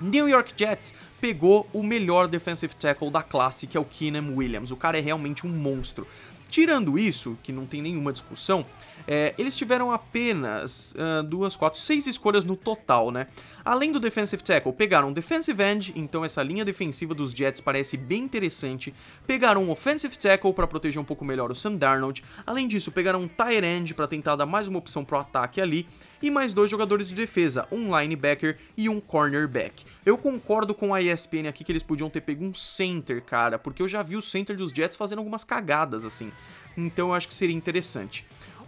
New 0.00 0.28
York 0.28 0.52
Jets 0.56 0.94
pegou 1.20 1.68
o 1.72 1.82
melhor 1.82 2.26
defensive 2.26 2.74
tackle 2.74 3.10
da 3.10 3.22
classe, 3.22 3.66
que 3.66 3.76
é 3.76 3.80
o 3.80 3.84
Keenan 3.84 4.34
Williams. 4.34 4.70
O 4.70 4.76
cara 4.76 4.98
é 4.98 5.00
realmente 5.00 5.46
um 5.46 5.50
monstro. 5.50 6.06
Tirando 6.50 6.98
isso, 6.98 7.38
que 7.42 7.52
não 7.52 7.66
tem 7.66 7.80
nenhuma 7.82 8.12
discussão, 8.12 8.66
é, 9.06 9.34
eles 9.36 9.56
tiveram 9.56 9.92
apenas 9.92 10.94
uh, 10.94 11.22
duas, 11.22 11.56
quatro, 11.56 11.78
seis 11.78 12.06
escolhas 12.06 12.44
no 12.44 12.56
total, 12.56 13.10
né? 13.10 13.26
Além 13.64 13.92
do 13.92 14.00
defensive 14.00 14.42
tackle, 14.42 14.72
pegaram 14.72 15.12
defensive 15.12 15.62
end, 15.62 15.92
então 15.96 16.24
essa 16.24 16.42
linha 16.42 16.64
defensiva 16.64 17.14
dos 17.14 17.32
Jets 17.32 17.60
parece 17.60 17.96
bem 17.96 18.24
interessante. 18.24 18.94
Pegaram 19.26 19.64
um 19.64 19.70
offensive 19.70 20.18
tackle 20.18 20.52
para 20.52 20.66
proteger 20.66 21.00
um 21.00 21.04
pouco 21.04 21.24
melhor 21.24 21.50
o 21.50 21.54
Sam 21.54 21.76
Darnold. 21.76 22.22
Além 22.46 22.68
disso, 22.68 22.92
pegaram 22.92 23.22
um 23.22 23.28
tight 23.28 23.64
end 23.64 23.94
para 23.94 24.06
tentar 24.06 24.36
dar 24.36 24.46
mais 24.46 24.68
uma 24.68 24.78
opção 24.78 25.04
pro 25.04 25.18
ataque 25.18 25.60
ali 25.60 25.86
e 26.20 26.30
mais 26.30 26.52
dois 26.52 26.70
jogadores 26.70 27.08
de 27.08 27.14
defesa, 27.14 27.66
um 27.70 27.98
linebacker 27.98 28.58
e 28.76 28.88
um 28.88 29.00
cornerback. 29.00 29.84
Eu 30.04 30.16
concordo 30.16 30.74
com 30.74 30.94
a 30.94 31.00
ESPN 31.00 31.48
aqui 31.48 31.64
que 31.64 31.72
eles 31.72 31.82
podiam 31.82 32.10
ter 32.10 32.20
pego 32.20 32.44
um 32.44 32.54
center, 32.54 33.22
cara, 33.22 33.58
porque 33.58 33.82
eu 33.82 33.88
já 33.88 34.02
vi 34.02 34.16
o 34.16 34.22
center 34.22 34.56
dos 34.56 34.72
Jets 34.72 34.96
fazendo 34.96 35.18
algumas 35.18 35.44
cagadas 35.44 36.04
assim. 36.04 36.30
Então 36.76 37.08
eu 37.08 37.14
acho 37.14 37.28
que 37.28 37.34
seria 37.34 37.54
interessante. 37.54 38.26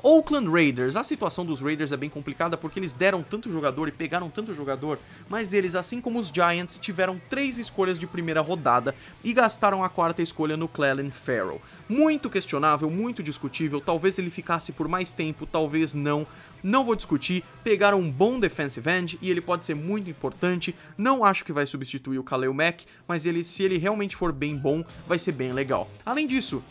Oakland 0.09 0.49
Raiders, 0.49 0.95
a 0.95 1.03
situação 1.03 1.45
dos 1.45 1.61
Raiders 1.61 1.90
é 1.90 1.97
bem 1.97 2.09
complicada 2.09 2.57
porque 2.57 2.79
eles 2.79 2.92
deram 2.92 3.25
tanto 3.25 3.51
jogador 3.51 3.88
e 3.88 3.90
pegaram 3.90 4.31
tanto 4.31 4.55
jogador, 4.55 5.01
mas 5.29 5.53
eles, 5.53 5.75
assim 5.75 6.01
como 6.01 6.21
os 6.21 6.29
Giants, 6.29 6.79
tiveram 6.79 7.21
três 7.29 7.59
escolhas 7.59 7.99
de 7.99 8.07
primeira 8.07 8.40
rodada 8.40 8.95
e 9.25 9.33
gastaram 9.33 9.83
a 9.83 9.88
quarta 9.88 10.23
escolha 10.23 10.57
no 10.57 10.69
Clelin 10.69 11.11
Farrell. 11.11 11.61
Muito 11.88 12.31
questionável, 12.31 12.88
muito 12.88 13.21
discutível, 13.21 13.81
talvez 13.81 14.16
ele 14.16 14.31
ficasse 14.31 14.71
por 14.71 14.87
mais 14.87 15.12
tempo, 15.12 15.45
talvez 15.45 15.92
não. 15.92 16.25
Não 16.62 16.85
vou 16.85 16.95
discutir, 16.95 17.42
pegaram 17.64 17.99
um 17.99 18.09
bom 18.09 18.38
defensive 18.38 18.88
end 18.88 19.19
e 19.21 19.29
ele 19.29 19.40
pode 19.40 19.66
ser 19.66 19.75
muito 19.75 20.09
importante. 20.09 20.73
Não 20.97 21.25
acho 21.25 21.45
que 21.45 21.53
vai 21.53 21.66
substituir 21.66 22.21
o 22.21 22.25
Kaleo 22.25 22.55
Mack, 22.55 22.85
mas 23.09 23.27
ele, 23.27 23.42
se 23.42 23.64
ele 23.64 23.77
realmente 23.77 24.14
for 24.14 24.31
bem 24.31 24.57
bom, 24.57 24.85
vai 25.05 25.19
ser 25.19 25.33
bem 25.33 25.53
legal. 25.53 25.90
Além 26.05 26.29
disso, 26.29 26.62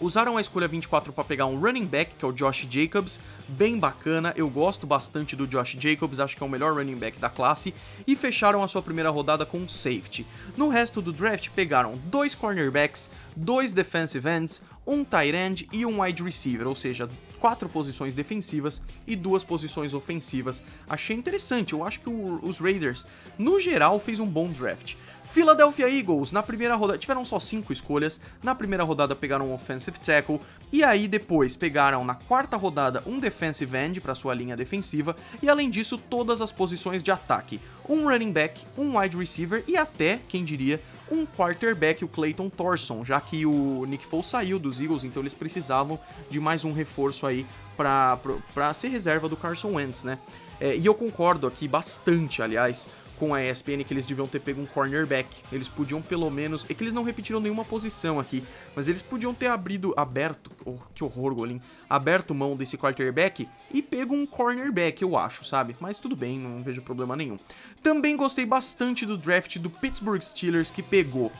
Usaram 0.00 0.38
a 0.38 0.40
escolha 0.40 0.66
24 0.66 1.12
para 1.12 1.24
pegar 1.24 1.44
um 1.44 1.60
running 1.60 1.84
back, 1.84 2.14
que 2.18 2.24
é 2.24 2.28
o 2.28 2.32
Josh 2.32 2.66
Jacobs, 2.70 3.20
bem 3.46 3.78
bacana, 3.78 4.32
eu 4.34 4.48
gosto 4.48 4.86
bastante 4.86 5.36
do 5.36 5.46
Josh 5.46 5.76
Jacobs, 5.78 6.18
acho 6.18 6.38
que 6.38 6.42
é 6.42 6.46
o 6.46 6.48
melhor 6.48 6.74
running 6.74 6.96
back 6.96 7.18
da 7.18 7.28
classe, 7.28 7.74
e 8.06 8.16
fecharam 8.16 8.62
a 8.62 8.68
sua 8.68 8.80
primeira 8.80 9.10
rodada 9.10 9.44
com 9.44 9.58
um 9.58 9.68
safety. 9.68 10.26
No 10.56 10.70
resto 10.70 11.02
do 11.02 11.12
draft 11.12 11.50
pegaram 11.50 11.98
dois 12.06 12.34
cornerbacks, 12.34 13.10
dois 13.36 13.74
defensive 13.74 14.26
ends, 14.26 14.62
um 14.86 15.04
tight 15.04 15.36
end 15.36 15.68
e 15.70 15.84
um 15.84 16.00
wide 16.00 16.22
receiver, 16.22 16.66
ou 16.66 16.74
seja, 16.74 17.06
quatro 17.38 17.68
posições 17.68 18.14
defensivas 18.14 18.80
e 19.06 19.14
duas 19.14 19.44
posições 19.44 19.92
ofensivas. 19.92 20.64
Achei 20.88 21.14
interessante, 21.14 21.74
eu 21.74 21.84
acho 21.84 22.00
que 22.00 22.08
o, 22.08 22.40
os 22.42 22.58
Raiders, 22.58 23.06
no 23.38 23.60
geral, 23.60 24.00
fez 24.00 24.18
um 24.18 24.26
bom 24.26 24.48
draft. 24.48 24.94
Philadelphia 25.32 25.88
Eagles, 25.88 26.32
na 26.32 26.42
primeira 26.42 26.74
rodada, 26.74 26.98
tiveram 26.98 27.24
só 27.24 27.38
cinco 27.38 27.72
escolhas. 27.72 28.20
Na 28.42 28.52
primeira 28.52 28.82
rodada 28.82 29.14
pegaram 29.14 29.48
um 29.48 29.54
offensive 29.54 29.98
tackle 30.00 30.40
e 30.72 30.82
aí 30.82 31.06
depois 31.06 31.56
pegaram 31.56 32.04
na 32.04 32.14
quarta 32.14 32.56
rodada 32.56 33.02
um 33.06 33.18
defensive 33.20 33.76
end 33.76 34.00
para 34.00 34.14
sua 34.14 34.34
linha 34.34 34.56
defensiva 34.56 35.14
e 35.40 35.48
além 35.48 35.70
disso 35.70 35.96
todas 35.96 36.40
as 36.40 36.50
posições 36.50 37.00
de 37.02 37.12
ataque, 37.12 37.60
um 37.88 38.08
running 38.08 38.32
back, 38.32 38.64
um 38.76 38.98
wide 38.98 39.16
receiver 39.16 39.62
e 39.68 39.76
até, 39.76 40.18
quem 40.28 40.44
diria, 40.44 40.80
um 41.10 41.24
quarterback, 41.24 42.04
o 42.04 42.08
Clayton 42.08 42.48
Thorson, 42.48 43.04
já 43.04 43.20
que 43.20 43.46
o 43.46 43.84
Nick 43.86 44.06
Foles 44.06 44.26
saiu 44.26 44.58
dos 44.58 44.80
Eagles, 44.80 45.04
então 45.04 45.22
eles 45.22 45.34
precisavam 45.34 45.98
de 46.28 46.40
mais 46.40 46.64
um 46.64 46.72
reforço 46.72 47.24
aí 47.24 47.46
para 47.76 48.74
ser 48.74 48.88
reserva 48.88 49.28
do 49.28 49.36
Carson 49.36 49.74
Wentz, 49.74 50.02
né? 50.02 50.18
É, 50.60 50.76
e 50.76 50.84
eu 50.84 50.94
concordo 50.94 51.46
aqui 51.46 51.66
bastante, 51.66 52.42
aliás, 52.42 52.86
com 53.20 53.34
a 53.34 53.44
ESPN 53.44 53.84
que 53.86 53.92
eles 53.92 54.06
deviam 54.06 54.26
ter 54.26 54.40
pego 54.40 54.62
um 54.62 54.66
cornerback. 54.66 55.28
Eles 55.52 55.68
podiam 55.68 56.00
pelo 56.00 56.30
menos. 56.30 56.64
É 56.70 56.72
que 56.72 56.82
eles 56.82 56.94
não 56.94 57.02
repetiram 57.02 57.38
nenhuma 57.38 57.66
posição 57.66 58.18
aqui, 58.18 58.42
mas 58.74 58.88
eles 58.88 59.02
podiam 59.02 59.34
ter 59.34 59.48
abrido, 59.48 59.92
aberto. 59.94 60.50
Oh, 60.64 60.78
que 60.94 61.04
horror, 61.04 61.34
Golin. 61.34 61.60
Aberto 61.88 62.34
mão 62.34 62.56
desse 62.56 62.78
quarterback 62.78 63.46
e 63.70 63.82
pego 63.82 64.14
um 64.14 64.24
cornerback, 64.24 65.02
eu 65.02 65.18
acho, 65.18 65.44
sabe? 65.44 65.76
Mas 65.78 65.98
tudo 65.98 66.16
bem, 66.16 66.38
não 66.38 66.62
vejo 66.62 66.80
problema 66.80 67.14
nenhum. 67.14 67.38
Também 67.82 68.16
gostei 68.16 68.46
bastante 68.46 69.04
do 69.04 69.18
draft 69.18 69.58
do 69.58 69.68
Pittsburgh 69.68 70.22
Steelers 70.22 70.70
que 70.70 70.82
pegou 70.82 71.30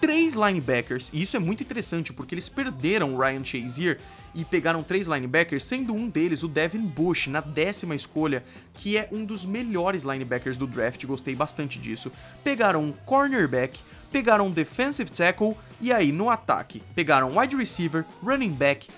três 0.00 0.34
linebackers, 0.34 1.10
e 1.12 1.20
isso 1.20 1.36
é 1.36 1.40
muito 1.40 1.62
interessante 1.62 2.12
porque 2.12 2.34
eles 2.34 2.48
perderam 2.48 3.14
o 3.14 3.18
Ryan 3.18 3.44
Shazier 3.44 4.00
e 4.34 4.44
pegaram 4.44 4.82
três 4.82 5.06
linebackers, 5.06 5.64
sendo 5.64 5.94
um 5.94 6.08
deles 6.08 6.42
o 6.42 6.48
Devin 6.48 6.82
Bush, 6.82 7.26
na 7.26 7.40
décima 7.40 7.94
escolha, 7.94 8.44
que 8.74 8.96
é 8.96 9.08
um 9.10 9.24
dos 9.24 9.44
melhores 9.44 10.02
linebackers 10.02 10.56
do 10.56 10.66
draft, 10.66 11.04
gostei 11.06 11.34
bastante 11.34 11.78
disso. 11.78 12.12
Pegaram 12.44 12.82
um 12.82 12.92
cornerback, 12.92 13.80
pegaram 14.10 14.46
um 14.46 14.50
defensive 14.50 15.10
tackle 15.10 15.56
e 15.80 15.92
aí 15.92 16.12
no 16.12 16.30
ataque 16.30 16.82
pegaram 16.94 17.36
wide 17.36 17.56
receiver, 17.56 18.04
running 18.22 18.52
back, 18.52 18.88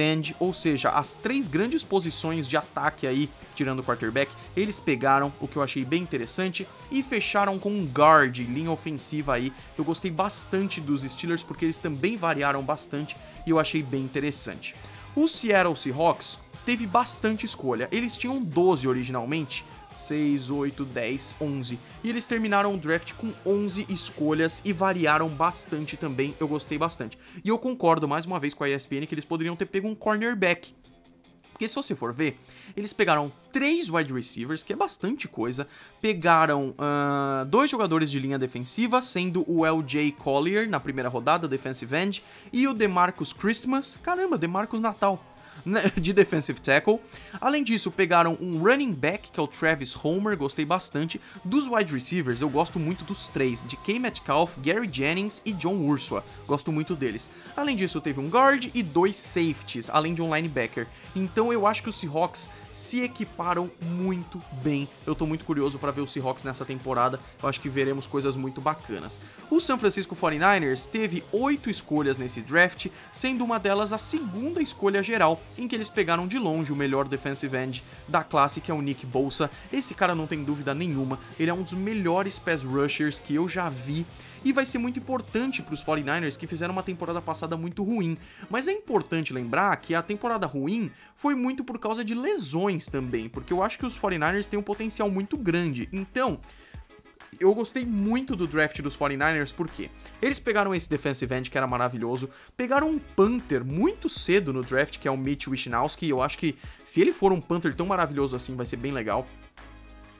end, 0.00 0.34
ou 0.38 0.52
seja, 0.52 0.90
as 0.90 1.14
três 1.14 1.48
grandes 1.48 1.82
posições 1.82 2.48
de 2.48 2.56
ataque 2.56 3.06
aí, 3.06 3.28
tirando 3.54 3.80
o 3.80 3.84
quarterback, 3.84 4.32
eles 4.56 4.80
pegaram, 4.80 5.32
o 5.40 5.48
que 5.48 5.56
eu 5.56 5.62
achei 5.62 5.84
bem 5.84 6.02
interessante, 6.02 6.66
e 6.90 7.02
fecharam 7.02 7.58
com 7.58 7.70
um 7.70 7.84
guard, 7.84 8.38
linha 8.38 8.70
ofensiva 8.70 9.34
aí. 9.34 9.52
Eu 9.76 9.84
gostei 9.84 10.10
bastante 10.10 10.80
dos 10.80 11.02
Steelers 11.02 11.42
porque 11.42 11.64
eles 11.64 11.78
também 11.78 12.16
variaram 12.16 12.62
bastante 12.62 13.16
e 13.46 13.50
eu 13.50 13.58
achei 13.58 13.82
bem 13.82 14.02
interessante. 14.02 14.74
O 15.14 15.28
Seattle 15.28 15.76
Seahawks 15.76 16.38
teve 16.64 16.86
bastante 16.86 17.46
escolha. 17.46 17.88
Eles 17.92 18.16
tinham 18.16 18.42
12 18.42 18.88
originalmente, 18.88 19.64
6, 19.96 20.50
8, 20.50 20.84
10, 20.84 21.36
11. 21.40 21.78
E 22.02 22.08
eles 22.08 22.26
terminaram 22.26 22.74
o 22.74 22.78
draft 22.78 23.12
com 23.14 23.32
11 23.44 23.86
escolhas 23.88 24.60
e 24.64 24.72
variaram 24.72 25.28
bastante 25.28 25.96
também, 25.96 26.34
eu 26.38 26.48
gostei 26.48 26.78
bastante. 26.78 27.18
E 27.44 27.48
eu 27.48 27.58
concordo 27.58 28.08
mais 28.08 28.26
uma 28.26 28.40
vez 28.40 28.54
com 28.54 28.64
a 28.64 28.70
ESPN 28.70 29.06
que 29.06 29.14
eles 29.14 29.24
poderiam 29.24 29.56
ter 29.56 29.66
pego 29.66 29.88
um 29.88 29.94
cornerback. 29.94 30.74
Porque 31.54 31.68
se 31.68 31.74
você 31.76 31.94
for 31.94 32.12
ver, 32.12 32.36
eles 32.76 32.92
pegaram 32.92 33.32
três 33.52 33.88
wide 33.88 34.12
receivers, 34.12 34.64
que 34.64 34.72
é 34.72 34.76
bastante 34.76 35.28
coisa, 35.28 35.68
pegaram 36.00 36.70
uh, 36.70 37.44
dois 37.46 37.70
jogadores 37.70 38.10
de 38.10 38.18
linha 38.18 38.36
defensiva, 38.36 39.00
sendo 39.00 39.44
o 39.48 39.64
LJ 39.64 40.10
Collier 40.12 40.68
na 40.68 40.80
primeira 40.80 41.08
rodada, 41.08 41.46
defensive 41.46 41.96
end, 41.96 42.24
e 42.52 42.66
o 42.66 42.74
DeMarcus 42.74 43.32
Christmas, 43.32 43.96
caramba, 44.02 44.36
DeMarcus 44.36 44.80
Natal, 44.80 45.24
de 46.00 46.12
defensive 46.12 46.60
tackle. 46.60 47.00
Além 47.40 47.64
disso, 47.64 47.90
pegaram 47.90 48.36
um 48.40 48.58
running 48.58 48.92
back, 48.92 49.30
que 49.30 49.40
é 49.40 49.42
o 49.42 49.46
Travis 49.46 49.94
Homer, 50.04 50.36
gostei 50.36 50.64
bastante. 50.64 51.20
Dos 51.44 51.68
wide 51.68 51.92
receivers, 51.92 52.40
eu 52.40 52.48
gosto 52.48 52.78
muito 52.78 53.04
dos 53.04 53.28
três, 53.28 53.64
de 53.66 53.76
K. 53.76 53.98
Metcalf, 53.98 54.56
Gary 54.58 54.88
Jennings 54.90 55.42
e 55.44 55.52
John 55.52 55.76
Ursula. 55.76 56.24
Gosto 56.46 56.70
muito 56.70 56.94
deles. 56.94 57.30
Além 57.56 57.76
disso, 57.76 58.00
teve 58.00 58.20
um 58.20 58.28
guard 58.28 58.70
e 58.74 58.82
dois 58.82 59.16
safeties, 59.16 59.88
além 59.90 60.14
de 60.14 60.22
um 60.22 60.34
linebacker. 60.34 60.86
Então 61.14 61.52
eu 61.52 61.66
acho 61.66 61.82
que 61.82 61.88
os 61.88 61.98
Seahawks 61.98 62.48
se 62.74 63.00
equiparam 63.02 63.70
muito 63.80 64.42
bem. 64.62 64.88
Eu 65.06 65.14
tô 65.14 65.24
muito 65.24 65.44
curioso 65.44 65.78
para 65.78 65.92
ver 65.92 66.00
os 66.00 66.12
Seahawks 66.12 66.42
nessa 66.42 66.64
temporada. 66.64 67.20
Eu 67.40 67.48
acho 67.48 67.60
que 67.60 67.68
veremos 67.68 68.06
coisas 68.06 68.34
muito 68.34 68.60
bacanas. 68.60 69.20
O 69.48 69.60
San 69.60 69.78
Francisco 69.78 70.16
49ers 70.16 70.86
teve 70.86 71.22
oito 71.30 71.70
escolhas 71.70 72.18
nesse 72.18 72.40
draft, 72.40 72.88
sendo 73.12 73.44
uma 73.44 73.60
delas 73.60 73.92
a 73.92 73.98
segunda 73.98 74.60
escolha 74.60 75.02
geral, 75.04 75.40
em 75.56 75.68
que 75.68 75.76
eles 75.76 75.88
pegaram 75.88 76.26
de 76.26 76.36
longe 76.36 76.72
o 76.72 76.76
melhor 76.76 77.06
defensive 77.06 77.56
end 77.56 77.84
da 78.08 78.24
classe, 78.24 78.60
que 78.60 78.72
é 78.72 78.74
o 78.74 78.82
Nick 78.82 79.06
Bolsa. 79.06 79.48
Esse 79.72 79.94
cara 79.94 80.14
não 80.14 80.26
tem 80.26 80.42
dúvida 80.42 80.74
nenhuma, 80.74 81.20
ele 81.38 81.50
é 81.50 81.54
um 81.54 81.62
dos 81.62 81.74
melhores 81.74 82.40
pass 82.40 82.64
rushers 82.64 83.20
que 83.20 83.36
eu 83.36 83.48
já 83.48 83.70
vi 83.70 84.04
e 84.44 84.52
vai 84.52 84.66
ser 84.66 84.78
muito 84.78 84.98
importante 84.98 85.62
para 85.62 85.74
os 85.74 85.84
49ers 85.84 86.36
que 86.36 86.46
fizeram 86.46 86.72
uma 86.72 86.82
temporada 86.82 87.20
passada 87.20 87.56
muito 87.56 87.82
ruim. 87.82 88.16
Mas 88.50 88.68
é 88.68 88.72
importante 88.72 89.32
lembrar 89.32 89.74
que 89.76 89.94
a 89.94 90.02
temporada 90.02 90.46
ruim 90.46 90.90
foi 91.16 91.34
muito 91.34 91.64
por 91.64 91.78
causa 91.78 92.04
de 92.04 92.14
lesões 92.14 92.86
também, 92.86 93.28
porque 93.28 93.52
eu 93.52 93.62
acho 93.62 93.78
que 93.78 93.86
os 93.86 93.98
49ers 93.98 94.46
têm 94.46 94.58
um 94.58 94.62
potencial 94.62 95.10
muito 95.10 95.36
grande. 95.36 95.88
Então, 95.92 96.40
eu 97.40 97.54
gostei 97.54 97.84
muito 97.84 98.36
do 98.36 98.46
draft 98.46 98.80
dos 98.80 98.96
49ers 98.96 99.52
porque 99.54 99.90
eles 100.20 100.38
pegaram 100.38 100.74
esse 100.74 100.88
defensive 100.88 101.34
end 101.34 101.50
que 101.50 101.58
era 101.58 101.66
maravilhoso, 101.66 102.28
pegaram 102.56 102.88
um 102.88 102.98
punter 102.98 103.64
muito 103.64 104.08
cedo 104.08 104.52
no 104.52 104.62
draft, 104.62 104.98
que 104.98 105.08
é 105.08 105.10
o 105.10 105.16
Mitch 105.16 105.48
Wisnowski, 105.48 106.08
eu 106.08 106.22
acho 106.22 106.38
que 106.38 106.56
se 106.84 107.00
ele 107.00 107.12
for 107.12 107.32
um 107.32 107.40
punter 107.40 107.74
tão 107.74 107.86
maravilhoso 107.86 108.36
assim, 108.36 108.54
vai 108.54 108.66
ser 108.66 108.76
bem 108.76 108.92
legal. 108.92 109.26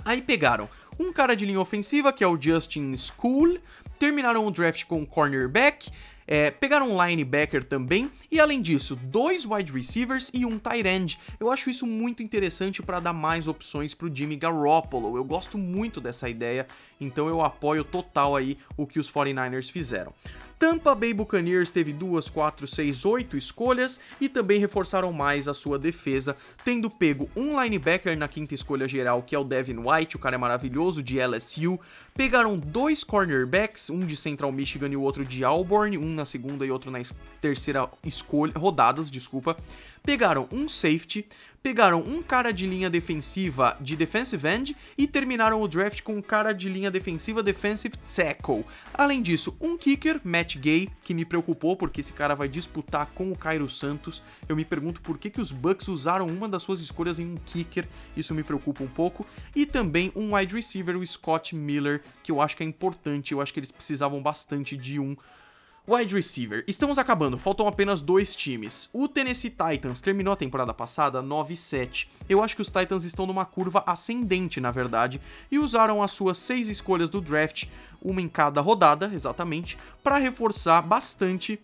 Aí 0.04 0.20
pegaram 0.20 0.68
um 0.98 1.12
cara 1.12 1.34
de 1.34 1.46
linha 1.46 1.60
ofensiva, 1.60 2.12
que 2.12 2.22
é 2.22 2.26
o 2.26 2.40
Justin 2.40 2.94
School, 2.96 3.58
terminaram 4.04 4.46
o 4.46 4.50
draft 4.50 4.84
com 4.84 5.00
um 5.00 5.06
cornerback, 5.06 5.90
é, 6.26 6.50
pegaram 6.50 6.90
um 6.90 7.06
linebacker 7.06 7.64
também 7.64 8.10
e 8.30 8.38
além 8.38 8.60
disso, 8.60 8.94
dois 8.96 9.46
wide 9.46 9.72
receivers 9.72 10.30
e 10.34 10.44
um 10.44 10.58
tight 10.58 10.86
end. 10.86 11.18
Eu 11.40 11.50
acho 11.50 11.70
isso 11.70 11.86
muito 11.86 12.22
interessante 12.22 12.82
para 12.82 13.00
dar 13.00 13.14
mais 13.14 13.48
opções 13.48 13.94
para 13.94 14.06
o 14.06 14.14
Jimmy 14.14 14.36
Garoppolo. 14.36 15.16
Eu 15.16 15.24
gosto 15.24 15.56
muito 15.56 16.02
dessa 16.02 16.28
ideia, 16.28 16.66
então 17.00 17.28
eu 17.28 17.40
apoio 17.40 17.84
total 17.84 18.36
aí 18.36 18.58
o 18.76 18.86
que 18.86 18.98
os 18.98 19.10
49ers 19.10 19.70
fizeram. 19.70 20.12
Tampa 20.58 20.94
Bay 20.94 21.12
Buccaneers 21.12 21.70
teve 21.70 21.92
2, 21.92 22.30
4, 22.30 22.66
6, 22.66 23.04
8 23.04 23.36
escolhas 23.36 24.00
e 24.20 24.28
também 24.28 24.60
reforçaram 24.60 25.12
mais 25.12 25.48
a 25.48 25.52
sua 25.52 25.78
defesa, 25.78 26.36
tendo 26.64 26.88
pego 26.88 27.28
um 27.36 27.60
linebacker 27.60 28.16
na 28.16 28.28
quinta 28.28 28.54
escolha 28.54 28.88
geral, 28.88 29.22
que 29.22 29.34
é 29.34 29.38
o 29.38 29.44
Devin 29.44 29.78
White, 29.78 30.16
o 30.16 30.18
cara 30.18 30.36
é 30.36 30.38
maravilhoso, 30.38 31.02
de 31.02 31.18
LSU. 31.20 31.78
Pegaram 32.14 32.56
dois 32.56 33.02
cornerbacks, 33.02 33.90
um 33.90 34.00
de 34.00 34.16
Central 34.16 34.52
Michigan 34.52 34.88
e 34.88 34.96
o 34.96 35.02
outro 35.02 35.24
de 35.24 35.44
Auburn, 35.44 35.98
um 35.98 36.14
na 36.14 36.24
segunda 36.24 36.64
e 36.64 36.70
outro 36.70 36.90
na 36.90 37.00
terceira 37.40 37.90
escolha, 38.04 38.52
rodadas, 38.56 39.10
desculpa. 39.10 39.56
Pegaram 40.02 40.48
um 40.52 40.68
safety, 40.68 41.26
pegaram 41.64 42.00
um 42.00 42.22
cara 42.22 42.52
de 42.52 42.66
linha 42.66 42.90
defensiva 42.90 43.74
de 43.80 43.96
defensive 43.96 44.46
end 44.46 44.76
e 44.98 45.06
terminaram 45.06 45.62
o 45.62 45.66
draft 45.66 46.02
com 46.02 46.14
um 46.16 46.20
cara 46.20 46.52
de 46.52 46.68
linha 46.68 46.90
defensiva 46.90 47.42
defensive 47.42 47.96
tackle. 48.14 48.66
Além 48.92 49.22
disso, 49.22 49.56
um 49.58 49.74
kicker, 49.74 50.20
Matt 50.22 50.58
Gay, 50.58 50.90
que 51.02 51.14
me 51.14 51.24
preocupou 51.24 51.74
porque 51.74 52.02
esse 52.02 52.12
cara 52.12 52.34
vai 52.34 52.48
disputar 52.48 53.06
com 53.14 53.32
o 53.32 53.36
Cairo 53.36 53.66
Santos. 53.66 54.22
Eu 54.46 54.54
me 54.54 54.62
pergunto 54.62 55.00
por 55.00 55.16
que, 55.16 55.30
que 55.30 55.40
os 55.40 55.50
Bucks 55.50 55.88
usaram 55.88 56.26
uma 56.26 56.46
das 56.46 56.62
suas 56.62 56.80
escolhas 56.80 57.18
em 57.18 57.24
um 57.24 57.36
kicker, 57.46 57.88
isso 58.14 58.34
me 58.34 58.44
preocupa 58.44 58.84
um 58.84 58.88
pouco. 58.88 59.26
E 59.56 59.64
também 59.64 60.12
um 60.14 60.36
wide 60.36 60.54
receiver, 60.54 60.98
o 60.98 61.06
Scott 61.06 61.56
Miller, 61.56 62.02
que 62.22 62.30
eu 62.30 62.42
acho 62.42 62.58
que 62.58 62.62
é 62.62 62.66
importante, 62.66 63.32
eu 63.32 63.40
acho 63.40 63.54
que 63.54 63.60
eles 63.60 63.72
precisavam 63.72 64.20
bastante 64.20 64.76
de 64.76 65.00
um 65.00 65.16
Wide 65.86 66.14
receiver. 66.14 66.64
Estamos 66.66 66.96
acabando, 66.96 67.36
faltam 67.36 67.68
apenas 67.68 68.00
dois 68.00 68.34
times. 68.34 68.88
O 68.90 69.06
Tennessee 69.06 69.50
Titans 69.50 70.00
terminou 70.00 70.32
a 70.32 70.36
temporada 70.36 70.72
passada 70.72 71.22
9-7. 71.22 72.08
Eu 72.26 72.42
acho 72.42 72.56
que 72.56 72.62
os 72.62 72.70
Titans 72.70 73.04
estão 73.04 73.26
numa 73.26 73.44
curva 73.44 73.84
ascendente, 73.86 74.62
na 74.62 74.70
verdade, 74.70 75.20
e 75.50 75.58
usaram 75.58 76.02
as 76.02 76.12
suas 76.12 76.38
seis 76.38 76.70
escolhas 76.70 77.10
do 77.10 77.20
draft, 77.20 77.66
uma 78.00 78.22
em 78.22 78.28
cada 78.30 78.62
rodada, 78.62 79.10
exatamente, 79.12 79.76
para 80.02 80.16
reforçar 80.16 80.80
bastante 80.80 81.60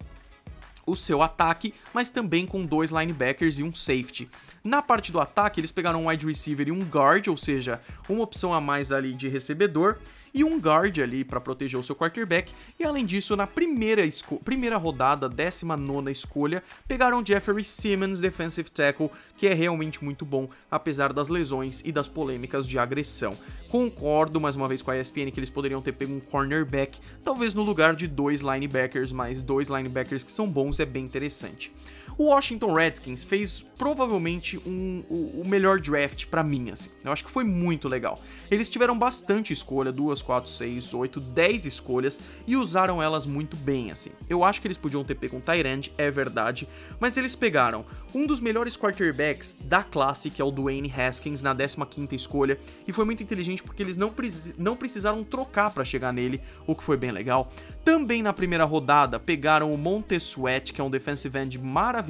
o 0.84 0.94
seu 0.94 1.22
ataque, 1.22 1.72
mas 1.94 2.10
também 2.10 2.46
com 2.46 2.66
dois 2.66 2.90
linebackers 2.90 3.58
e 3.58 3.62
um 3.62 3.74
safety. 3.74 4.28
Na 4.62 4.82
parte 4.82 5.10
do 5.10 5.18
ataque, 5.18 5.60
eles 5.60 5.72
pegaram 5.72 6.04
um 6.04 6.08
wide 6.08 6.26
receiver 6.26 6.68
e 6.68 6.72
um 6.72 6.82
guard, 6.82 7.28
ou 7.28 7.38
seja, 7.38 7.80
uma 8.06 8.22
opção 8.22 8.52
a 8.52 8.60
mais 8.60 8.92
ali 8.92 9.14
de 9.14 9.28
recebedor, 9.28 9.96
e 10.32 10.44
um 10.44 10.58
guard 10.58 10.98
ali 10.98 11.24
para 11.24 11.40
proteger 11.40 11.78
o 11.78 11.82
seu 11.82 11.96
quarterback. 11.96 12.52
E 12.78 12.84
além 12.84 13.04
disso, 13.04 13.36
na 13.36 13.46
primeira, 13.46 14.02
primeira 14.44 14.76
rodada, 14.76 15.28
19 15.28 16.10
escolha, 16.10 16.62
pegaram 16.86 17.24
Jeffrey 17.24 17.64
Simmons, 17.64 18.20
defensive 18.20 18.70
tackle, 18.70 19.10
que 19.36 19.46
é 19.46 19.54
realmente 19.54 20.02
muito 20.04 20.24
bom, 20.24 20.48
apesar 20.70 21.12
das 21.12 21.28
lesões 21.28 21.82
e 21.84 21.92
das 21.92 22.08
polêmicas 22.08 22.66
de 22.66 22.78
agressão. 22.78 23.36
Concordo 23.68 24.40
mais 24.40 24.56
uma 24.56 24.66
vez 24.66 24.82
com 24.82 24.90
a 24.90 24.98
ESPN 24.98 25.30
que 25.30 25.38
eles 25.38 25.50
poderiam 25.50 25.80
ter 25.80 25.92
pego 25.92 26.12
um 26.12 26.20
cornerback, 26.20 26.98
talvez 27.24 27.54
no 27.54 27.62
lugar 27.62 27.94
de 27.94 28.06
dois 28.06 28.40
linebackers, 28.40 29.12
mas 29.12 29.42
dois 29.42 29.68
linebackers 29.68 30.24
que 30.24 30.32
são 30.32 30.48
bons 30.48 30.80
é 30.80 30.86
bem 30.86 31.04
interessante. 31.04 31.72
O 32.20 32.24
Washington 32.24 32.74
Redskins 32.74 33.24
fez 33.24 33.64
provavelmente 33.78 34.58
um, 34.58 35.02
o, 35.08 35.40
o 35.40 35.48
melhor 35.48 35.80
draft 35.80 36.26
para 36.26 36.44
mim, 36.44 36.70
assim. 36.70 36.90
Eu 37.02 37.10
acho 37.10 37.24
que 37.24 37.30
foi 37.30 37.44
muito 37.44 37.88
legal. 37.88 38.20
Eles 38.50 38.68
tiveram 38.68 38.98
bastante 38.98 39.54
escolha, 39.54 39.90
2, 39.90 40.20
4, 40.20 40.50
6, 40.50 40.92
8, 40.92 41.18
10 41.18 41.64
escolhas 41.64 42.20
e 42.46 42.58
usaram 42.58 43.02
elas 43.02 43.24
muito 43.24 43.56
bem, 43.56 43.90
assim. 43.90 44.10
Eu 44.28 44.44
acho 44.44 44.60
que 44.60 44.66
eles 44.66 44.76
podiam 44.76 45.02
ter 45.02 45.14
pego 45.14 45.38
um 45.38 45.40
Tyrant, 45.40 45.88
é 45.96 46.10
verdade, 46.10 46.68
mas 47.00 47.16
eles 47.16 47.34
pegaram 47.34 47.86
um 48.14 48.26
dos 48.26 48.38
melhores 48.38 48.76
quarterbacks 48.76 49.56
da 49.58 49.82
classe, 49.82 50.28
que 50.28 50.42
é 50.42 50.44
o 50.44 50.50
Dwayne 50.50 50.92
Haskins, 50.94 51.40
na 51.40 51.54
15ª 51.54 52.12
escolha, 52.12 52.58
e 52.86 52.92
foi 52.92 53.06
muito 53.06 53.22
inteligente 53.22 53.62
porque 53.62 53.82
eles 53.82 53.96
não, 53.96 54.10
precis 54.10 54.54
não 54.58 54.76
precisaram 54.76 55.24
trocar 55.24 55.70
para 55.70 55.86
chegar 55.86 56.12
nele, 56.12 56.42
o 56.66 56.74
que 56.74 56.84
foi 56.84 56.98
bem 56.98 57.12
legal. 57.12 57.50
Também 57.82 58.22
na 58.22 58.34
primeira 58.34 58.64
rodada 58.64 59.18
pegaram 59.18 59.72
o 59.72 59.78
Montez 59.78 60.24
Sweat, 60.24 60.74
que 60.74 60.82
é 60.82 60.84
um 60.84 60.90
defensive 60.90 61.38
end 61.38 61.58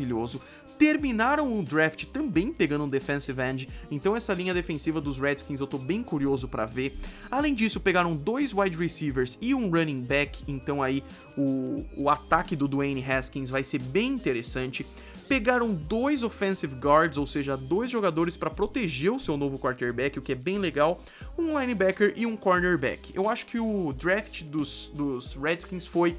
maravilhoso, 0.00 0.40
terminaram 0.78 1.58
o 1.58 1.62
draft 1.62 2.06
também 2.06 2.52
pegando 2.52 2.84
um 2.84 2.88
defensive 2.88 3.40
end, 3.42 3.68
então 3.90 4.16
essa 4.16 4.32
linha 4.32 4.54
defensiva 4.54 4.98
dos 5.00 5.18
Redskins 5.18 5.60
eu 5.60 5.66
tô 5.66 5.76
bem 5.76 6.02
curioso 6.02 6.48
para 6.48 6.64
ver. 6.64 6.96
Além 7.30 7.54
disso, 7.54 7.78
pegaram 7.78 8.16
dois 8.16 8.54
wide 8.54 8.76
receivers 8.76 9.36
e 9.42 9.54
um 9.54 9.70
running 9.70 10.02
back, 10.02 10.42
então 10.48 10.82
aí 10.82 11.04
o, 11.36 11.84
o 11.96 12.08
ataque 12.08 12.56
do 12.56 12.66
Dwayne 12.66 13.04
Haskins 13.04 13.50
vai 13.50 13.62
ser 13.62 13.80
bem 13.80 14.12
interessante 14.12 14.86
pegaram 15.28 15.72
dois 15.72 16.24
offensive 16.24 16.74
guards, 16.74 17.16
ou 17.16 17.24
seja, 17.24 17.56
dois 17.56 17.88
jogadores 17.88 18.36
para 18.36 18.50
proteger 18.50 19.12
o 19.12 19.20
seu 19.20 19.36
novo 19.36 19.60
quarterback, 19.60 20.18
o 20.18 20.22
que 20.22 20.32
é 20.32 20.34
bem 20.34 20.58
legal, 20.58 21.00
um 21.38 21.56
linebacker 21.56 22.12
e 22.16 22.26
um 22.26 22.36
cornerback. 22.36 23.12
Eu 23.14 23.28
acho 23.28 23.46
que 23.46 23.60
o 23.60 23.92
draft 23.92 24.42
dos, 24.42 24.90
dos 24.92 25.36
Redskins 25.36 25.86
foi 25.86 26.16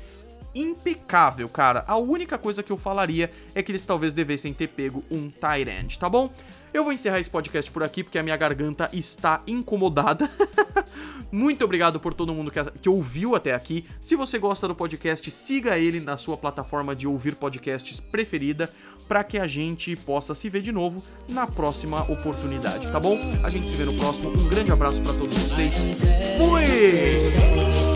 impecável, 0.56 1.48
cara. 1.50 1.84
A 1.88 1.98
única 1.98 2.38
coisa 2.38 2.64
que 2.64 2.72
eu 2.72 2.78
falaria 2.78 3.32
é 3.54 3.62
que 3.62 3.72
eles 3.72 3.84
talvez 3.84 4.14
devessem 4.14 4.54
ter 4.54 4.68
pego 4.68 5.04
um 5.10 5.30
tight 5.30 5.70
end, 5.70 5.98
tá 5.98 6.10
bom? 6.10 6.32
Eu 6.74 6.86
vou 6.86 6.94
encerrar 6.94 7.20
esse 7.20 7.30
podcast 7.30 7.70
por 7.70 7.84
aqui 7.84 8.02
porque 8.04 8.18
a 8.18 8.24
minha 8.24 8.38
garganta 8.38 8.90
está 8.94 9.42
incomodada. 9.46 10.30
Muito 11.32 11.64
obrigado 11.66 12.00
por 12.00 12.14
todo 12.14 12.34
mundo 12.34 12.50
que, 12.50 12.64
que, 12.80 12.90
ouviu 12.90 13.36
até 13.36 13.54
aqui. 13.54 13.86
Se 14.00 14.16
você 14.16 14.38
gosta 14.38 14.68
do 14.68 14.76
podcast, 14.76 15.30
siga 15.32 15.78
ele 15.78 16.00
na 16.00 16.18
sua 16.18 16.38
plataforma 16.38 16.96
de 16.96 17.08
ouvir 17.08 17.36
podcasts 17.36 18.00
preferida 18.00 18.72
para 19.08 19.24
que 19.24 19.38
a 19.38 19.48
gente 19.48 19.96
possa 19.98 20.34
se 20.34 20.50
ver 20.50 20.62
de 20.62 20.72
novo 20.72 21.04
na 21.28 21.46
próxima 21.46 22.04
oportunidade, 22.10 22.90
tá 22.90 23.00
bom? 23.00 23.18
A 23.44 23.50
gente 23.50 23.70
se 23.70 23.76
vê 23.76 23.84
no 23.84 23.94
próximo. 23.94 24.30
Um 24.30 24.48
grande 24.48 24.72
abraço 24.72 25.02
para 25.02 25.14
todos 25.14 25.38
vocês. 25.38 25.76
Fui! 26.38 27.91